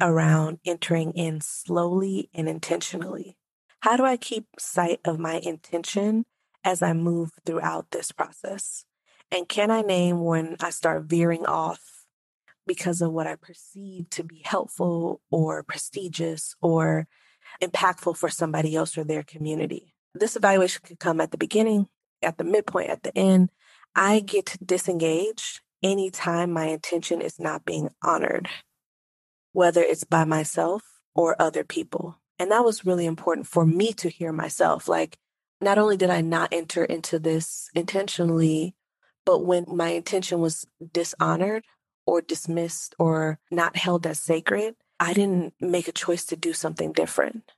around 0.00 0.58
entering 0.64 1.12
in 1.12 1.40
slowly 1.40 2.28
and 2.34 2.48
intentionally. 2.48 3.36
How 3.80 3.96
do 3.96 4.04
I 4.04 4.16
keep 4.16 4.46
sight 4.58 5.00
of 5.04 5.18
my 5.18 5.34
intention 5.34 6.24
as 6.64 6.82
I 6.82 6.92
move 6.92 7.30
throughout 7.46 7.90
this 7.90 8.10
process? 8.10 8.84
And 9.30 9.48
can 9.48 9.70
I 9.70 9.82
name 9.82 10.24
when 10.24 10.56
I 10.60 10.70
start 10.70 11.04
veering 11.04 11.46
off 11.46 12.06
because 12.66 13.00
of 13.00 13.12
what 13.12 13.26
I 13.26 13.36
perceive 13.36 14.10
to 14.10 14.24
be 14.24 14.42
helpful 14.44 15.20
or 15.30 15.62
prestigious 15.62 16.56
or 16.60 17.06
impactful 17.62 18.16
for 18.16 18.28
somebody 18.28 18.74
else 18.74 18.98
or 18.98 19.04
their 19.04 19.22
community? 19.22 19.94
This 20.12 20.34
evaluation 20.34 20.82
could 20.84 20.98
come 20.98 21.20
at 21.20 21.30
the 21.30 21.38
beginning, 21.38 21.86
at 22.20 22.38
the 22.38 22.44
midpoint, 22.44 22.90
at 22.90 23.04
the 23.04 23.16
end. 23.16 23.50
I 23.94 24.20
get 24.20 24.46
to 24.46 24.58
disengage 24.58 25.60
anytime 25.84 26.50
my 26.50 26.66
intention 26.66 27.20
is 27.20 27.38
not 27.38 27.64
being 27.64 27.90
honored, 28.02 28.48
whether 29.52 29.82
it's 29.82 30.02
by 30.02 30.24
myself 30.24 30.82
or 31.14 31.40
other 31.40 31.62
people. 31.62 32.18
And 32.38 32.50
that 32.50 32.64
was 32.64 32.84
really 32.84 33.06
important 33.06 33.46
for 33.46 33.64
me 33.64 33.92
to 33.94 34.08
hear 34.08 34.32
myself. 34.32 34.88
Like, 34.88 35.18
not 35.60 35.78
only 35.78 35.96
did 35.96 36.10
I 36.10 36.22
not 36.22 36.52
enter 36.52 36.84
into 36.84 37.18
this 37.18 37.68
intentionally, 37.74 38.74
but 39.24 39.44
when 39.44 39.66
my 39.68 39.90
intention 39.90 40.40
was 40.40 40.66
dishonored 40.92 41.64
or 42.06 42.20
dismissed 42.20 42.94
or 42.98 43.38
not 43.50 43.76
held 43.76 44.06
as 44.06 44.20
sacred, 44.20 44.74
I 44.98 45.12
didn't 45.12 45.54
make 45.60 45.86
a 45.86 45.92
choice 45.92 46.24
to 46.26 46.36
do 46.36 46.52
something 46.52 46.92
different. 46.92 47.52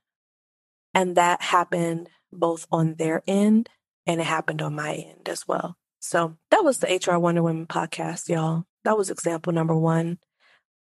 And 0.93 1.15
that 1.15 1.41
happened 1.41 2.09
both 2.31 2.67
on 2.71 2.95
their 2.95 3.23
end 3.27 3.69
and 4.05 4.21
it 4.21 4.25
happened 4.25 4.61
on 4.61 4.75
my 4.75 4.93
end 4.93 5.27
as 5.27 5.47
well. 5.47 5.77
So 6.07 6.37
that 6.51 6.63
was 6.63 6.79
the 6.79 6.87
HR 6.87 7.19
Wonder 7.19 7.43
Women 7.43 7.67
podcast, 7.67 8.29
y'all. 8.29 8.63
That 8.85 8.97
was 8.97 9.09
example 9.09 9.51
number 9.51 9.75
one. 9.75 10.19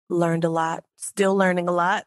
Learned 0.08 0.44
a 0.44 0.50
lot, 0.50 0.84
still 0.98 1.36
learning 1.36 1.68
a 1.68 1.72
lot. 1.72 2.06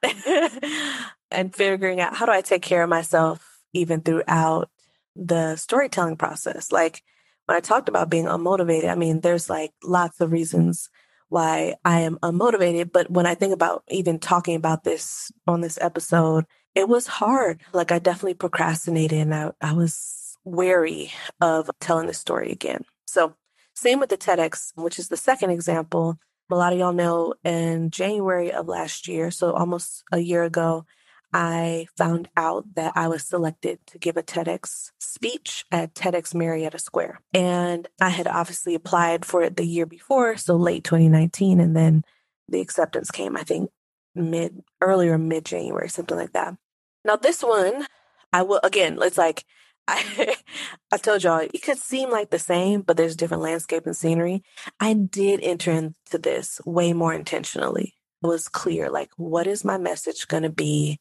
and 1.32 1.52
figuring 1.52 2.00
out 2.00 2.14
how 2.14 2.26
do 2.26 2.32
I 2.32 2.42
take 2.42 2.62
care 2.62 2.84
of 2.84 2.88
myself 2.88 3.58
even 3.72 4.02
throughout 4.02 4.70
the 5.16 5.56
storytelling 5.56 6.16
process. 6.16 6.70
Like 6.70 7.02
when 7.46 7.56
I 7.56 7.60
talked 7.60 7.88
about 7.88 8.08
being 8.08 8.26
unmotivated, 8.26 8.88
I 8.88 8.94
mean, 8.94 9.20
there's 9.20 9.50
like 9.50 9.72
lots 9.82 10.20
of 10.20 10.30
reasons 10.30 10.88
why 11.28 11.74
I 11.84 12.02
am 12.02 12.18
unmotivated. 12.22 12.92
But 12.92 13.10
when 13.10 13.26
I 13.26 13.34
think 13.34 13.52
about 13.52 13.82
even 13.88 14.20
talking 14.20 14.54
about 14.54 14.84
this 14.84 15.32
on 15.44 15.60
this 15.60 15.76
episode, 15.80 16.46
it 16.76 16.88
was 16.88 17.08
hard. 17.08 17.62
Like 17.72 17.90
I 17.90 17.98
definitely 17.98 18.34
procrastinated 18.34 19.18
and 19.18 19.34
I, 19.34 19.50
I 19.60 19.72
was 19.72 20.36
wary 20.44 21.10
of 21.40 21.68
telling 21.80 22.06
the 22.06 22.14
story 22.14 22.52
again. 22.52 22.84
So 23.08 23.34
Same 23.78 24.00
with 24.00 24.08
the 24.08 24.16
TEDx, 24.16 24.72
which 24.74 24.98
is 24.98 25.06
the 25.06 25.16
second 25.16 25.50
example. 25.50 26.18
A 26.50 26.56
lot 26.56 26.72
of 26.72 26.80
y'all 26.80 26.92
know 26.92 27.34
in 27.44 27.90
January 27.90 28.50
of 28.50 28.66
last 28.66 29.06
year, 29.06 29.30
so 29.30 29.52
almost 29.52 30.02
a 30.10 30.18
year 30.18 30.42
ago, 30.42 30.84
I 31.32 31.86
found 31.96 32.28
out 32.36 32.74
that 32.74 32.94
I 32.96 33.06
was 33.06 33.22
selected 33.22 33.78
to 33.86 33.98
give 33.98 34.16
a 34.16 34.22
TEDx 34.24 34.90
speech 34.98 35.64
at 35.70 35.94
TEDx 35.94 36.34
Marietta 36.34 36.80
Square. 36.80 37.20
And 37.32 37.86
I 38.00 38.08
had 38.08 38.26
obviously 38.26 38.74
applied 38.74 39.24
for 39.24 39.44
it 39.44 39.56
the 39.56 39.64
year 39.64 39.86
before, 39.86 40.36
so 40.36 40.56
late 40.56 40.82
2019. 40.82 41.60
And 41.60 41.76
then 41.76 42.02
the 42.48 42.60
acceptance 42.60 43.12
came, 43.12 43.36
I 43.36 43.44
think, 43.44 43.70
mid, 44.16 44.64
earlier 44.80 45.18
mid 45.18 45.44
January, 45.44 45.88
something 45.88 46.16
like 46.16 46.32
that. 46.32 46.56
Now, 47.04 47.14
this 47.14 47.44
one, 47.44 47.86
I 48.32 48.42
will, 48.42 48.58
again, 48.64 48.98
it's 49.00 49.18
like, 49.18 49.44
I, 49.88 50.36
I 50.92 50.98
told 50.98 51.24
y'all 51.24 51.38
it 51.38 51.62
could 51.62 51.78
seem 51.78 52.10
like 52.10 52.30
the 52.30 52.38
same, 52.38 52.82
but 52.82 52.96
there's 52.96 53.16
different 53.16 53.42
landscape 53.42 53.86
and 53.86 53.96
scenery. 53.96 54.42
I 54.78 54.92
did 54.92 55.40
enter 55.42 55.72
into 55.72 56.18
this 56.18 56.60
way 56.64 56.92
more 56.92 57.14
intentionally. 57.14 57.94
It 58.22 58.26
was 58.26 58.48
clear, 58.48 58.90
like, 58.90 59.10
what 59.16 59.46
is 59.46 59.64
my 59.64 59.78
message 59.78 60.28
going 60.28 60.42
to 60.42 60.50
be? 60.50 61.00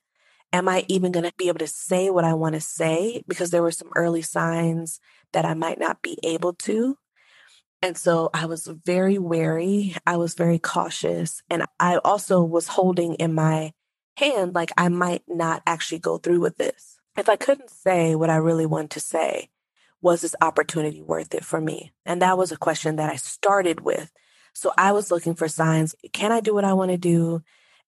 Am 0.53 0.69
I 0.69 0.85
even 0.87 1.11
going 1.11 1.25
to 1.25 1.33
be 1.37 1.49
able 1.49 1.59
to 1.59 1.67
say 1.67 2.09
what 2.09 2.23
I 2.23 2.33
want 2.33 2.55
to 2.55 2.61
say? 2.61 3.23
Because 3.27 3.51
there 3.51 3.61
were 3.61 3.71
some 3.71 3.91
early 3.95 4.21
signs 4.21 4.99
that 5.33 5.43
I 5.43 5.53
might 5.53 5.79
not 5.79 6.01
be 6.01 6.17
able 6.23 6.53
to. 6.53 6.97
And 7.81 7.97
so 7.97 8.29
I 8.33 8.45
was 8.45 8.67
very 8.85 9.17
wary. 9.17 9.95
I 10.05 10.17
was 10.17 10.35
very 10.35 10.57
cautious. 10.57 11.41
And 11.49 11.65
I 11.79 11.97
also 11.97 12.41
was 12.43 12.67
holding 12.67 13.15
in 13.15 13.33
my 13.33 13.73
hand, 14.15 14.55
like, 14.55 14.71
I 14.77 14.89
might 14.89 15.23
not 15.27 15.61
actually 15.67 15.99
go 15.99 16.17
through 16.17 16.39
with 16.39 16.57
this. 16.57 16.96
If 17.17 17.29
I 17.29 17.35
couldn't 17.35 17.69
say 17.69 18.15
what 18.15 18.29
I 18.29 18.37
really 18.37 18.65
wanted 18.65 18.91
to 18.91 18.99
say, 18.99 19.49
was 20.01 20.21
this 20.21 20.35
opportunity 20.41 21.01
worth 21.01 21.33
it 21.33 21.43
for 21.43 21.59
me? 21.59 21.91
And 22.05 22.21
that 22.21 22.37
was 22.37 22.51
a 22.51 22.57
question 22.57 22.97
that 22.97 23.09
I 23.09 23.15
started 23.15 23.81
with. 23.81 24.11
So 24.53 24.71
I 24.77 24.91
was 24.91 25.11
looking 25.11 25.35
for 25.35 25.47
signs. 25.47 25.95
Can 26.13 26.31
I 26.31 26.39
do 26.39 26.53
what 26.53 26.63
I 26.63 26.73
want 26.73 26.91
to 26.91 26.97
do? 26.97 27.41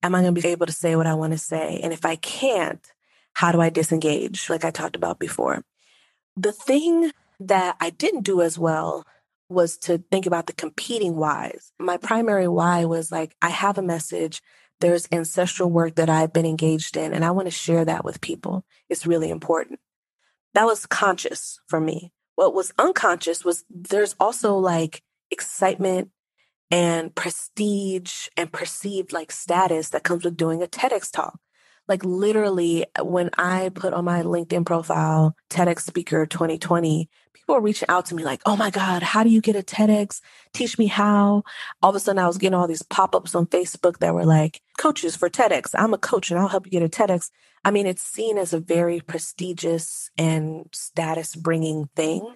am 0.04 0.16
I 0.16 0.22
going 0.22 0.34
to 0.36 0.42
be 0.42 0.48
able 0.48 0.66
to 0.66 0.72
say 0.72 0.96
what 0.96 1.08
I 1.08 1.14
want 1.14 1.34
to 1.34 1.40
say? 1.40 1.80
And 1.82 1.94
if 1.94 2.06
I 2.06 2.16
can't, 2.16 2.86
how 3.34 3.52
do 3.52 3.62
I 3.62 3.70
disengage, 3.70 4.50
like 4.50 4.66
I 4.66 4.72
talked 4.72 4.96
about 4.96 5.20
before? 5.20 5.64
The 6.36 6.52
thing 6.52 7.12
that 7.40 7.76
I 7.80 7.90
didn't 7.90 8.24
do 8.24 8.42
as 8.42 8.58
well 8.58 9.06
was 9.50 9.78
to 9.78 9.98
think 10.12 10.26
about 10.26 10.46
the 10.46 10.54
competing 10.54 11.16
whys. 11.16 11.72
My 11.80 11.98
primary 11.98 12.48
why 12.48 12.86
was 12.86 13.12
like, 13.12 13.36
I 13.42 13.50
have 13.50 13.78
a 13.78 13.84
message. 13.84 14.42
There's 14.82 15.08
ancestral 15.12 15.70
work 15.70 15.96
that 15.96 16.10
I've 16.10 16.34
been 16.34 16.46
engaged 16.46 16.96
in, 16.96 17.14
and 17.14 17.26
I 17.26 17.32
want 17.32 17.48
to 17.48 17.52
share 17.52 17.84
that 17.86 18.06
with 18.06 18.22
people. 18.22 18.66
It's 18.88 19.06
really 19.06 19.30
important. 19.30 19.80
That 20.54 20.66
was 20.66 20.86
conscious 20.86 21.60
for 21.68 21.80
me. 21.80 22.12
What 22.36 22.54
was 22.56 22.72
unconscious 22.78 23.44
was 23.44 23.66
there's 23.70 24.16
also 24.20 24.56
like 24.56 25.04
excitement 25.30 26.10
and 26.72 27.14
prestige 27.14 28.28
and 28.38 28.52
perceived 28.52 29.12
like 29.12 29.32
status 29.32 29.90
that 29.90 30.04
comes 30.04 30.24
with 30.24 30.38
doing 30.38 30.64
a 30.64 30.68
TEDx 30.68 31.12
talk. 31.12 31.40
Like 31.90 32.06
literally, 32.06 32.86
uh, 32.98 33.04
when 33.04 33.32
I 33.38 33.70
put 33.70 33.94
on 33.94 34.06
my 34.06 34.22
LinkedIn 34.22 34.66
profile, 34.66 35.36
TEDx 35.50 35.82
speaker 35.82 36.28
2020, 36.28 37.10
people 37.34 37.56
were 37.56 37.62
reaching 37.62 37.90
out 37.90 38.06
to 38.06 38.16
me 38.16 38.24
like, 38.24 38.42
oh 38.46 38.56
my 38.56 38.70
God, 38.70 39.02
how 39.02 39.24
do 39.24 39.30
you 39.30 39.42
get 39.42 39.56
a 39.56 39.64
TEDx? 39.64 40.22
Teach 40.54 40.78
me 40.78 40.86
how. 40.86 41.44
All 41.82 41.90
of 41.90 41.96
a 41.96 42.00
sudden, 42.00 42.20
I 42.20 42.28
was 42.28 42.38
getting 42.38 42.54
all 42.54 42.68
these 42.68 42.84
pop 42.84 43.16
ups 43.16 43.34
on 43.34 43.48
Facebook 43.48 43.98
that 44.00 44.14
were 44.14 44.26
like, 44.26 44.62
coaches 44.78 45.16
for 45.16 45.30
TEDx. 45.30 45.72
I'm 45.74 45.96
a 45.96 45.98
coach 45.98 46.30
and 46.30 46.40
I'll 46.40 46.48
help 46.48 46.68
you 46.68 46.72
get 46.72 46.84
a 46.84 46.90
TEDx. 46.90 47.32
I 47.66 47.72
mean, 47.72 47.88
it's 47.88 48.04
seen 48.04 48.38
as 48.38 48.54
a 48.54 48.60
very 48.60 49.02
prestigious 49.02 50.12
and 50.16 50.68
status 50.72 51.36
bringing 51.36 51.90
thing. 51.96 52.36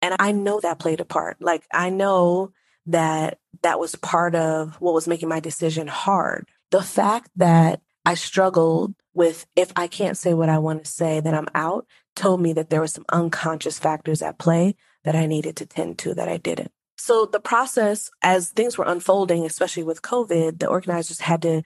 And 0.00 0.14
I 0.20 0.30
know 0.30 0.60
that 0.60 0.78
played 0.78 1.00
a 1.00 1.04
part. 1.04 1.38
Like, 1.40 1.64
I 1.72 1.90
know 1.90 2.52
that 2.86 3.38
that 3.62 3.80
was 3.80 3.96
part 3.96 4.34
of 4.34 4.76
what 4.80 4.94
was 4.94 5.08
making 5.08 5.28
my 5.28 5.40
decision 5.40 5.88
hard. 5.88 6.48
The 6.70 6.82
fact 6.82 7.30
that 7.36 7.80
I 8.04 8.14
struggled 8.14 8.94
with 9.14 9.46
if 9.56 9.72
I 9.76 9.86
can't 9.86 10.16
say 10.16 10.34
what 10.34 10.48
I 10.48 10.58
want 10.58 10.84
to 10.84 10.90
say, 10.90 11.20
then 11.20 11.34
I'm 11.34 11.48
out, 11.54 11.86
told 12.16 12.40
me 12.40 12.52
that 12.52 12.70
there 12.70 12.80
were 12.80 12.86
some 12.86 13.06
unconscious 13.10 13.78
factors 13.78 14.22
at 14.22 14.38
play 14.38 14.76
that 15.04 15.14
I 15.14 15.26
needed 15.26 15.56
to 15.56 15.66
tend 15.66 15.98
to 15.98 16.14
that 16.14 16.28
I 16.28 16.36
didn't. 16.36 16.72
So 16.96 17.26
the 17.26 17.40
process, 17.40 18.10
as 18.22 18.50
things 18.50 18.78
were 18.78 18.84
unfolding, 18.84 19.44
especially 19.44 19.82
with 19.82 20.02
COVID, 20.02 20.58
the 20.58 20.68
organizers 20.68 21.20
had 21.20 21.42
to 21.42 21.62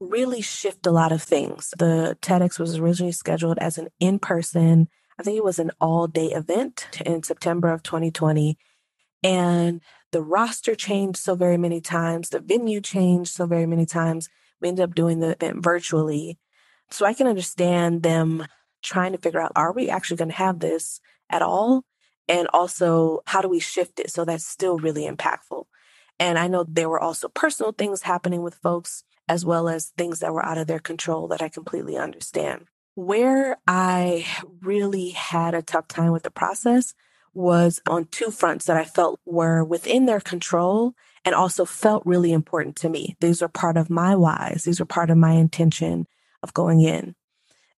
really 0.00 0.40
shift 0.40 0.86
a 0.86 0.90
lot 0.90 1.12
of 1.12 1.22
things. 1.22 1.74
The 1.78 2.16
TEDx 2.22 2.58
was 2.58 2.78
originally 2.78 3.12
scheduled 3.12 3.58
as 3.58 3.76
an 3.78 3.88
in 4.00 4.18
person, 4.18 4.88
I 5.20 5.22
think 5.22 5.36
it 5.36 5.44
was 5.44 5.58
an 5.58 5.70
all 5.82 6.06
day 6.06 6.28
event 6.28 6.88
in 7.04 7.22
September 7.22 7.70
of 7.70 7.82
2020. 7.82 8.56
And 9.22 9.82
the 10.12 10.22
roster 10.22 10.74
changed 10.74 11.18
so 11.18 11.34
very 11.34 11.58
many 11.58 11.82
times, 11.82 12.30
the 12.30 12.40
venue 12.40 12.80
changed 12.80 13.30
so 13.30 13.44
very 13.44 13.66
many 13.66 13.84
times. 13.84 14.30
We 14.60 14.68
ended 14.68 14.84
up 14.84 14.94
doing 14.94 15.20
the 15.20 15.30
event 15.30 15.62
virtually. 15.62 16.38
So 16.90 17.06
I 17.06 17.14
can 17.14 17.26
understand 17.26 18.02
them 18.02 18.46
trying 18.82 19.12
to 19.12 19.18
figure 19.18 19.40
out 19.40 19.52
are 19.56 19.72
we 19.72 19.90
actually 19.90 20.16
going 20.16 20.30
to 20.30 20.36
have 20.36 20.60
this 20.60 21.00
at 21.28 21.42
all? 21.42 21.84
And 22.28 22.48
also, 22.52 23.20
how 23.26 23.40
do 23.40 23.48
we 23.48 23.60
shift 23.60 23.98
it 23.98 24.10
so 24.10 24.24
that's 24.24 24.46
still 24.46 24.78
really 24.78 25.08
impactful? 25.08 25.64
And 26.18 26.38
I 26.38 26.48
know 26.48 26.64
there 26.68 26.88
were 26.88 27.00
also 27.00 27.28
personal 27.28 27.72
things 27.72 28.02
happening 28.02 28.42
with 28.42 28.54
folks, 28.56 29.04
as 29.28 29.44
well 29.44 29.68
as 29.68 29.92
things 29.96 30.20
that 30.20 30.32
were 30.32 30.44
out 30.44 30.58
of 30.58 30.66
their 30.66 30.78
control 30.78 31.28
that 31.28 31.42
I 31.42 31.48
completely 31.48 31.96
understand. 31.96 32.66
Where 32.94 33.56
I 33.66 34.26
really 34.60 35.10
had 35.10 35.54
a 35.54 35.62
tough 35.62 35.88
time 35.88 36.12
with 36.12 36.22
the 36.22 36.30
process 36.30 36.94
was 37.32 37.80
on 37.88 38.06
two 38.06 38.30
fronts 38.30 38.66
that 38.66 38.76
I 38.76 38.84
felt 38.84 39.20
were 39.24 39.64
within 39.64 40.06
their 40.06 40.20
control 40.20 40.94
and 41.24 41.34
also 41.34 41.64
felt 41.64 42.02
really 42.06 42.32
important 42.32 42.76
to 42.76 42.88
me. 42.88 43.16
These 43.20 43.42
were 43.42 43.48
part 43.48 43.76
of 43.76 43.90
my 43.90 44.14
whys, 44.16 44.64
these 44.64 44.80
were 44.80 44.86
part 44.86 45.10
of 45.10 45.16
my 45.16 45.32
intention 45.32 46.06
of 46.42 46.54
going 46.54 46.80
in. 46.80 47.14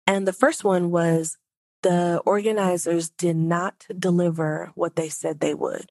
And 0.06 0.26
the 0.26 0.32
first 0.32 0.64
one 0.64 0.90
was 0.90 1.38
the 1.82 2.22
organizers 2.24 3.10
did 3.10 3.36
not 3.36 3.86
deliver 3.96 4.70
what 4.74 4.96
they 4.96 5.08
said 5.08 5.40
they 5.40 5.54
would. 5.54 5.90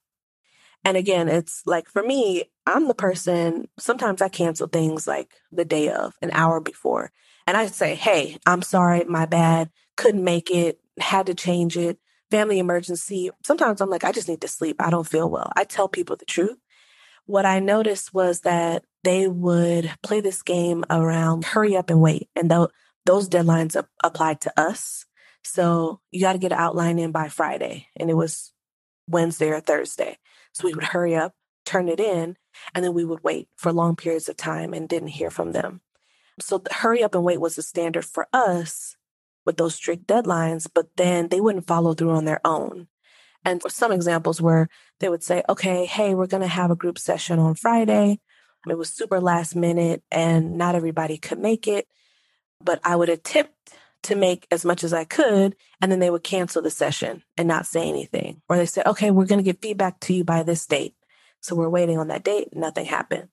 And 0.84 0.98
again, 0.98 1.28
it's 1.28 1.62
like 1.66 1.88
for 1.88 2.02
me, 2.02 2.46
I'm 2.66 2.88
the 2.88 2.94
person, 2.94 3.68
sometimes 3.78 4.22
I 4.22 4.30
cancel 4.30 4.68
things 4.68 5.06
like 5.06 5.34
the 5.52 5.66
day 5.66 5.90
of, 5.90 6.16
an 6.22 6.32
hour 6.34 6.60
before. 6.60 7.12
And 7.46 7.58
I 7.58 7.68
say, 7.68 7.96
hey, 7.96 8.38
I'm 8.46 8.62
sorry, 8.62 9.04
my 9.04 9.26
bad, 9.26 9.70
couldn't 9.98 10.24
make 10.24 10.50
it, 10.50 10.80
had 11.00 11.28
to 11.28 11.34
change 11.36 11.78
it 11.78 12.00
family 12.32 12.58
emergency, 12.58 13.30
sometimes 13.44 13.82
I'm 13.82 13.90
like, 13.90 14.06
I 14.06 14.14
just 14.14 14.30
need 14.30 14.42
to 14.42 14.48
sleep. 14.48 14.78
I 14.80 14.90
don't 14.90 15.08
feel 15.08 15.30
well. 15.30 15.52
I 15.56 15.66
tell 15.66 15.90
people 15.90 16.16
the 16.16 16.26
truth. 16.26 16.58
What 17.26 17.46
I 17.46 17.60
noticed 17.60 18.14
was 18.14 18.42
that 18.42 18.84
they 19.04 19.28
would 19.28 19.92
play 20.04 20.22
this 20.22 20.42
game 20.42 20.84
around 20.90 21.46
hurry 21.46 21.76
up 21.76 21.90
and 21.90 22.02
wait. 22.02 22.30
And 22.36 22.50
th- 22.50 22.70
those 23.06 23.30
deadlines 23.30 23.76
ap- 23.76 23.90
applied 24.04 24.42
to 24.42 24.60
us. 24.60 25.06
So 25.44 26.02
you 26.12 26.22
got 26.22 26.34
to 26.34 26.40
get 26.40 26.52
an 26.52 26.60
outline 26.60 27.00
in 27.00 27.12
by 27.12 27.30
Friday. 27.30 27.88
And 27.96 28.10
it 28.10 28.16
was 28.16 28.54
Wednesday 29.08 29.50
or 29.50 29.60
Thursday. 29.60 30.18
So 30.54 30.68
we 30.68 30.74
would 30.74 30.84
hurry 30.84 31.16
up, 31.16 31.34
turn 31.66 31.90
it 31.90 32.00
in, 32.00 32.38
and 32.76 32.84
then 32.84 32.94
we 32.94 33.06
would 33.06 33.24
wait 33.24 33.48
for 33.56 33.72
long 33.72 33.96
periods 33.96 34.30
of 34.30 34.38
time 34.38 34.74
and 34.74 34.90
didn't 34.90 35.10
hear 35.10 35.32
from 35.32 35.52
them. 35.52 35.82
So 36.40 36.62
hurry 36.72 37.04
up 37.04 37.16
and 37.16 37.24
wait 37.24 37.40
was 37.40 37.56
the 37.56 37.62
standard 37.62 38.06
for 38.06 38.28
us 38.34 38.96
with 39.46 39.58
those 39.58 39.76
strict 39.76 40.08
deadlines, 40.08 40.68
but 40.74 40.88
then 40.98 41.30
they 41.30 41.42
wouldn't 41.42 41.68
follow 41.68 41.94
through 41.94 42.12
on 42.12 42.26
their 42.26 42.42
own. 42.46 42.88
And 43.44 43.62
some 43.68 43.92
examples 43.92 44.42
where 44.42 44.68
they 45.00 45.10
would 45.10 45.24
say, 45.24 45.44
okay, 45.50 45.86
hey, 45.86 46.14
we're 46.14 46.28
going 46.28 46.44
to 46.44 46.48
have 46.48 46.72
a 46.72 46.76
group 46.76 47.00
session 47.00 47.40
on 47.40 47.56
Friday. 47.56 48.20
It 48.70 48.78
was 48.78 48.90
super 48.90 49.20
last 49.20 49.56
minute 49.56 50.04
and 50.12 50.58
not 50.58 50.76
everybody 50.76 51.18
could 51.18 51.40
make 51.40 51.68
it, 51.68 51.88
but 52.64 52.80
I 52.84 52.96
would 52.96 53.10
attempt 53.10 53.54
to 54.04 54.16
make 54.16 54.48
as 54.52 54.66
much 54.66 54.84
as 54.84 54.94
I 54.94 55.04
could. 55.04 55.56
And 55.82 55.92
then 55.92 56.00
they 56.00 56.10
would 56.10 56.24
cancel 56.24 56.62
the 56.62 56.70
session 56.70 57.24
and 57.38 57.48
not 57.48 57.66
say 57.66 57.88
anything. 57.88 58.42
Or 58.48 58.58
they 58.58 58.68
said, 58.68 58.86
okay, 58.86 59.10
we're 59.10 59.26
going 59.26 59.40
to 59.40 59.44
get 59.44 59.62
feedback 59.62 60.00
to 60.02 60.14
you 60.14 60.24
by 60.24 60.44
this 60.44 60.66
date. 60.66 60.96
So 61.40 61.56
we're 61.56 61.70
waiting 61.70 61.98
on 61.98 62.10
that 62.10 62.24
date. 62.24 62.50
Nothing 62.54 62.86
happened. 62.86 63.30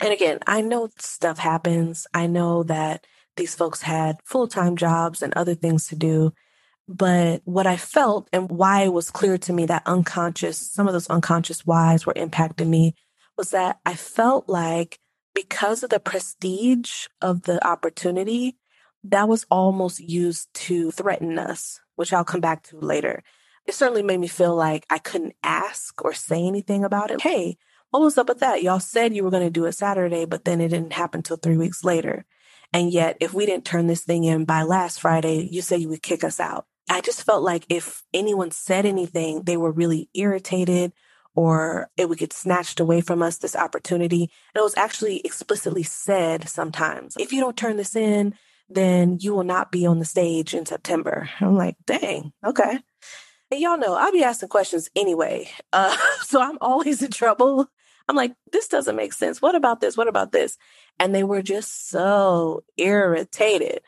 And 0.00 0.12
again, 0.12 0.40
I 0.46 0.62
know 0.62 0.88
stuff 0.98 1.38
happens. 1.38 2.08
I 2.12 2.26
know 2.26 2.64
that 2.64 3.06
these 3.36 3.54
folks 3.54 3.82
had 3.82 4.16
full 4.24 4.48
time 4.48 4.76
jobs 4.76 5.22
and 5.22 5.32
other 5.34 5.54
things 5.54 5.86
to 5.88 5.96
do. 5.96 6.32
But 6.92 7.40
what 7.44 7.66
I 7.66 7.78
felt 7.78 8.28
and 8.32 8.50
why 8.50 8.82
it 8.82 8.92
was 8.92 9.10
clear 9.10 9.38
to 9.38 9.52
me 9.52 9.64
that 9.66 9.82
unconscious, 9.86 10.58
some 10.58 10.86
of 10.86 10.92
those 10.92 11.08
unconscious 11.08 11.64
whys 11.64 12.04
were 12.04 12.12
impacting 12.14 12.68
me 12.68 12.94
was 13.38 13.50
that 13.50 13.80
I 13.86 13.94
felt 13.94 14.48
like 14.48 14.98
because 15.34 15.82
of 15.82 15.88
the 15.88 16.00
prestige 16.00 17.06
of 17.22 17.42
the 17.42 17.66
opportunity, 17.66 18.58
that 19.04 19.28
was 19.28 19.46
almost 19.50 20.00
used 20.00 20.52
to 20.54 20.90
threaten 20.90 21.38
us, 21.38 21.80
which 21.96 22.12
I'll 22.12 22.24
come 22.24 22.42
back 22.42 22.64
to 22.64 22.78
later. 22.78 23.22
It 23.66 23.74
certainly 23.74 24.02
made 24.02 24.20
me 24.20 24.28
feel 24.28 24.54
like 24.54 24.84
I 24.90 24.98
couldn't 24.98 25.34
ask 25.42 26.04
or 26.04 26.12
say 26.12 26.46
anything 26.46 26.84
about 26.84 27.10
it. 27.10 27.22
Hey, 27.22 27.56
what 27.90 28.02
was 28.02 28.18
up 28.18 28.28
with 28.28 28.40
that? 28.40 28.62
Y'all 28.62 28.80
said 28.80 29.14
you 29.14 29.24
were 29.24 29.30
going 29.30 29.46
to 29.46 29.50
do 29.50 29.64
it 29.64 29.72
Saturday, 29.72 30.26
but 30.26 30.44
then 30.44 30.60
it 30.60 30.68
didn't 30.68 30.92
happen 30.92 31.20
until 31.20 31.36
three 31.38 31.56
weeks 31.56 31.84
later. 31.84 32.26
And 32.72 32.92
yet, 32.92 33.16
if 33.20 33.32
we 33.32 33.46
didn't 33.46 33.64
turn 33.64 33.86
this 33.86 34.02
thing 34.02 34.24
in 34.24 34.44
by 34.44 34.62
last 34.62 35.00
Friday, 35.00 35.48
you 35.50 35.62
said 35.62 35.80
you 35.80 35.88
would 35.88 36.02
kick 36.02 36.22
us 36.22 36.38
out. 36.38 36.66
I 36.88 37.00
just 37.00 37.24
felt 37.24 37.42
like 37.42 37.64
if 37.68 38.02
anyone 38.12 38.50
said 38.50 38.86
anything, 38.86 39.42
they 39.42 39.56
were 39.56 39.70
really 39.70 40.08
irritated 40.14 40.92
or 41.34 41.88
it 41.96 42.08
would 42.08 42.18
get 42.18 42.32
snatched 42.32 42.80
away 42.80 43.00
from 43.00 43.22
us, 43.22 43.38
this 43.38 43.56
opportunity. 43.56 44.30
And 44.54 44.60
it 44.60 44.64
was 44.64 44.76
actually 44.76 45.20
explicitly 45.20 45.82
said 45.82 46.48
sometimes 46.48 47.16
if 47.18 47.32
you 47.32 47.40
don't 47.40 47.56
turn 47.56 47.76
this 47.76 47.96
in, 47.96 48.34
then 48.68 49.18
you 49.20 49.34
will 49.34 49.44
not 49.44 49.72
be 49.72 49.86
on 49.86 49.98
the 49.98 50.04
stage 50.04 50.54
in 50.54 50.66
September. 50.66 51.28
I'm 51.40 51.56
like, 51.56 51.76
dang, 51.86 52.32
okay. 52.44 52.78
And 53.50 53.60
y'all 53.60 53.78
know 53.78 53.94
I'll 53.94 54.12
be 54.12 54.24
asking 54.24 54.48
questions 54.48 54.90
anyway. 54.96 55.50
Uh, 55.72 55.96
so 56.22 56.40
I'm 56.40 56.58
always 56.60 57.02
in 57.02 57.10
trouble. 57.10 57.68
I'm 58.08 58.16
like, 58.16 58.34
this 58.50 58.68
doesn't 58.68 58.96
make 58.96 59.12
sense. 59.12 59.40
What 59.40 59.54
about 59.54 59.80
this? 59.80 59.96
What 59.96 60.08
about 60.08 60.32
this? 60.32 60.58
And 60.98 61.14
they 61.14 61.22
were 61.22 61.42
just 61.42 61.88
so 61.88 62.64
irritated. 62.76 63.80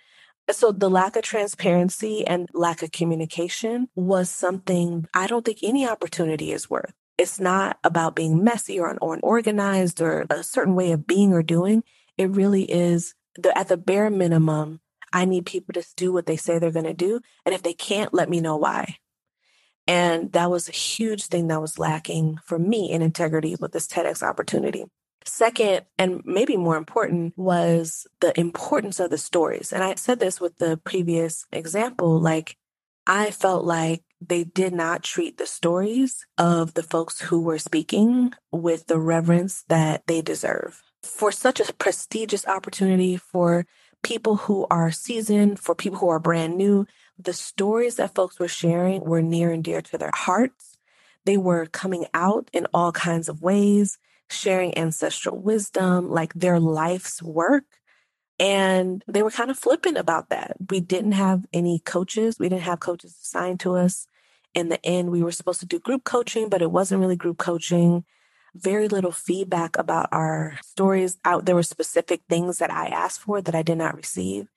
So 0.51 0.73
the 0.73 0.91
lack 0.91 1.17
of 1.17 1.23
transparency 1.23 2.27
and 2.27 2.49
lack 2.53 2.83
of 2.83 2.93
communication 2.93 3.89
was 3.95 4.29
something 4.29 5.07
I 5.15 5.27
don't 5.27 5.45
think 5.45 5.59
any 5.63 5.89
opportunity 5.89 6.53
is 6.53 6.69
worth. 6.69 6.93
It's 7.17 7.41
not 7.41 7.79
about 7.85 8.17
being 8.17 8.45
messy 8.45 8.79
or 8.79 8.97
unorganized 9.01 10.01
or 10.01 10.27
a 10.29 10.43
certain 10.43 10.75
way 10.75 10.93
of 10.93 11.07
being 11.07 11.33
or 11.33 11.43
doing. 11.43 11.83
It 12.19 12.31
really 12.31 12.65
is 12.65 13.15
the, 13.37 13.57
at 13.57 13.69
the 13.69 13.77
bare 13.77 14.11
minimum, 14.11 14.81
I 15.13 15.25
need 15.25 15.47
people 15.47 15.73
to 15.75 15.85
do 15.97 16.13
what 16.13 16.27
they 16.27 16.37
say 16.37 16.59
they're 16.59 16.73
going 16.73 16.85
to 16.87 16.95
do. 16.95 17.21
And 17.47 17.55
if 17.55 17.63
they 17.63 17.73
can't, 17.73 18.13
let 18.13 18.29
me 18.29 18.41
know 18.41 18.57
why. 18.57 18.97
And 19.87 20.33
that 20.33 20.51
was 20.51 20.69
a 20.69 20.73
huge 20.73 21.27
thing 21.27 21.49
that 21.49 21.61
was 21.61 21.79
lacking 21.79 22.39
for 22.45 22.59
me 22.59 22.91
in 22.91 23.03
integrity 23.03 23.57
with 23.59 23.73
this 23.73 23.87
TEDx 23.87 24.23
opportunity. 24.23 24.85
Second, 25.27 25.87
and 25.99 26.23
maybe 26.25 26.57
more 26.57 26.77
important, 26.77 27.33
was 27.37 28.07
the 28.21 28.39
importance 28.39 29.01
of 29.01 29.11
the 29.11 29.19
stories. 29.19 29.73
And 29.73 29.83
I 29.83 29.95
said 29.95 30.21
this 30.21 30.41
with 30.41 30.59
the 30.59 30.77
previous 30.77 31.47
example 31.51 32.21
like, 32.21 32.57
I 33.07 33.31
felt 33.31 33.65
like 33.65 34.03
they 34.21 34.45
did 34.45 34.73
not 34.73 35.03
treat 35.03 35.37
the 35.37 35.47
stories 35.47 36.27
of 36.39 36.75
the 36.75 36.83
folks 36.83 37.21
who 37.21 37.41
were 37.41 37.59
speaking 37.59 38.33
with 38.51 38.87
the 38.87 38.99
reverence 38.99 39.65
that 39.69 40.07
they 40.07 40.23
deserve. 40.23 40.83
For 41.03 41.31
such 41.31 41.61
a 41.61 41.73
prestigious 41.75 42.47
opportunity 42.47 43.17
for 43.17 43.67
people 44.03 44.37
who 44.37 44.67
are 44.71 44.91
seasoned, 44.91 45.61
for 45.61 45.75
people 45.75 45.99
who 45.99 46.09
are 46.09 46.19
brand 46.19 46.57
new, 46.57 46.87
the 47.19 47.33
stories 47.33 47.97
that 47.97 48.15
folks 48.15 48.39
were 48.39 48.49
sharing 48.49 49.03
were 49.03 49.23
near 49.23 49.51
and 49.51 49.63
dear 49.63 49.83
to 49.83 49.99
their 49.99 50.13
hearts. 50.15 50.79
They 51.25 51.37
were 51.37 51.67
coming 51.67 52.07
out 52.15 52.49
in 52.53 52.67
all 52.73 52.93
kinds 52.93 53.29
of 53.29 53.43
ways, 53.43 53.99
sharing 54.35 54.77
ancestral 54.77 55.39
wisdom, 55.39 56.11
like 56.11 56.35
their 56.35 56.61
life's 56.61 57.23
work. 57.23 57.65
And 58.39 59.05
they 59.07 59.23
were 59.23 59.31
kind 59.31 59.51
of 59.51 59.59
flippant 59.59 59.97
about 59.97 60.31
that. 60.31 60.57
We 60.69 60.81
didn't 60.81 61.13
have 61.13 61.47
any 61.53 61.79
coaches, 61.79 62.39
we 62.39 62.49
didn't 62.49 62.63
have 62.63 62.81
coaches 62.81 63.17
assigned 63.23 63.61
to 63.61 63.77
us. 63.77 64.07
In 64.55 64.69
the 64.69 64.85
end, 64.85 65.11
we 65.11 65.23
were 65.23 65.33
supposed 65.33 65.61
to 65.61 65.67
do 65.67 65.81
group 65.81 66.05
coaching, 66.05 66.49
but 66.49 66.63
it 66.63 66.71
wasn't 66.71 67.01
really 67.01 67.17
group 67.17 67.39
coaching. 67.39 68.05
Very 68.55 68.87
little 68.87 69.11
feedback 69.11 69.77
about 69.77 70.09
our 70.13 70.59
stories. 70.63 71.19
Out 71.25 71.45
there 71.45 71.57
were 71.57 71.65
specific 71.65 72.23
things 72.29 72.59
that 72.59 72.71
I 72.71 72.87
asked 72.87 73.21
for 73.21 73.41
that 73.41 73.55
I 73.55 73.63
did 73.63 73.79
not 73.79 73.97
receive. 73.97 74.49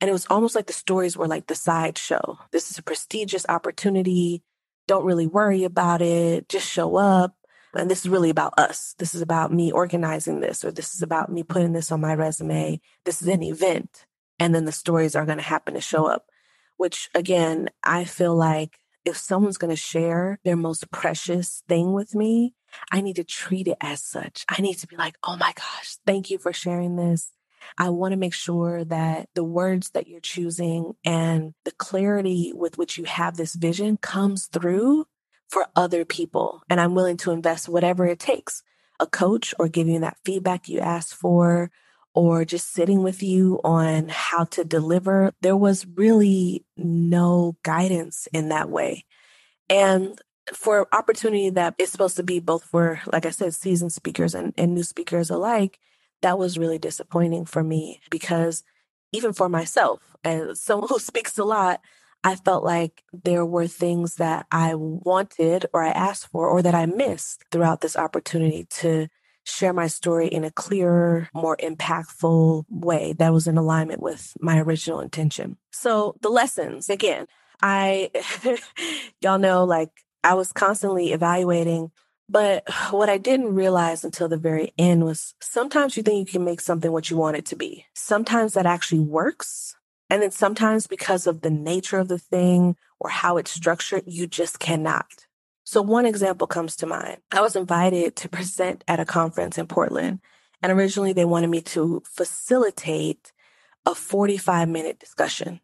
And 0.00 0.10
it 0.10 0.12
was 0.12 0.26
almost 0.28 0.54
like 0.54 0.66
the 0.66 0.74
stories 0.74 1.16
were 1.16 1.28
like 1.28 1.46
the 1.46 1.54
sideshow. 1.54 2.38
This 2.52 2.70
is 2.70 2.78
a 2.78 2.82
prestigious 2.82 3.46
opportunity. 3.48 4.42
Don't 4.86 5.06
really 5.06 5.26
worry 5.26 5.64
about 5.64 6.02
it. 6.02 6.48
Just 6.48 6.68
show 6.68 6.96
up. 6.96 7.34
And 7.76 7.90
this 7.90 8.00
is 8.00 8.08
really 8.08 8.30
about 8.30 8.54
us. 8.58 8.94
This 8.98 9.14
is 9.14 9.22
about 9.22 9.52
me 9.52 9.70
organizing 9.70 10.40
this, 10.40 10.64
or 10.64 10.70
this 10.70 10.94
is 10.94 11.02
about 11.02 11.30
me 11.30 11.42
putting 11.42 11.72
this 11.72 11.92
on 11.92 12.00
my 12.00 12.14
resume. 12.14 12.80
This 13.04 13.22
is 13.22 13.28
an 13.28 13.42
event. 13.42 14.06
And 14.38 14.54
then 14.54 14.64
the 14.64 14.72
stories 14.72 15.14
are 15.14 15.26
going 15.26 15.38
to 15.38 15.44
happen 15.44 15.74
to 15.74 15.80
show 15.80 16.06
up, 16.06 16.26
which 16.76 17.08
again, 17.14 17.70
I 17.82 18.04
feel 18.04 18.34
like 18.34 18.78
if 19.04 19.16
someone's 19.16 19.58
going 19.58 19.70
to 19.70 19.76
share 19.76 20.40
their 20.44 20.56
most 20.56 20.90
precious 20.90 21.62
thing 21.68 21.92
with 21.92 22.14
me, 22.14 22.54
I 22.90 23.00
need 23.00 23.16
to 23.16 23.24
treat 23.24 23.68
it 23.68 23.78
as 23.80 24.02
such. 24.02 24.44
I 24.48 24.60
need 24.60 24.74
to 24.78 24.86
be 24.86 24.96
like, 24.96 25.16
oh 25.22 25.36
my 25.36 25.52
gosh, 25.54 25.96
thank 26.04 26.30
you 26.30 26.38
for 26.38 26.52
sharing 26.52 26.96
this. 26.96 27.30
I 27.78 27.88
want 27.90 28.12
to 28.12 28.18
make 28.18 28.34
sure 28.34 28.84
that 28.84 29.28
the 29.34 29.44
words 29.44 29.90
that 29.90 30.06
you're 30.06 30.20
choosing 30.20 30.94
and 31.04 31.54
the 31.64 31.72
clarity 31.72 32.52
with 32.54 32.78
which 32.78 32.98
you 32.98 33.04
have 33.04 33.36
this 33.36 33.54
vision 33.54 33.96
comes 33.96 34.46
through 34.46 35.06
for 35.48 35.66
other 35.76 36.04
people. 36.04 36.62
And 36.68 36.80
I'm 36.80 36.94
willing 36.94 37.16
to 37.18 37.30
invest 37.30 37.68
whatever 37.68 38.06
it 38.06 38.18
takes 38.18 38.62
a 38.98 39.06
coach 39.06 39.54
or 39.58 39.68
giving 39.68 40.00
that 40.00 40.16
feedback 40.24 40.68
you 40.68 40.80
asked 40.80 41.14
for 41.14 41.70
or 42.14 42.46
just 42.46 42.72
sitting 42.72 43.02
with 43.02 43.22
you 43.22 43.60
on 43.62 44.08
how 44.08 44.44
to 44.44 44.64
deliver. 44.64 45.32
There 45.42 45.56
was 45.56 45.86
really 45.86 46.64
no 46.76 47.56
guidance 47.62 48.26
in 48.32 48.48
that 48.48 48.70
way. 48.70 49.04
And 49.68 50.18
for 50.54 50.88
opportunity 50.92 51.50
that 51.50 51.74
is 51.78 51.90
supposed 51.90 52.16
to 52.16 52.22
be 52.22 52.40
both 52.40 52.64
for, 52.64 53.00
like 53.12 53.26
I 53.26 53.30
said, 53.30 53.52
seasoned 53.52 53.92
speakers 53.92 54.34
and, 54.34 54.54
and 54.56 54.74
new 54.74 54.82
speakers 54.82 55.28
alike, 55.28 55.78
that 56.22 56.38
was 56.38 56.58
really 56.58 56.78
disappointing 56.78 57.44
for 57.44 57.62
me 57.62 58.00
because 58.10 58.62
even 59.12 59.32
for 59.32 59.48
myself, 59.48 60.00
as 60.24 60.60
someone 60.62 60.88
who 60.88 60.98
speaks 60.98 61.36
a 61.38 61.44
lot, 61.44 61.80
I 62.26 62.34
felt 62.34 62.64
like 62.64 63.04
there 63.12 63.46
were 63.46 63.68
things 63.68 64.16
that 64.16 64.46
I 64.50 64.74
wanted 64.74 65.66
or 65.72 65.84
I 65.84 65.90
asked 65.90 66.26
for 66.32 66.48
or 66.48 66.60
that 66.60 66.74
I 66.74 66.84
missed 66.86 67.44
throughout 67.52 67.82
this 67.82 67.96
opportunity 67.96 68.66
to 68.80 69.06
share 69.44 69.72
my 69.72 69.86
story 69.86 70.26
in 70.26 70.42
a 70.42 70.50
clearer, 70.50 71.28
more 71.32 71.56
impactful 71.58 72.64
way 72.68 73.14
that 73.20 73.32
was 73.32 73.46
in 73.46 73.56
alignment 73.56 74.02
with 74.02 74.36
my 74.40 74.58
original 74.58 74.98
intention. 74.98 75.56
So 75.70 76.16
the 76.20 76.28
lessons, 76.28 76.90
again, 76.90 77.28
I, 77.62 78.10
y'all 79.20 79.38
know, 79.38 79.62
like 79.62 79.90
I 80.24 80.34
was 80.34 80.50
constantly 80.52 81.12
evaluating 81.12 81.92
but 82.28 82.64
what 82.90 83.08
I 83.08 83.18
didn't 83.18 83.54
realize 83.54 84.04
until 84.04 84.28
the 84.28 84.36
very 84.36 84.72
end 84.76 85.04
was 85.04 85.34
sometimes 85.40 85.96
you 85.96 86.02
think 86.02 86.26
you 86.26 86.32
can 86.32 86.44
make 86.44 86.60
something 86.60 86.90
what 86.90 87.08
you 87.08 87.16
want 87.16 87.36
it 87.36 87.46
to 87.46 87.56
be. 87.56 87.86
Sometimes 87.94 88.54
that 88.54 88.66
actually 88.66 89.00
works. 89.00 89.75
And 90.08 90.22
then 90.22 90.30
sometimes 90.30 90.86
because 90.86 91.26
of 91.26 91.40
the 91.40 91.50
nature 91.50 91.98
of 91.98 92.08
the 92.08 92.18
thing 92.18 92.76
or 93.00 93.10
how 93.10 93.36
it's 93.36 93.50
structured, 93.50 94.04
you 94.06 94.26
just 94.26 94.58
cannot. 94.58 95.26
So 95.64 95.82
one 95.82 96.06
example 96.06 96.46
comes 96.46 96.76
to 96.76 96.86
mind. 96.86 97.18
I 97.32 97.40
was 97.40 97.56
invited 97.56 98.14
to 98.16 98.28
present 98.28 98.84
at 98.86 99.00
a 99.00 99.04
conference 99.04 99.58
in 99.58 99.66
Portland. 99.66 100.20
And 100.62 100.72
originally 100.72 101.12
they 101.12 101.24
wanted 101.24 101.50
me 101.50 101.60
to 101.62 102.02
facilitate 102.04 103.32
a 103.84 103.94
45 103.94 104.68
minute 104.68 104.98
discussion. 104.98 105.60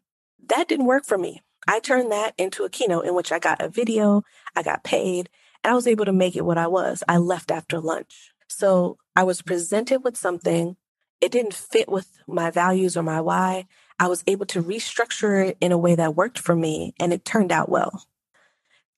That 0.47 0.67
didn't 0.67 0.85
work 0.85 1.05
for 1.05 1.17
me. 1.17 1.41
I 1.67 1.79
turned 1.79 2.11
that 2.11 2.33
into 2.37 2.63
a 2.63 2.69
keynote 2.69 3.05
in 3.05 3.15
which 3.15 3.31
I 3.31 3.39
got 3.39 3.61
a 3.61 3.69
video, 3.69 4.23
I 4.55 4.63
got 4.63 4.83
paid, 4.83 5.29
and 5.63 5.71
I 5.71 5.75
was 5.75 5.87
able 5.87 6.05
to 6.05 6.13
make 6.13 6.35
it 6.35 6.45
what 6.45 6.57
I 6.57 6.67
was. 6.67 7.03
I 7.07 7.17
left 7.17 7.51
after 7.51 7.79
lunch. 7.79 8.31
So 8.47 8.97
I 9.15 9.23
was 9.23 9.41
presented 9.41 10.03
with 10.03 10.17
something. 10.17 10.75
It 11.21 11.31
didn't 11.31 11.53
fit 11.53 11.87
with 11.87 12.19
my 12.27 12.51
values 12.51 12.97
or 12.97 13.03
my 13.03 13.21
why. 13.21 13.67
I 13.99 14.07
was 14.07 14.23
able 14.27 14.45
to 14.47 14.63
restructure 14.63 15.49
it 15.49 15.57
in 15.61 15.71
a 15.71 15.77
way 15.77 15.95
that 15.95 16.15
worked 16.15 16.39
for 16.39 16.55
me, 16.55 16.93
and 16.99 17.13
it 17.13 17.25
turned 17.25 17.51
out 17.51 17.69
well. 17.69 18.05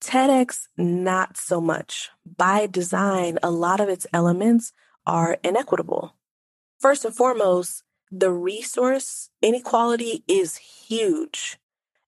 TEDx, 0.01 0.67
not 0.77 1.37
so 1.37 1.59
much. 1.59 2.09
By 2.25 2.67
design, 2.67 3.39
a 3.41 3.49
lot 3.49 3.79
of 3.79 3.89
its 3.89 4.05
elements 4.13 4.73
are 5.05 5.37
inequitable. 5.43 6.15
First 6.79 7.05
and 7.05 7.15
foremost, 7.15 7.83
the 8.11 8.31
resource 8.31 9.29
inequality 9.41 10.23
is 10.27 10.57
huge. 10.57 11.57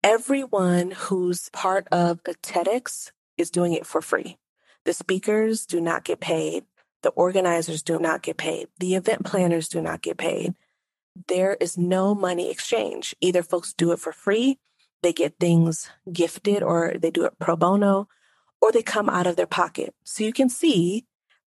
Everyone 0.02 0.92
who's 0.92 1.48
part 1.50 1.86
of 1.92 2.20
a 2.26 2.32
TEDx 2.34 3.10
is 3.36 3.50
doing 3.50 3.72
it 3.72 3.86
for 3.86 4.00
free. 4.00 4.38
The 4.84 4.92
speakers 4.92 5.66
do 5.66 5.80
not 5.80 6.04
get 6.04 6.20
paid. 6.20 6.64
The 7.02 7.10
organizers 7.10 7.82
do 7.82 7.98
not 7.98 8.22
get 8.22 8.36
paid. 8.36 8.68
The 8.78 8.94
event 8.94 9.24
planners 9.24 9.68
do 9.68 9.80
not 9.80 10.02
get 10.02 10.16
paid. 10.16 10.54
There 11.28 11.56
is 11.60 11.76
no 11.76 12.14
money 12.14 12.50
exchange. 12.50 13.14
Either 13.20 13.42
folks 13.42 13.72
do 13.72 13.92
it 13.92 13.98
for 13.98 14.12
free, 14.12 14.58
they 15.02 15.12
get 15.12 15.34
things 15.38 15.90
gifted, 16.12 16.62
or 16.62 16.94
they 16.98 17.10
do 17.10 17.24
it 17.24 17.38
pro 17.38 17.56
bono, 17.56 18.08
or 18.60 18.72
they 18.72 18.82
come 18.82 19.10
out 19.10 19.26
of 19.26 19.36
their 19.36 19.46
pocket. 19.46 19.94
So 20.04 20.24
you 20.24 20.32
can 20.32 20.48
see 20.48 21.04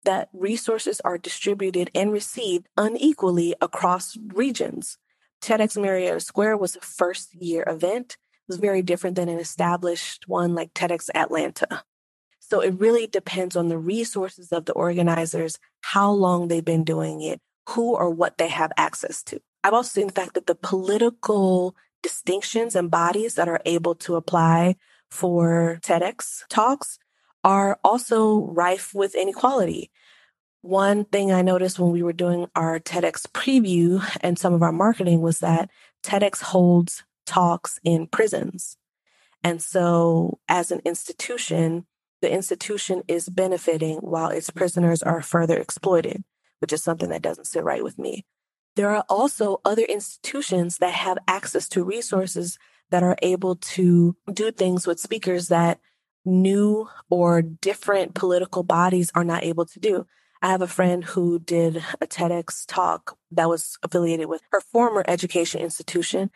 that 0.04 0.28
resources 0.32 1.00
are 1.00 1.18
distributed 1.18 1.90
and 1.94 2.12
received 2.12 2.68
unequally 2.76 3.54
across 3.60 4.16
regions. 4.32 4.96
TEDx 5.42 5.80
Marietta 5.80 6.20
Square 6.20 6.56
was 6.56 6.76
a 6.76 6.80
first 6.80 7.34
year 7.34 7.64
event. 7.66 8.16
It 8.48 8.52
was 8.52 8.58
very 8.58 8.82
different 8.82 9.16
than 9.16 9.28
an 9.28 9.38
established 9.38 10.28
one 10.28 10.54
like 10.54 10.72
TEDx 10.74 11.10
Atlanta. 11.14 11.84
So 12.38 12.60
it 12.60 12.80
really 12.80 13.06
depends 13.06 13.56
on 13.56 13.68
the 13.68 13.78
resources 13.78 14.52
of 14.52 14.64
the 14.64 14.72
organizers, 14.72 15.58
how 15.82 16.10
long 16.10 16.48
they've 16.48 16.64
been 16.64 16.84
doing 16.84 17.20
it, 17.20 17.40
who 17.68 17.94
or 17.94 18.10
what 18.10 18.38
they 18.38 18.48
have 18.48 18.72
access 18.76 19.22
to. 19.24 19.40
I've 19.62 19.74
also 19.74 20.00
seen 20.00 20.06
the 20.06 20.12
fact 20.12 20.34
that 20.34 20.46
the 20.46 20.54
political 20.54 21.76
distinctions 22.02 22.74
and 22.74 22.90
bodies 22.90 23.34
that 23.34 23.48
are 23.48 23.60
able 23.64 23.94
to 23.96 24.16
apply 24.16 24.76
for 25.10 25.78
TEDx 25.82 26.44
talks 26.48 26.98
are 27.44 27.78
also 27.84 28.46
rife 28.46 28.94
with 28.94 29.14
inequality. 29.14 29.90
One 30.62 31.04
thing 31.04 31.32
I 31.32 31.42
noticed 31.42 31.78
when 31.78 31.90
we 31.90 32.02
were 32.02 32.12
doing 32.12 32.48
our 32.54 32.78
TEDx 32.78 33.26
preview 33.26 34.02
and 34.20 34.38
some 34.38 34.52
of 34.52 34.62
our 34.62 34.72
marketing 34.72 35.20
was 35.20 35.38
that 35.38 35.70
TEDx 36.02 36.42
holds 36.42 37.02
talks 37.26 37.78
in 37.82 38.06
prisons. 38.06 38.76
And 39.42 39.62
so, 39.62 40.38
as 40.48 40.70
an 40.70 40.80
institution, 40.84 41.86
the 42.20 42.30
institution 42.30 43.02
is 43.08 43.30
benefiting 43.30 43.98
while 43.98 44.28
its 44.28 44.50
prisoners 44.50 45.02
are 45.02 45.22
further 45.22 45.56
exploited, 45.56 46.24
which 46.58 46.74
is 46.74 46.82
something 46.82 47.08
that 47.08 47.22
doesn't 47.22 47.46
sit 47.46 47.64
right 47.64 47.82
with 47.82 47.98
me. 47.98 48.26
There 48.76 48.90
are 48.90 49.04
also 49.08 49.60
other 49.64 49.82
institutions 49.82 50.78
that 50.78 50.94
have 50.94 51.18
access 51.26 51.68
to 51.70 51.84
resources 51.84 52.58
that 52.90 53.02
are 53.02 53.16
able 53.22 53.56
to 53.56 54.16
do 54.32 54.50
things 54.50 54.86
with 54.86 55.00
speakers 55.00 55.48
that 55.48 55.80
new 56.24 56.88
or 57.08 57.42
different 57.42 58.14
political 58.14 58.62
bodies 58.62 59.10
are 59.14 59.24
not 59.24 59.44
able 59.44 59.66
to 59.66 59.80
do. 59.80 60.06
I 60.42 60.48
have 60.48 60.62
a 60.62 60.66
friend 60.66 61.04
who 61.04 61.38
did 61.38 61.82
a 62.00 62.06
TEDx 62.06 62.64
talk 62.66 63.16
that 63.32 63.48
was 63.48 63.76
affiliated 63.82 64.28
with 64.28 64.42
her 64.52 64.60
former 64.60 65.04
education 65.06 65.60
institution, 65.60 66.30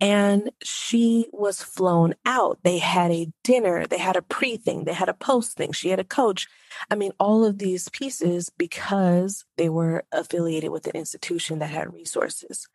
and 0.00 0.50
she 0.62 1.26
was 1.32 1.62
flown 1.62 2.14
out. 2.26 2.58
They 2.62 2.78
had 2.78 3.10
a 3.10 3.28
dinner, 3.42 3.86
they 3.86 3.98
had 3.98 4.16
a 4.16 4.22
pre 4.22 4.56
thing, 4.56 4.84
they 4.84 4.92
had 4.92 5.08
a 5.08 5.14
post 5.14 5.56
thing, 5.56 5.72
she 5.72 5.88
had 5.88 6.00
a 6.00 6.04
coach. 6.04 6.46
I 6.90 6.94
mean, 6.94 7.12
all 7.18 7.44
of 7.44 7.58
these 7.58 7.88
pieces 7.88 8.50
because 8.50 9.44
they 9.56 9.68
were 9.68 10.04
affiliated 10.12 10.70
with 10.70 10.86
an 10.86 10.96
institution 10.96 11.58
that 11.60 11.70
had 11.70 11.94
resources. 11.94 12.68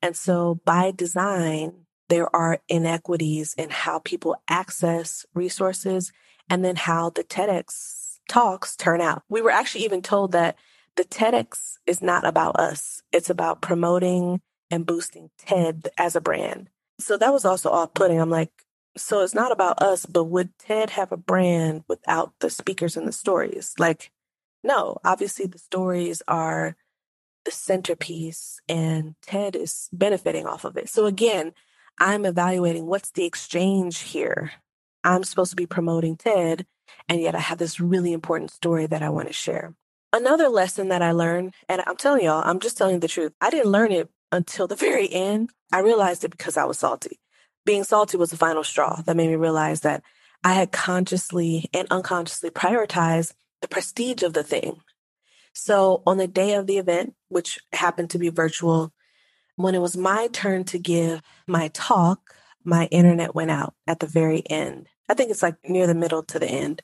And 0.00 0.16
so 0.16 0.60
by 0.64 0.90
design, 0.90 1.86
there 2.08 2.34
are 2.34 2.60
inequities 2.68 3.54
in 3.56 3.70
how 3.70 3.98
people 3.98 4.36
access 4.48 5.26
resources 5.34 6.12
and 6.48 6.64
then 6.64 6.76
how 6.76 7.10
the 7.10 7.24
TEDx 7.24 8.18
talks 8.28 8.76
turn 8.76 9.00
out. 9.00 9.22
We 9.28 9.42
were 9.42 9.50
actually 9.50 9.84
even 9.84 10.02
told 10.02 10.32
that 10.32 10.56
the 10.96 11.04
TEDx 11.04 11.74
is 11.86 12.02
not 12.02 12.26
about 12.26 12.56
us, 12.56 13.02
it's 13.12 13.30
about 13.30 13.62
promoting 13.62 14.40
and 14.72 14.86
boosting 14.86 15.30
TED 15.38 15.90
as 15.98 16.16
a 16.16 16.20
brand. 16.20 16.70
So 16.98 17.16
that 17.18 17.32
was 17.32 17.44
also 17.44 17.70
off 17.70 17.94
putting. 17.94 18.20
I'm 18.20 18.30
like, 18.30 18.50
so 18.96 19.20
it's 19.20 19.34
not 19.34 19.52
about 19.52 19.82
us, 19.82 20.06
but 20.06 20.24
would 20.24 20.58
TED 20.58 20.90
have 20.90 21.12
a 21.12 21.16
brand 21.16 21.84
without 21.88 22.32
the 22.40 22.50
speakers 22.50 22.96
and 22.96 23.06
the 23.06 23.12
stories? 23.12 23.74
Like, 23.78 24.10
no, 24.64 24.98
obviously 25.04 25.46
the 25.46 25.58
stories 25.58 26.22
are 26.26 26.74
the 27.44 27.50
centerpiece 27.50 28.60
and 28.68 29.14
TED 29.22 29.56
is 29.56 29.88
benefiting 29.92 30.46
off 30.46 30.64
of 30.64 30.76
it. 30.76 30.88
So 30.88 31.06
again, 31.06 31.52
I'm 31.98 32.24
evaluating 32.24 32.86
what's 32.86 33.10
the 33.10 33.24
exchange 33.24 33.98
here. 33.98 34.52
I'm 35.04 35.24
supposed 35.24 35.50
to 35.50 35.56
be 35.56 35.66
promoting 35.66 36.16
TED, 36.16 36.64
and 37.08 37.20
yet 37.20 37.34
I 37.34 37.40
have 37.40 37.58
this 37.58 37.80
really 37.80 38.12
important 38.12 38.50
story 38.50 38.86
that 38.86 39.02
I 39.02 39.10
want 39.10 39.26
to 39.26 39.34
share. 39.34 39.74
Another 40.12 40.48
lesson 40.48 40.88
that 40.88 41.02
I 41.02 41.12
learned, 41.12 41.54
and 41.68 41.82
I'm 41.86 41.96
telling 41.96 42.24
y'all, 42.24 42.42
I'm 42.44 42.60
just 42.60 42.78
telling 42.78 43.00
the 43.00 43.08
truth. 43.08 43.32
I 43.40 43.50
didn't 43.50 43.72
learn 43.72 43.92
it 43.92 44.08
until 44.32 44.66
the 44.66 44.74
very 44.74 45.12
end. 45.12 45.50
I 45.72 45.80
realized 45.80 46.24
it 46.24 46.30
because 46.30 46.56
I 46.56 46.64
was 46.64 46.78
salty. 46.78 47.20
Being 47.64 47.84
salty 47.84 48.16
was 48.16 48.30
the 48.30 48.36
final 48.36 48.64
straw 48.64 49.00
that 49.02 49.16
made 49.16 49.28
me 49.28 49.36
realize 49.36 49.82
that 49.82 50.02
I 50.42 50.54
had 50.54 50.72
consciously 50.72 51.70
and 51.72 51.86
unconsciously 51.90 52.50
prioritized 52.50 53.34
the 53.60 53.68
prestige 53.68 54.24
of 54.24 54.32
the 54.32 54.42
thing. 54.42 54.80
So 55.52 56.02
on 56.06 56.16
the 56.16 56.26
day 56.26 56.54
of 56.54 56.66
the 56.66 56.78
event, 56.78 57.14
which 57.28 57.60
happened 57.72 58.10
to 58.10 58.18
be 58.18 58.30
virtual, 58.30 58.92
when 59.56 59.74
it 59.74 59.80
was 59.80 59.96
my 59.96 60.28
turn 60.32 60.64
to 60.64 60.78
give 60.78 61.22
my 61.46 61.68
talk, 61.68 62.34
my 62.64 62.86
internet 62.86 63.34
went 63.34 63.50
out 63.50 63.74
at 63.86 64.00
the 64.00 64.06
very 64.06 64.42
end. 64.48 64.88
I 65.08 65.14
think 65.14 65.30
it's 65.30 65.42
like 65.42 65.56
near 65.68 65.86
the 65.86 65.94
middle 65.94 66.22
to 66.24 66.38
the 66.38 66.48
end. 66.48 66.82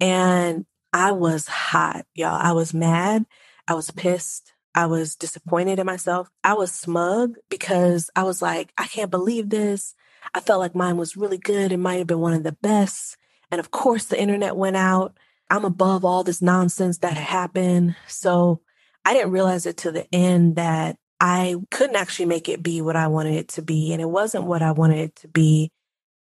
And 0.00 0.66
I 0.92 1.12
was 1.12 1.48
hot, 1.48 2.06
y'all. 2.14 2.38
I 2.40 2.52
was 2.52 2.74
mad. 2.74 3.26
I 3.66 3.74
was 3.74 3.90
pissed. 3.90 4.53
I 4.74 4.86
was 4.86 5.14
disappointed 5.14 5.78
in 5.78 5.86
myself. 5.86 6.28
I 6.42 6.54
was 6.54 6.72
smug 6.72 7.36
because 7.48 8.10
I 8.16 8.24
was 8.24 8.42
like, 8.42 8.72
I 8.76 8.86
can't 8.86 9.10
believe 9.10 9.50
this. 9.50 9.94
I 10.34 10.40
felt 10.40 10.60
like 10.60 10.74
mine 10.74 10.96
was 10.96 11.16
really 11.16 11.38
good. 11.38 11.70
It 11.70 11.76
might 11.76 11.98
have 11.98 12.06
been 12.06 12.20
one 12.20 12.32
of 12.32 12.42
the 12.42 12.56
best. 12.60 13.16
And 13.50 13.60
of 13.60 13.70
course, 13.70 14.06
the 14.06 14.20
internet 14.20 14.56
went 14.56 14.76
out. 14.76 15.16
I'm 15.50 15.64
above 15.64 16.04
all 16.04 16.24
this 16.24 16.42
nonsense 16.42 16.98
that 16.98 17.16
happened. 17.16 17.94
So 18.08 18.60
I 19.04 19.12
didn't 19.12 19.32
realize 19.32 19.66
it 19.66 19.76
to 19.78 19.92
the 19.92 20.12
end 20.12 20.56
that 20.56 20.96
I 21.20 21.56
couldn't 21.70 21.96
actually 21.96 22.26
make 22.26 22.48
it 22.48 22.62
be 22.62 22.80
what 22.80 22.96
I 22.96 23.06
wanted 23.06 23.34
it 23.34 23.48
to 23.50 23.62
be. 23.62 23.92
And 23.92 24.02
it 24.02 24.08
wasn't 24.08 24.44
what 24.44 24.62
I 24.62 24.72
wanted 24.72 24.98
it 24.98 25.16
to 25.16 25.28
be. 25.28 25.70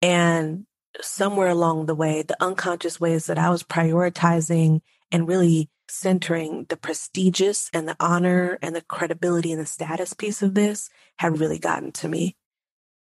And 0.01 0.65
somewhere 0.99 1.47
along 1.47 1.85
the 1.85 1.95
way, 1.95 2.23
the 2.23 2.41
unconscious 2.43 2.99
ways 2.99 3.27
that 3.27 3.37
I 3.37 3.49
was 3.49 3.63
prioritizing 3.63 4.81
and 5.11 5.27
really 5.27 5.69
centering 5.91 6.65
the 6.69 6.77
prestigious 6.77 7.69
and 7.73 7.87
the 7.87 7.95
honor 7.99 8.57
and 8.61 8.75
the 8.75 8.81
credibility 8.81 9.51
and 9.51 9.61
the 9.61 9.65
status 9.65 10.13
piece 10.13 10.41
of 10.41 10.53
this 10.53 10.89
had 11.19 11.39
really 11.39 11.59
gotten 11.59 11.91
to 11.91 12.07
me. 12.07 12.35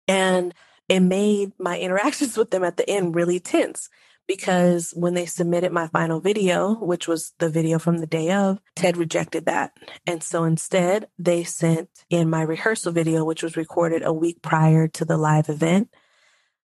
And 0.08 0.54
it 0.88 1.00
made 1.00 1.54
my 1.60 1.80
interactions 1.80 2.38
with 2.38 2.52
them 2.52 2.64
at 2.64 2.78
the 2.78 2.90
end 2.90 3.16
really 3.16 3.40
tense 3.40 3.90
because 4.28 4.92
when 4.96 5.14
they 5.14 5.26
submitted 5.26 5.72
my 5.72 5.88
final 5.88 6.20
video, 6.20 6.74
which 6.74 7.08
was 7.08 7.34
the 7.40 7.50
video 7.50 7.78
from 7.78 8.00
the 8.00 8.08
day 8.08 8.32
of, 8.32 8.60
TED 8.76 8.98
rejected 8.98 9.46
that. 9.46 9.74
And 10.08 10.24
so 10.24 10.44
instead, 10.44 11.08
they 11.20 11.44
sent 11.44 11.90
in 12.10 12.30
my 12.30 12.42
rehearsal 12.42 12.92
video, 12.92 13.24
which 13.24 13.44
was 13.44 13.58
recorded 13.58 14.04
a 14.04 14.14
week 14.14 14.42
prior 14.42 14.88
to 14.90 15.06
the 15.06 15.18
live 15.18 15.50
event. 15.50 15.90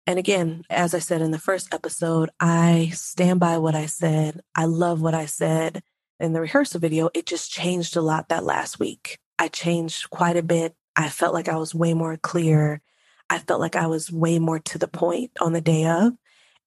And 0.06 0.18
again, 0.18 0.62
as 0.70 0.94
I 0.94 0.98
said 0.98 1.20
in 1.20 1.30
the 1.30 1.38
first 1.38 1.74
episode, 1.74 2.30
I 2.40 2.90
stand 2.94 3.40
by 3.40 3.58
what 3.58 3.74
I 3.74 3.86
said. 3.86 4.40
I 4.56 4.64
love 4.64 5.02
what 5.02 5.14
I 5.14 5.26
said 5.26 5.82
in 6.20 6.32
the 6.32 6.40
rehearsal 6.40 6.80
video. 6.80 7.10
It 7.14 7.26
just 7.26 7.50
changed 7.50 7.96
a 7.96 8.02
lot 8.02 8.28
that 8.28 8.44
last 8.44 8.78
week. 8.78 9.18
I 9.38 9.48
changed 9.48 10.10
quite 10.10 10.36
a 10.36 10.42
bit. 10.42 10.74
I 10.96 11.08
felt 11.08 11.34
like 11.34 11.48
I 11.48 11.56
was 11.56 11.74
way 11.74 11.94
more 11.94 12.16
clear. 12.16 12.82
I 13.28 13.38
felt 13.38 13.60
like 13.60 13.76
I 13.76 13.86
was 13.86 14.10
way 14.10 14.38
more 14.38 14.58
to 14.58 14.78
the 14.78 14.88
point 14.88 15.30
on 15.40 15.52
the 15.52 15.60
day 15.60 15.86
of 15.86 16.12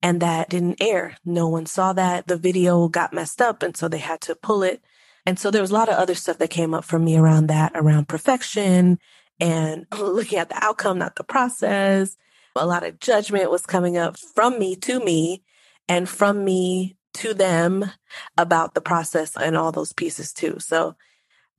and 0.03 0.21
that 0.21 0.49
didn't 0.49 0.81
air. 0.81 1.17
No 1.23 1.47
one 1.47 1.65
saw 1.65 1.93
that. 1.93 2.27
The 2.27 2.35
video 2.35 2.89
got 2.89 3.13
messed 3.13 3.41
up, 3.41 3.63
and 3.63 3.75
so 3.75 3.87
they 3.87 3.99
had 3.99 4.19
to 4.21 4.35
pull 4.35 4.61
it. 4.61 4.83
And 5.25 5.39
so 5.39 5.49
there 5.49 5.61
was 5.61 5.71
a 5.71 5.75
lot 5.75 5.87
of 5.87 5.95
other 5.95 6.13
stuff 6.13 6.37
that 6.39 6.49
came 6.49 6.73
up 6.73 6.83
for 6.83 6.99
me 6.99 7.17
around 7.17 7.47
that, 7.47 7.71
around 7.73 8.09
perfection 8.09 8.99
and 9.39 9.85
looking 9.97 10.37
at 10.37 10.49
the 10.49 10.63
outcome, 10.63 10.99
not 10.99 11.15
the 11.15 11.23
process. 11.23 12.17
A 12.55 12.65
lot 12.65 12.85
of 12.85 12.99
judgment 12.99 13.49
was 13.49 13.65
coming 13.65 13.97
up 13.97 14.17
from 14.17 14.59
me 14.59 14.75
to 14.75 14.99
me 15.03 15.43
and 15.87 16.07
from 16.07 16.43
me 16.43 16.97
to 17.13 17.33
them 17.33 17.91
about 18.37 18.73
the 18.73 18.81
process 18.81 19.35
and 19.35 19.55
all 19.55 19.71
those 19.71 19.93
pieces 19.93 20.33
too. 20.33 20.57
So 20.59 20.95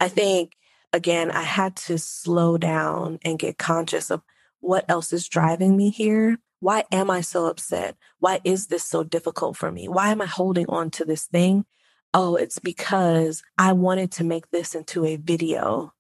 I 0.01 0.09
think, 0.09 0.57
again, 0.93 1.31
I 1.31 1.43
had 1.43 1.77
to 1.77 1.99
slow 1.99 2.59
down 2.59 3.19
and 3.25 3.39
get 3.39 3.59
conscious 3.59 4.11
of 4.11 4.23
what 4.61 4.85
else 4.89 5.13
is 5.13 5.29
driving 5.29 5.77
me 5.77 5.91
here 5.91 6.39
why 6.65 6.85
am 6.91 7.11
I 7.11 7.21
so 7.21 7.45
upset? 7.45 7.95
Why 8.21 8.41
is 8.43 8.69
this 8.69 8.83
so 8.83 9.05
difficult 9.05 9.55
for 9.55 9.71
me? 9.71 9.87
Why 9.87 10.09
am 10.13 10.23
I 10.23 10.27
holding 10.27 10.65
on 10.71 10.91
to 10.93 11.05
this 11.05 11.27
thing? 11.27 11.67
Oh, 12.15 12.37
it's 12.37 12.59
because 12.59 13.43
I 13.59 13.75
wanted 13.75 14.13
to 14.13 14.25
make 14.25 14.51
this 14.51 14.75
into 14.75 15.05
a 15.05 15.17
video 15.17 15.93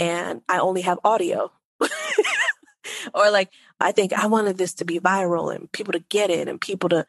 and 0.00 0.42
I 0.48 0.58
only 0.58 0.80
have 0.80 0.98
audio. 1.04 1.52
or 3.14 3.30
like 3.30 3.50
I 3.78 3.92
think 3.92 4.12
I 4.12 4.26
wanted 4.26 4.58
this 4.58 4.74
to 4.74 4.84
be 4.84 4.98
viral 4.98 5.54
and 5.54 5.70
people 5.70 5.92
to 5.92 6.00
get 6.00 6.30
it 6.30 6.48
and 6.48 6.60
people 6.60 6.88
to 6.88 7.06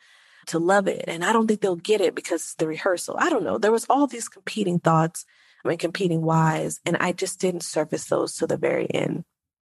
to 0.49 0.59
love 0.59 0.87
it 0.87 1.05
and 1.07 1.23
I 1.23 1.33
don't 1.33 1.47
think 1.47 1.61
they'll 1.61 1.75
get 1.75 2.01
it 2.01 2.15
because 2.15 2.41
it's 2.41 2.55
the 2.55 2.67
rehearsal. 2.67 3.15
I 3.17 3.29
don't 3.29 3.43
know. 3.43 3.57
There 3.57 3.71
was 3.71 3.85
all 3.89 4.07
these 4.07 4.29
competing 4.29 4.79
thoughts, 4.79 5.25
I 5.63 5.69
mean 5.69 5.77
competing 5.77 6.21
whys 6.21 6.79
and 6.85 6.97
I 6.97 7.11
just 7.11 7.39
didn't 7.39 7.63
surface 7.63 8.05
those 8.05 8.35
to 8.37 8.47
the 8.47 8.57
very 8.57 8.87
end. 8.93 9.23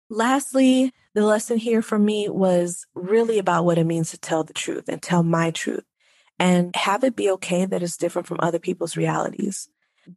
Lastly, 0.09 0.93
the 1.13 1.25
lesson 1.25 1.57
here 1.57 1.81
for 1.81 1.99
me 1.99 2.29
was 2.29 2.85
really 2.95 3.39
about 3.39 3.65
what 3.65 3.77
it 3.77 3.83
means 3.85 4.11
to 4.11 4.17
tell 4.17 4.43
the 4.43 4.53
truth 4.53 4.85
and 4.87 5.01
tell 5.01 5.23
my 5.23 5.51
truth 5.51 5.83
and 6.39 6.75
have 6.75 7.03
it 7.03 7.15
be 7.15 7.29
okay 7.31 7.65
that 7.65 7.83
it's 7.83 7.97
different 7.97 8.27
from 8.27 8.39
other 8.39 8.59
people's 8.59 8.95
realities. 8.95 9.69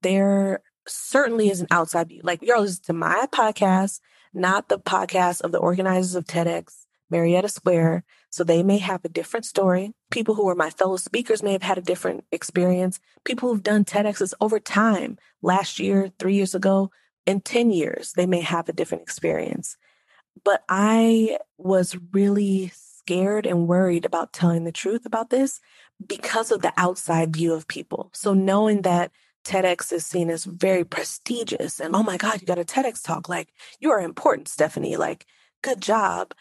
There 0.03 0.63
certainly 0.87 1.51
is 1.51 1.61
an 1.61 1.69
outside 1.71 2.09
view. 2.09 2.21
Like 2.23 2.43
you're 2.43 2.61
listening 2.61 2.85
to 2.87 2.93
my 2.93 3.27
podcast, 3.33 4.01
not 4.33 4.69
the 4.69 4.79
podcast 4.79 5.41
of 5.41 5.53
the 5.53 5.59
organizers 5.59 6.15
of 6.15 6.25
TEDx, 6.25 6.85
Marietta 7.11 7.49
Square. 7.49 8.05
So 8.31 8.45
they 8.45 8.63
may 8.63 8.79
have 8.79 9.05
a 9.05 9.09
different 9.09 9.47
story. 9.47 9.93
People 10.11 10.35
who 10.35 10.49
are 10.49 10.55
my 10.55 10.71
fellow 10.71 10.97
speakers 10.97 11.43
may 11.43 11.53
have 11.53 11.63
had 11.63 11.79
a 11.79 11.83
different 11.83 12.25
experience. 12.33 13.01
People 13.25 13.49
who've 13.49 13.63
done 13.63 13.85
TEDx's 13.85 14.35
over 14.41 14.61
time, 14.61 15.19
last 15.43 15.79
year, 15.79 16.11
three 16.19 16.35
years 16.35 16.55
ago, 16.55 16.91
in 17.27 17.41
10 17.41 17.71
years, 17.71 18.13
they 18.13 18.27
may 18.27 18.41
have 18.41 18.69
a 18.69 18.73
different 18.73 19.03
experience. 19.03 19.77
But 20.45 20.65
I 20.69 21.39
was 21.59 21.97
really 22.13 22.73
scared 22.75 23.47
and 23.47 23.69
worried 23.69 24.05
about 24.05 24.33
telling 24.33 24.65
the 24.65 24.73
truth 24.73 25.05
about 25.05 25.31
this 25.31 25.61
because 26.07 26.51
of 26.51 26.63
the 26.63 26.73
outside 26.77 27.35
view 27.35 27.53
of 27.53 27.69
people. 27.69 28.11
So 28.13 28.33
knowing 28.35 28.83
that 28.83 29.11
TEDx 29.45 29.93
is 29.93 30.07
seen 30.07 30.31
as 30.31 30.45
very 30.45 30.85
prestigious 30.85 31.81
and 31.81 31.95
oh 31.97 32.03
my 32.03 32.17
God, 32.17 32.41
you 32.41 32.47
got 32.47 32.59
a 32.59 32.65
TEDx 32.65 33.03
talk. 33.03 33.29
Like, 33.29 33.49
you 33.81 33.91
are 33.91 34.01
important, 34.01 34.49
Stephanie. 34.49 34.97
Like, 34.97 35.27
good 35.63 35.81
job. 35.81 36.35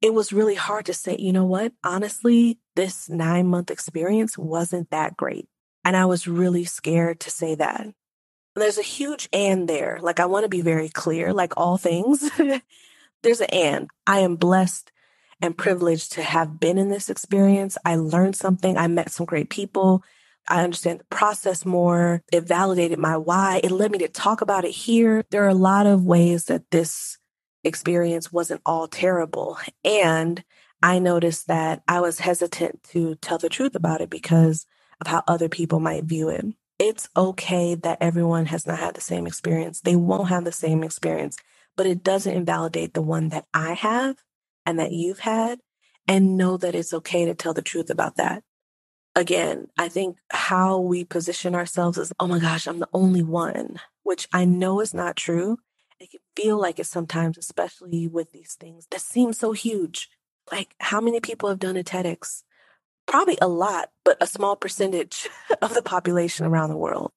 It 0.00 0.14
was 0.14 0.32
really 0.32 0.54
hard 0.54 0.86
to 0.86 0.94
say, 0.94 1.16
you 1.18 1.32
know 1.32 1.44
what? 1.44 1.72
Honestly, 1.82 2.58
this 2.76 3.08
nine 3.08 3.48
month 3.48 3.70
experience 3.70 4.38
wasn't 4.38 4.90
that 4.90 5.16
great. 5.16 5.48
And 5.84 5.96
I 5.96 6.04
was 6.04 6.28
really 6.28 6.64
scared 6.64 7.20
to 7.20 7.30
say 7.30 7.54
that. 7.56 7.88
There's 8.54 8.78
a 8.78 8.82
huge 8.82 9.28
and 9.32 9.68
there. 9.68 9.98
Like, 10.00 10.20
I 10.20 10.26
want 10.26 10.44
to 10.44 10.48
be 10.48 10.60
very 10.60 10.88
clear, 10.88 11.32
like 11.32 11.52
all 11.56 11.78
things. 11.78 12.30
there's 13.22 13.40
an 13.40 13.50
and. 13.52 13.90
I 14.06 14.20
am 14.20 14.36
blessed 14.36 14.92
and 15.40 15.56
privileged 15.56 16.12
to 16.12 16.22
have 16.22 16.58
been 16.58 16.78
in 16.78 16.88
this 16.88 17.08
experience. 17.08 17.78
I 17.84 17.96
learned 17.96 18.36
something. 18.36 18.76
I 18.76 18.88
met 18.88 19.10
some 19.10 19.26
great 19.26 19.50
people. 19.50 20.02
I 20.48 20.64
understand 20.64 21.00
the 21.00 21.04
process 21.04 21.64
more. 21.64 22.22
It 22.32 22.42
validated 22.42 22.98
my 22.98 23.16
why. 23.16 23.60
It 23.62 23.70
led 23.70 23.92
me 23.92 23.98
to 23.98 24.08
talk 24.08 24.40
about 24.40 24.64
it 24.64 24.70
here. 24.70 25.24
There 25.30 25.44
are 25.44 25.48
a 25.48 25.54
lot 25.54 25.86
of 25.86 26.04
ways 26.04 26.46
that 26.46 26.70
this 26.70 27.17
experience 27.68 28.32
wasn't 28.32 28.62
all 28.66 28.88
terrible. 28.88 29.58
And 29.84 30.42
I 30.82 30.98
noticed 30.98 31.46
that 31.46 31.82
I 31.86 32.00
was 32.00 32.18
hesitant 32.18 32.82
to 32.90 33.14
tell 33.16 33.38
the 33.38 33.48
truth 33.48 33.74
about 33.76 34.00
it 34.00 34.10
because 34.10 34.66
of 35.00 35.06
how 35.06 35.22
other 35.28 35.48
people 35.48 35.78
might 35.80 36.04
view 36.04 36.28
it. 36.28 36.44
It's 36.78 37.08
okay 37.16 37.76
that 37.76 37.98
everyone 38.00 38.46
has 38.46 38.66
not 38.66 38.78
had 38.78 38.94
the 38.94 39.00
same 39.00 39.26
experience. 39.26 39.80
They 39.80 39.96
won't 39.96 40.28
have 40.28 40.44
the 40.44 40.52
same 40.52 40.82
experience, 40.82 41.36
but 41.76 41.86
it 41.86 42.02
doesn't 42.02 42.34
invalidate 42.34 42.94
the 42.94 43.02
one 43.02 43.28
that 43.28 43.46
I 43.54 43.74
have 43.74 44.16
and 44.66 44.78
that 44.78 44.92
you've 44.92 45.20
had. 45.20 45.60
And 46.06 46.38
know 46.38 46.56
that 46.56 46.74
it's 46.74 46.94
okay 46.94 47.26
to 47.26 47.34
tell 47.34 47.52
the 47.52 47.60
truth 47.60 47.90
about 47.90 48.16
that 48.16 48.42
again, 49.18 49.68
I 49.76 49.88
think 49.88 50.18
how 50.30 50.78
we 50.78 51.04
position 51.04 51.54
ourselves 51.54 51.98
is, 51.98 52.12
oh 52.20 52.26
my 52.26 52.38
gosh, 52.38 52.66
I'm 52.66 52.78
the 52.78 52.88
only 52.92 53.22
one, 53.22 53.80
which 54.04 54.28
I 54.32 54.44
know 54.44 54.80
is 54.80 54.94
not 54.94 55.16
true. 55.16 55.58
It 56.00 56.10
can 56.10 56.20
feel 56.36 56.60
like 56.60 56.78
it 56.78 56.86
sometimes, 56.86 57.38
especially 57.38 58.06
with 58.06 58.32
these 58.32 58.54
things 58.54 58.86
that 58.90 59.00
seem 59.00 59.32
so 59.32 59.52
huge. 59.52 60.08
Like, 60.50 60.74
how 60.78 61.00
many 61.00 61.20
people 61.20 61.48
have 61.48 61.58
done 61.58 61.76
a 61.76 61.82
TEDx? 61.82 62.42
Probably 63.06 63.38
a 63.40 63.48
lot, 63.48 63.90
but 64.04 64.16
a 64.20 64.26
small 64.26 64.54
percentage 64.54 65.28
of 65.62 65.74
the 65.74 65.82
population 65.82 66.46
around 66.46 66.70
the 66.70 66.76
world. 66.76 67.12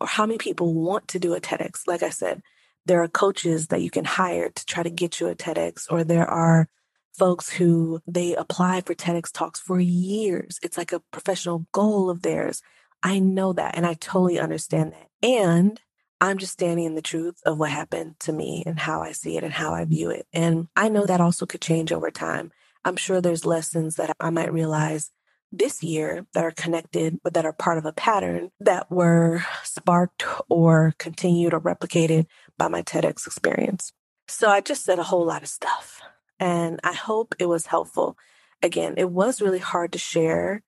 Or 0.00 0.06
how 0.06 0.26
many 0.26 0.38
people 0.38 0.74
want 0.74 1.08
to 1.08 1.18
do 1.18 1.34
a 1.34 1.40
TEDx? 1.40 1.86
Like 1.86 2.02
I 2.02 2.10
said, 2.10 2.42
there 2.86 3.02
are 3.02 3.08
coaches 3.08 3.68
that 3.68 3.82
you 3.82 3.90
can 3.90 4.04
hire 4.04 4.50
to 4.50 4.66
try 4.66 4.82
to 4.82 4.90
get 4.90 5.20
you 5.20 5.28
a 5.28 5.34
TEDx, 5.34 5.86
or 5.90 6.04
there 6.04 6.26
are 6.26 6.68
folks 7.12 7.50
who 7.50 8.00
they 8.06 8.34
apply 8.34 8.80
for 8.82 8.94
TEDx 8.94 9.32
talks 9.32 9.60
for 9.60 9.80
years. 9.80 10.58
It's 10.62 10.78
like 10.78 10.92
a 10.92 11.02
professional 11.10 11.66
goal 11.72 12.10
of 12.10 12.22
theirs. 12.22 12.62
I 13.02 13.18
know 13.18 13.52
that 13.54 13.76
and 13.76 13.86
I 13.86 13.94
totally 13.94 14.38
understand 14.38 14.92
that. 14.92 15.08
And 15.22 15.80
I'm 16.20 16.38
just 16.38 16.52
standing 16.52 16.84
in 16.84 16.94
the 16.94 17.02
truth 17.02 17.40
of 17.46 17.58
what 17.58 17.70
happened 17.70 18.20
to 18.20 18.32
me 18.32 18.62
and 18.66 18.78
how 18.78 19.00
I 19.00 19.12
see 19.12 19.36
it 19.36 19.44
and 19.44 19.52
how 19.52 19.72
I 19.72 19.84
view 19.84 20.10
it. 20.10 20.26
And 20.32 20.68
I 20.76 20.88
know 20.88 21.06
that 21.06 21.20
also 21.20 21.46
could 21.46 21.62
change 21.62 21.92
over 21.92 22.10
time. 22.10 22.52
I'm 22.84 22.96
sure 22.96 23.20
there's 23.20 23.46
lessons 23.46 23.96
that 23.96 24.14
I 24.20 24.30
might 24.30 24.52
realize 24.52 25.10
this 25.52 25.82
year 25.82 26.26
that 26.34 26.44
are 26.44 26.52
connected, 26.52 27.20
but 27.24 27.34
that 27.34 27.44
are 27.44 27.52
part 27.52 27.78
of 27.78 27.84
a 27.84 27.92
pattern 27.92 28.50
that 28.60 28.90
were 28.90 29.42
sparked 29.64 30.24
or 30.48 30.94
continued 30.98 31.54
or 31.54 31.60
replicated 31.60 32.26
by 32.56 32.68
my 32.68 32.82
TEDx 32.82 33.26
experience. 33.26 33.92
So 34.28 34.48
I 34.48 34.60
just 34.60 34.84
said 34.84 34.98
a 34.98 35.04
whole 35.04 35.24
lot 35.24 35.42
of 35.42 35.48
stuff 35.48 36.00
and 36.38 36.80
I 36.84 36.92
hope 36.92 37.34
it 37.38 37.46
was 37.46 37.66
helpful. 37.66 38.16
Again, 38.62 38.94
it 38.96 39.10
was 39.10 39.40
really 39.40 39.58
hard 39.58 39.92
to 39.92 39.98
share. 39.98 40.62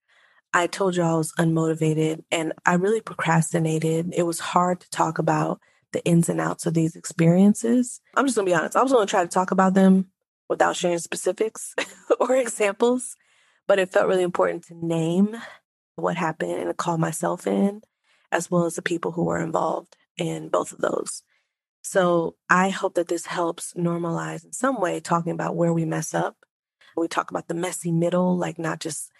I 0.54 0.66
told 0.66 0.96
you 0.96 1.02
I 1.02 1.14
was 1.14 1.32
unmotivated 1.38 2.24
and 2.30 2.52
I 2.66 2.74
really 2.74 3.00
procrastinated. 3.00 4.12
It 4.14 4.24
was 4.24 4.38
hard 4.38 4.80
to 4.80 4.90
talk 4.90 5.18
about 5.18 5.60
the 5.92 6.04
ins 6.04 6.28
and 6.28 6.40
outs 6.40 6.66
of 6.66 6.74
these 6.74 6.96
experiences. 6.96 8.00
I'm 8.16 8.26
just 8.26 8.36
gonna 8.36 8.46
be 8.46 8.54
honest, 8.54 8.76
I 8.76 8.82
was 8.82 8.92
gonna 8.92 9.06
try 9.06 9.22
to 9.22 9.28
talk 9.28 9.50
about 9.50 9.74
them 9.74 10.10
without 10.48 10.76
sharing 10.76 10.98
specifics 10.98 11.74
or 12.20 12.36
examples, 12.36 13.16
but 13.66 13.78
it 13.78 13.90
felt 13.92 14.08
really 14.08 14.22
important 14.22 14.64
to 14.64 14.86
name 14.86 15.36
what 15.96 16.16
happened 16.16 16.52
and 16.52 16.68
to 16.68 16.74
call 16.74 16.98
myself 16.98 17.46
in, 17.46 17.82
as 18.30 18.50
well 18.50 18.64
as 18.64 18.74
the 18.74 18.82
people 18.82 19.12
who 19.12 19.24
were 19.24 19.40
involved 19.40 19.96
in 20.16 20.48
both 20.48 20.72
of 20.72 20.78
those. 20.78 21.22
So 21.82 22.36
I 22.48 22.70
hope 22.70 22.94
that 22.94 23.08
this 23.08 23.26
helps 23.26 23.74
normalize 23.74 24.44
in 24.44 24.52
some 24.52 24.80
way 24.80 25.00
talking 25.00 25.32
about 25.32 25.56
where 25.56 25.72
we 25.72 25.84
mess 25.84 26.14
up. 26.14 26.36
We 26.96 27.08
talk 27.08 27.30
about 27.30 27.48
the 27.48 27.54
messy 27.54 27.90
middle, 27.90 28.36
like 28.36 28.58
not 28.58 28.80
just, 28.80 29.10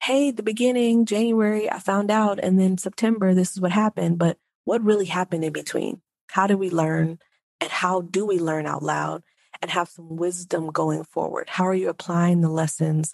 hey, 0.00 0.30
the 0.30 0.42
beginning, 0.42 1.04
January, 1.04 1.70
I 1.70 1.78
found 1.78 2.10
out, 2.10 2.38
and 2.38 2.58
then 2.58 2.78
September, 2.78 3.34
this 3.34 3.52
is 3.52 3.60
what 3.60 3.72
happened, 3.72 4.18
but 4.18 4.38
what 4.64 4.84
really 4.84 5.06
happened 5.06 5.44
in 5.44 5.52
between? 5.52 6.02
How 6.30 6.46
did 6.46 6.56
we 6.56 6.70
learn? 6.70 7.18
And 7.60 7.70
how 7.70 8.02
do 8.02 8.24
we 8.24 8.38
learn 8.38 8.66
out 8.66 8.82
loud 8.82 9.22
and 9.60 9.70
have 9.70 9.88
some 9.88 10.16
wisdom 10.16 10.70
going 10.70 11.04
forward? 11.04 11.48
How 11.48 11.64
are 11.66 11.74
you 11.74 11.88
applying 11.88 12.40
the 12.40 12.48
lessons 12.48 13.12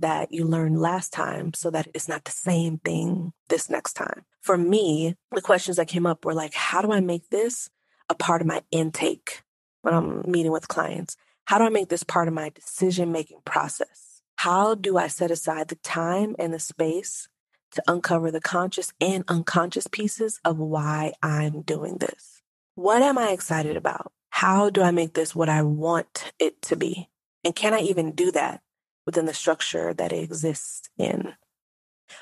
that 0.00 0.32
you 0.32 0.44
learned 0.44 0.80
last 0.80 1.12
time 1.12 1.54
so 1.54 1.70
that 1.70 1.88
it's 1.94 2.08
not 2.08 2.24
the 2.24 2.32
same 2.32 2.78
thing 2.78 3.32
this 3.48 3.70
next 3.70 3.92
time? 3.92 4.24
For 4.40 4.58
me, 4.58 5.14
the 5.30 5.40
questions 5.40 5.76
that 5.76 5.88
came 5.88 6.06
up 6.06 6.24
were 6.24 6.34
like, 6.34 6.54
how 6.54 6.82
do 6.82 6.90
I 6.92 7.00
make 7.00 7.30
this 7.30 7.70
a 8.10 8.14
part 8.14 8.40
of 8.40 8.46
my 8.46 8.62
intake 8.70 9.42
when 9.82 9.94
I'm 9.94 10.22
meeting 10.26 10.52
with 10.52 10.68
clients? 10.68 11.16
How 11.44 11.58
do 11.58 11.64
I 11.64 11.70
make 11.70 11.88
this 11.88 12.02
part 12.02 12.26
of 12.26 12.34
my 12.34 12.48
decision 12.48 13.12
making 13.12 13.40
process? 13.44 14.13
How 14.36 14.74
do 14.74 14.96
I 14.96 15.08
set 15.08 15.30
aside 15.30 15.68
the 15.68 15.76
time 15.76 16.36
and 16.38 16.52
the 16.52 16.58
space 16.58 17.28
to 17.72 17.82
uncover 17.86 18.30
the 18.30 18.40
conscious 18.40 18.92
and 19.00 19.24
unconscious 19.28 19.86
pieces 19.86 20.40
of 20.44 20.58
why 20.58 21.12
I'm 21.22 21.62
doing 21.62 21.98
this? 21.98 22.42
What 22.74 23.02
am 23.02 23.18
I 23.18 23.30
excited 23.30 23.76
about? 23.76 24.12
How 24.30 24.70
do 24.70 24.82
I 24.82 24.90
make 24.90 25.14
this 25.14 25.34
what 25.34 25.48
I 25.48 25.62
want 25.62 26.32
it 26.38 26.60
to 26.62 26.76
be? 26.76 27.08
And 27.44 27.54
can 27.54 27.74
I 27.74 27.80
even 27.80 28.12
do 28.12 28.30
that 28.32 28.62
within 29.06 29.26
the 29.26 29.34
structure 29.34 29.94
that 29.94 30.12
it 30.12 30.22
exists 30.22 30.88
in? 30.98 31.34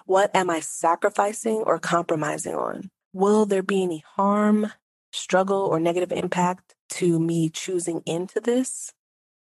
What 0.07 0.35
am 0.35 0.51
I 0.51 0.61
sacrificing 0.61 1.63
or 1.67 1.79
compromising 1.79 2.55
on? 2.55 2.91
Will 3.13 3.47
there 3.47 3.63
be 3.63 3.83
any 3.83 4.05
harm 4.17 4.73
struggle 5.13 5.63
or 5.63 5.79
negative 5.81 6.13
impact 6.13 6.75
to 6.91 7.19
me 7.19 7.49
choosing 7.49 8.03
into 8.07 8.41
this? 8.41 8.93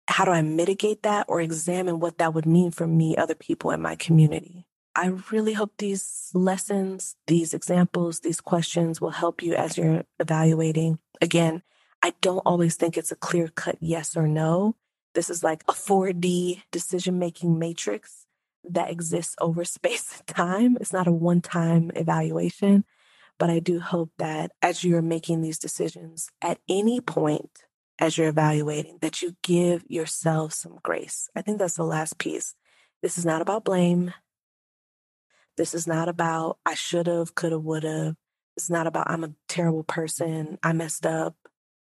How 0.10 0.26
do 0.26 0.32
I 0.32 0.42
mitigate 0.42 1.04
that 1.04 1.28
or 1.30 1.40
examine 1.40 2.00
what 2.00 2.18
that 2.18 2.34
would 2.34 2.48
mean 2.48 2.72
for 2.72 2.88
me, 2.88 3.16
other 3.16 3.36
people 3.36 3.70
in 3.70 3.80
my 3.80 3.96
community? 3.96 4.66
I 4.96 5.14
really 5.32 5.54
hope 5.54 5.74
these 5.78 6.32
lessons, 6.34 7.16
these 7.28 7.54
examples, 7.54 8.22
these 8.22 8.42
questions 8.42 9.00
will 9.00 9.12
help 9.12 9.44
you 9.44 9.54
as 9.54 9.78
you're 9.78 10.04
evaluating. 10.20 10.98
Again, 11.22 11.62
I 12.02 12.16
don't 12.22 12.40
always 12.40 12.76
think 12.76 12.98
it's 12.98 13.12
a 13.12 13.16
clear 13.16 13.50
cut 13.50 13.78
yes 13.82 14.18
or 14.18 14.28
no. 14.28 14.76
This 15.14 15.30
is 15.30 15.44
like 15.44 15.64
a 15.68 15.74
4D 15.74 16.64
decision 16.72 17.20
making 17.20 17.60
matrix 17.60 18.26
that 18.68 18.90
exists 18.90 19.36
over 19.40 19.64
space 19.78 20.18
and 20.18 20.28
time. 20.28 20.78
It's 20.82 20.92
not 20.92 21.08
a 21.08 21.12
one 21.12 21.42
time 21.42 21.92
evaluation. 21.96 22.84
But 23.38 23.52
I 23.52 23.60
do 23.60 23.80
hope 23.80 24.12
that 24.18 24.52
as 24.62 24.84
you're 24.84 25.04
making 25.04 25.42
these 25.42 25.60
decisions 25.60 26.30
at 26.42 26.58
any 26.68 27.00
point, 27.00 27.64
as 28.00 28.18
you're 28.18 28.30
evaluating, 28.30 28.98
that 29.02 29.22
you 29.22 29.36
give 29.44 29.84
yourself 29.88 30.54
some 30.54 30.80
grace. 30.82 31.30
I 31.36 31.42
think 31.42 31.60
that's 31.60 31.76
the 31.76 31.84
last 31.84 32.18
piece. 32.18 32.56
This 33.02 33.18
is 33.18 33.26
not 33.26 33.42
about 33.42 33.66
blame. 33.66 34.14
This 35.58 35.74
is 35.74 35.86
not 35.86 36.08
about 36.08 36.58
I 36.66 36.76
should 36.76 37.08
have, 37.08 37.36
could 37.36 37.52
have, 37.52 37.64
would 37.64 37.84
have. 37.84 38.16
It's 38.56 38.70
not 38.70 38.88
about 38.88 39.10
I'm 39.10 39.24
a 39.24 39.34
terrible 39.48 39.84
person. 39.84 40.58
I 40.64 40.74
messed 40.74 41.06
up. 41.06 41.36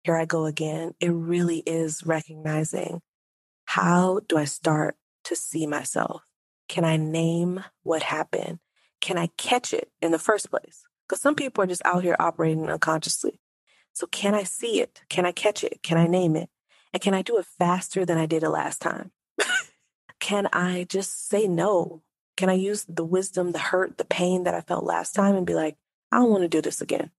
Here 0.04 0.16
I 0.16 0.24
go 0.24 0.46
again. 0.46 0.94
It 1.00 1.10
really 1.10 1.58
is 1.58 2.04
recognizing 2.04 3.00
how 3.64 4.20
do 4.28 4.36
I 4.36 4.44
start 4.44 4.96
to 5.24 5.36
see 5.36 5.66
myself? 5.66 6.22
Can 6.68 6.84
I 6.84 6.96
name 6.96 7.62
what 7.82 8.02
happened? 8.02 8.58
Can 9.00 9.18
I 9.18 9.28
catch 9.36 9.72
it 9.72 9.90
in 10.00 10.10
the 10.10 10.18
first 10.18 10.50
place? 10.50 10.82
Because 11.08 11.20
some 11.20 11.34
people 11.34 11.62
are 11.62 11.68
just 11.68 11.82
out 11.84 12.02
here 12.02 12.16
operating 12.18 12.68
unconsciously. 12.68 13.40
So, 13.92 14.06
can 14.06 14.34
I 14.34 14.42
see 14.42 14.80
it? 14.80 15.02
Can 15.08 15.26
I 15.26 15.32
catch 15.32 15.64
it? 15.64 15.82
Can 15.82 15.98
I 15.98 16.06
name 16.06 16.36
it? 16.36 16.48
And 16.92 17.02
can 17.02 17.14
I 17.14 17.22
do 17.22 17.38
it 17.38 17.46
faster 17.58 18.04
than 18.04 18.18
I 18.18 18.26
did 18.26 18.42
it 18.42 18.50
last 18.50 18.80
time? 18.80 19.12
can 20.20 20.48
I 20.52 20.86
just 20.88 21.28
say 21.28 21.46
no? 21.46 22.02
Can 22.36 22.48
I 22.48 22.54
use 22.54 22.84
the 22.88 23.04
wisdom, 23.04 23.52
the 23.52 23.58
hurt, 23.58 23.98
the 23.98 24.04
pain 24.04 24.44
that 24.44 24.54
I 24.54 24.60
felt 24.62 24.84
last 24.84 25.14
time 25.14 25.36
and 25.36 25.46
be 25.46 25.54
like, 25.54 25.76
I 26.10 26.18
don't 26.18 26.30
want 26.30 26.42
to 26.42 26.48
do 26.48 26.60
this 26.60 26.80
again. 26.80 27.10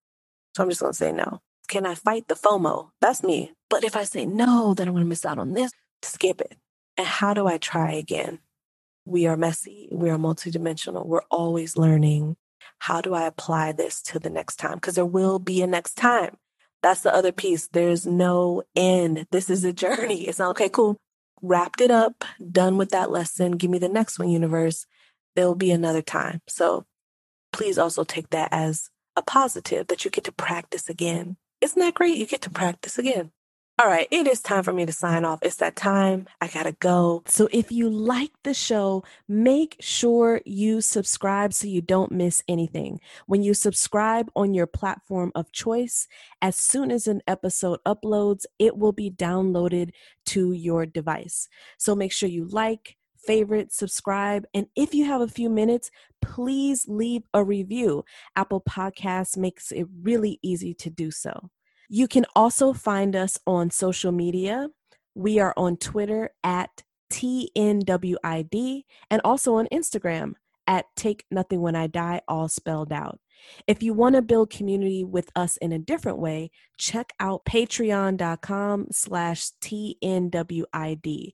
So 0.56 0.62
I'm 0.62 0.68
just 0.68 0.80
going 0.80 0.92
to 0.92 0.96
say 0.96 1.12
no. 1.12 1.40
Can 1.68 1.86
I 1.86 1.94
fight 1.94 2.28
the 2.28 2.34
FOMO? 2.34 2.90
That's 3.00 3.22
me. 3.22 3.52
But 3.70 3.84
if 3.84 3.96
I 3.96 4.04
say 4.04 4.26
no, 4.26 4.74
then 4.74 4.86
I'm 4.88 4.94
going 4.94 5.04
to 5.04 5.08
miss 5.08 5.24
out 5.24 5.38
on 5.38 5.52
this. 5.54 5.72
Skip 6.02 6.40
it. 6.40 6.56
And 6.96 7.06
how 7.06 7.34
do 7.34 7.46
I 7.46 7.58
try 7.58 7.92
again? 7.92 8.38
We 9.04 9.26
are 9.26 9.36
messy. 9.36 9.88
We 9.90 10.10
are 10.10 10.18
multidimensional. 10.18 11.06
We're 11.06 11.22
always 11.30 11.76
learning. 11.76 12.36
How 12.78 13.00
do 13.00 13.14
I 13.14 13.26
apply 13.26 13.72
this 13.72 14.00
to 14.02 14.18
the 14.18 14.30
next 14.30 14.56
time? 14.56 14.76
Because 14.76 14.94
there 14.94 15.06
will 15.06 15.38
be 15.38 15.62
a 15.62 15.66
next 15.66 15.94
time. 15.94 16.36
That's 16.84 17.00
the 17.00 17.14
other 17.14 17.32
piece. 17.32 17.66
There's 17.68 18.04
no 18.04 18.62
end. 18.76 19.26
This 19.30 19.48
is 19.48 19.64
a 19.64 19.72
journey. 19.72 20.28
It's 20.28 20.38
not 20.38 20.50
okay, 20.50 20.68
cool. 20.68 20.98
Wrapped 21.40 21.80
it 21.80 21.90
up, 21.90 22.26
done 22.52 22.76
with 22.76 22.90
that 22.90 23.10
lesson. 23.10 23.52
Give 23.52 23.70
me 23.70 23.78
the 23.78 23.88
next 23.88 24.18
one, 24.18 24.28
universe. 24.28 24.84
There'll 25.34 25.54
be 25.54 25.70
another 25.70 26.02
time. 26.02 26.42
So 26.46 26.84
please 27.54 27.78
also 27.78 28.04
take 28.04 28.28
that 28.30 28.50
as 28.52 28.90
a 29.16 29.22
positive 29.22 29.86
that 29.86 30.04
you 30.04 30.10
get 30.10 30.24
to 30.24 30.32
practice 30.32 30.90
again. 30.90 31.38
Isn't 31.62 31.80
that 31.80 31.94
great? 31.94 32.18
You 32.18 32.26
get 32.26 32.42
to 32.42 32.50
practice 32.50 32.98
again. 32.98 33.30
All 33.76 33.88
right, 33.88 34.06
it 34.12 34.28
is 34.28 34.40
time 34.40 34.62
for 34.62 34.72
me 34.72 34.86
to 34.86 34.92
sign 34.92 35.24
off. 35.24 35.40
It's 35.42 35.56
that 35.56 35.74
time. 35.74 36.28
I 36.40 36.46
gotta 36.46 36.70
go. 36.78 37.24
So 37.26 37.48
if 37.50 37.72
you 37.72 37.90
like 37.90 38.30
the 38.44 38.54
show, 38.54 39.02
make 39.26 39.76
sure 39.80 40.40
you 40.44 40.80
subscribe 40.80 41.52
so 41.52 41.66
you 41.66 41.82
don't 41.82 42.12
miss 42.12 42.40
anything. 42.46 43.00
When 43.26 43.42
you 43.42 43.52
subscribe 43.52 44.30
on 44.36 44.54
your 44.54 44.68
platform 44.68 45.32
of 45.34 45.50
choice, 45.50 46.06
as 46.40 46.56
soon 46.56 46.92
as 46.92 47.08
an 47.08 47.20
episode 47.26 47.80
uploads, 47.84 48.44
it 48.60 48.78
will 48.78 48.92
be 48.92 49.10
downloaded 49.10 49.90
to 50.26 50.52
your 50.52 50.86
device. 50.86 51.48
So 51.76 51.96
make 51.96 52.12
sure 52.12 52.28
you 52.28 52.44
like, 52.44 52.96
favorite, 53.16 53.72
subscribe, 53.72 54.46
and 54.54 54.68
if 54.76 54.94
you 54.94 55.06
have 55.06 55.20
a 55.20 55.26
few 55.26 55.50
minutes, 55.50 55.90
please 56.22 56.86
leave 56.86 57.24
a 57.34 57.42
review. 57.42 58.04
Apple 58.36 58.60
Podcasts 58.60 59.36
makes 59.36 59.72
it 59.72 59.88
really 60.00 60.38
easy 60.42 60.74
to 60.74 60.90
do 60.90 61.10
so. 61.10 61.50
You 61.96 62.08
can 62.08 62.26
also 62.34 62.72
find 62.72 63.14
us 63.14 63.38
on 63.46 63.70
social 63.70 64.10
media. 64.10 64.66
We 65.14 65.38
are 65.38 65.54
on 65.56 65.76
Twitter 65.76 66.30
at 66.42 66.82
TNWID 67.12 68.82
and 69.12 69.20
also 69.24 69.54
on 69.54 69.68
Instagram 69.72 70.32
at 70.66 70.86
Take 70.96 71.24
Nothing 71.30 71.60
When 71.60 71.76
I 71.76 71.86
Die, 71.86 72.20
all 72.26 72.48
spelled 72.48 72.92
out. 72.92 73.20
If 73.68 73.80
you 73.80 73.92
want 73.92 74.16
to 74.16 74.22
build 74.22 74.50
community 74.50 75.04
with 75.04 75.30
us 75.36 75.56
in 75.58 75.70
a 75.70 75.78
different 75.78 76.18
way, 76.18 76.50
check 76.78 77.12
out 77.20 77.44
patreon.com 77.44 78.88
slash 78.90 79.50
TNWID. 79.62 81.30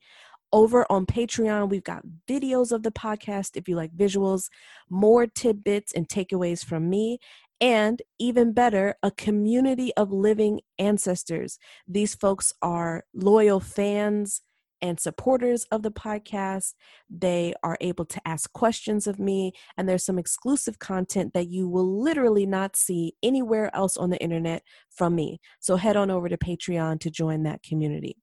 Over 0.53 0.85
on 0.91 1.07
Patreon, 1.07 1.71
we've 1.71 1.85
got 1.85 2.03
videos 2.29 2.71
of 2.71 2.83
the 2.83 2.91
podcast 2.91 3.57
if 3.57 3.67
you 3.67 3.77
like 3.77 3.97
visuals, 3.97 4.51
more 4.91 5.27
tidbits 5.27 5.95
and 5.95 6.07
takeaways 6.07 6.63
from 6.63 6.91
me, 6.91 7.19
and 7.61 8.01
even 8.19 8.53
better, 8.53 8.95
a 9.03 9.11
community 9.11 9.93
of 9.97 10.13
living 10.13 10.61
ancestors. 10.79 11.59
These 11.87 12.15
folks 12.15 12.53
are 12.63 13.05
loyal 13.15 13.61
fans 13.61 14.41
and 14.83 14.99
supporters 14.99 15.65
of 15.71 15.83
the 15.83 15.91
podcast. 15.91 16.73
They 17.11 17.53
are 17.63 17.77
able 17.83 18.07
to 18.07 18.21
ask 18.25 18.51
questions 18.53 19.07
of 19.07 19.19
me, 19.19 19.53
and 19.77 19.89
there's 19.89 20.05
some 20.07 20.19
exclusive 20.19 20.79
content 20.79 21.35
that 21.35 21.49
you 21.49 21.69
will 21.69 22.03
literally 22.03 22.47
not 22.47 22.77
see 22.77 23.15
anywhere 23.23 23.75
else 23.77 23.97
on 23.97 24.11
the 24.11 24.23
internet 24.23 24.63
from 24.91 25.15
me. 25.15 25.39
So 25.61 25.77
head 25.77 25.97
on 25.97 26.11
over 26.11 26.29
to 26.29 26.39
Patreon 26.39 27.01
to 27.01 27.11
join 27.11 27.43
that 27.43 27.63
community 27.63 28.17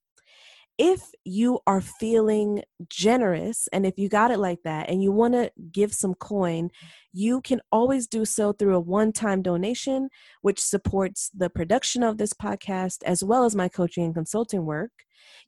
if 0.78 1.10
you 1.24 1.58
are 1.66 1.80
feeling 1.80 2.62
generous 2.88 3.68
and 3.72 3.84
if 3.84 3.98
you 3.98 4.08
got 4.08 4.30
it 4.30 4.38
like 4.38 4.62
that 4.62 4.88
and 4.88 5.02
you 5.02 5.10
want 5.10 5.34
to 5.34 5.50
give 5.72 5.92
some 5.92 6.14
coin, 6.14 6.70
you 7.12 7.40
can 7.40 7.60
always 7.72 8.06
do 8.06 8.24
so 8.24 8.52
through 8.52 8.76
a 8.76 8.80
one 8.80 9.12
time 9.12 9.42
donation, 9.42 10.08
which 10.42 10.60
supports 10.60 11.30
the 11.36 11.50
production 11.50 12.04
of 12.04 12.16
this 12.16 12.32
podcast 12.32 13.02
as 13.04 13.24
well 13.24 13.44
as 13.44 13.56
my 13.56 13.68
coaching 13.68 14.04
and 14.04 14.14
consulting 14.14 14.64
work. 14.64 14.92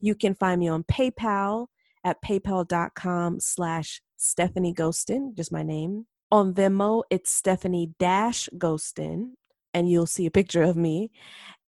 You 0.01 0.15
can 0.15 0.35
find 0.35 0.59
me 0.59 0.67
on 0.67 0.83
PayPal 0.83 1.67
at 2.03 2.21
paypal.com 2.21 3.39
slash 3.39 4.01
Stephanie 4.17 4.73
Ghostin, 4.73 5.35
just 5.35 5.51
my 5.51 5.63
name. 5.63 6.07
On 6.29 6.53
Venmo, 6.53 7.03
it's 7.09 7.31
Stephanie 7.31 7.93
Dash 7.99 8.49
Ghostin, 8.57 9.31
and 9.73 9.89
you'll 9.89 10.05
see 10.05 10.25
a 10.25 10.31
picture 10.31 10.63
of 10.63 10.75
me. 10.75 11.11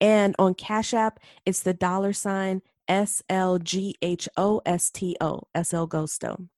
And 0.01 0.35
on 0.39 0.55
Cash 0.55 0.95
App, 0.95 1.21
it's 1.45 1.61
the 1.61 1.75
dollar 1.75 2.13
sign 2.13 2.63
S 2.89 3.23
L 3.29 3.59
G 3.59 3.95
H 4.03 4.29
O 4.37 4.61
S 4.67 4.91
T 4.91 5.17
O, 5.21 5.43
S 5.55 5.73
L 5.75 5.89
Ghosto. 5.89 6.49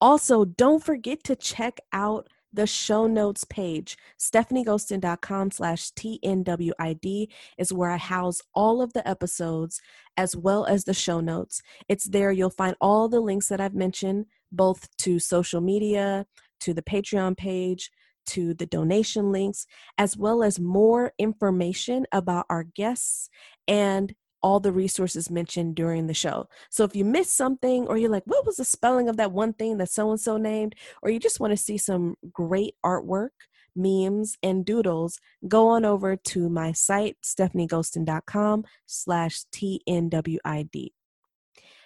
Also, 0.00 0.44
don't 0.44 0.82
forget 0.82 1.22
to 1.24 1.36
check 1.36 1.78
out 1.92 2.28
the 2.52 2.66
show 2.66 3.06
notes 3.06 3.44
page. 3.44 3.96
StephanieGhostin.com 4.18 5.50
slash 5.50 5.90
TNWID 5.92 7.28
is 7.56 7.72
where 7.72 7.90
I 7.90 7.96
house 7.96 8.42
all 8.54 8.82
of 8.82 8.92
the 8.92 9.06
episodes 9.08 9.80
as 10.16 10.36
well 10.36 10.66
as 10.66 10.84
the 10.84 10.94
show 10.94 11.20
notes. 11.20 11.62
It's 11.88 12.04
there 12.04 12.32
you'll 12.32 12.50
find 12.50 12.76
all 12.80 13.08
the 13.08 13.20
links 13.20 13.48
that 13.48 13.60
I've 13.60 13.74
mentioned, 13.74 14.26
both 14.50 14.88
to 14.98 15.18
social 15.18 15.60
media, 15.60 16.26
to 16.60 16.74
the 16.74 16.82
Patreon 16.82 17.36
page, 17.36 17.90
to 18.26 18.54
the 18.54 18.66
donation 18.66 19.32
links, 19.32 19.66
as 19.98 20.16
well 20.16 20.42
as 20.42 20.60
more 20.60 21.12
information 21.18 22.06
about 22.12 22.46
our 22.50 22.64
guests 22.64 23.28
and 23.66 24.14
all 24.42 24.60
the 24.60 24.72
resources 24.72 25.30
mentioned 25.30 25.74
during 25.74 26.06
the 26.06 26.14
show. 26.14 26.48
So 26.70 26.84
if 26.84 26.96
you 26.96 27.04
missed 27.04 27.36
something 27.36 27.86
or 27.86 27.96
you're 27.96 28.10
like, 28.10 28.24
what 28.26 28.44
was 28.44 28.56
the 28.56 28.64
spelling 28.64 29.08
of 29.08 29.16
that 29.16 29.32
one 29.32 29.52
thing 29.52 29.78
that 29.78 29.90
so 29.90 30.10
and 30.10 30.20
so 30.20 30.36
named, 30.36 30.74
or 31.02 31.10
you 31.10 31.18
just 31.18 31.40
want 31.40 31.52
to 31.52 31.56
see 31.56 31.78
some 31.78 32.16
great 32.32 32.74
artwork, 32.84 33.30
memes, 33.74 34.36
and 34.42 34.64
doodles, 34.64 35.18
go 35.48 35.68
on 35.68 35.84
over 35.84 36.16
to 36.16 36.48
my 36.48 36.72
site, 36.72 37.16
stephanieghostin.com 37.22 38.64
slash 38.86 39.44
TNWID. 39.52 40.92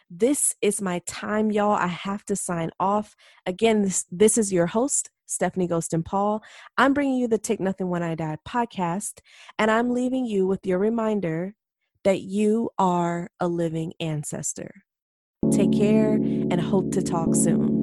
This 0.09 0.55
is 0.63 0.81
my 0.81 1.01
time, 1.07 1.51
y'all. 1.51 1.73
I 1.73 1.89
have 1.89 2.25
to 2.27 2.37
sign 2.37 2.71
off. 2.79 3.17
Again, 3.45 3.83
this, 3.83 4.07
this 4.11 4.39
is 4.39 4.53
your 4.53 4.67
host, 4.67 5.11
Stephanie 5.27 5.67
Ghostin 5.67 6.05
Paul. 6.05 6.45
I'm 6.79 6.95
bringing 6.95 7.17
you 7.17 7.27
the 7.27 7.39
Take 7.39 7.59
Nothing 7.59 7.89
When 7.89 8.05
I 8.05 8.15
Die 8.15 8.37
podcast, 8.47 9.19
and 9.59 9.69
I'm 9.69 9.91
leaving 9.91 10.25
you 10.25 10.47
with 10.47 10.65
your 10.65 10.79
reminder 10.79 11.57
that 12.07 12.21
you 12.21 12.71
are 12.79 13.29
a 13.41 13.49
living 13.49 13.93
ancestor. 13.99 14.71
Take 15.51 15.73
care 15.73 16.13
and 16.13 16.61
hope 16.61 16.93
to 16.93 17.03
talk 17.03 17.35
soon. 17.35 17.76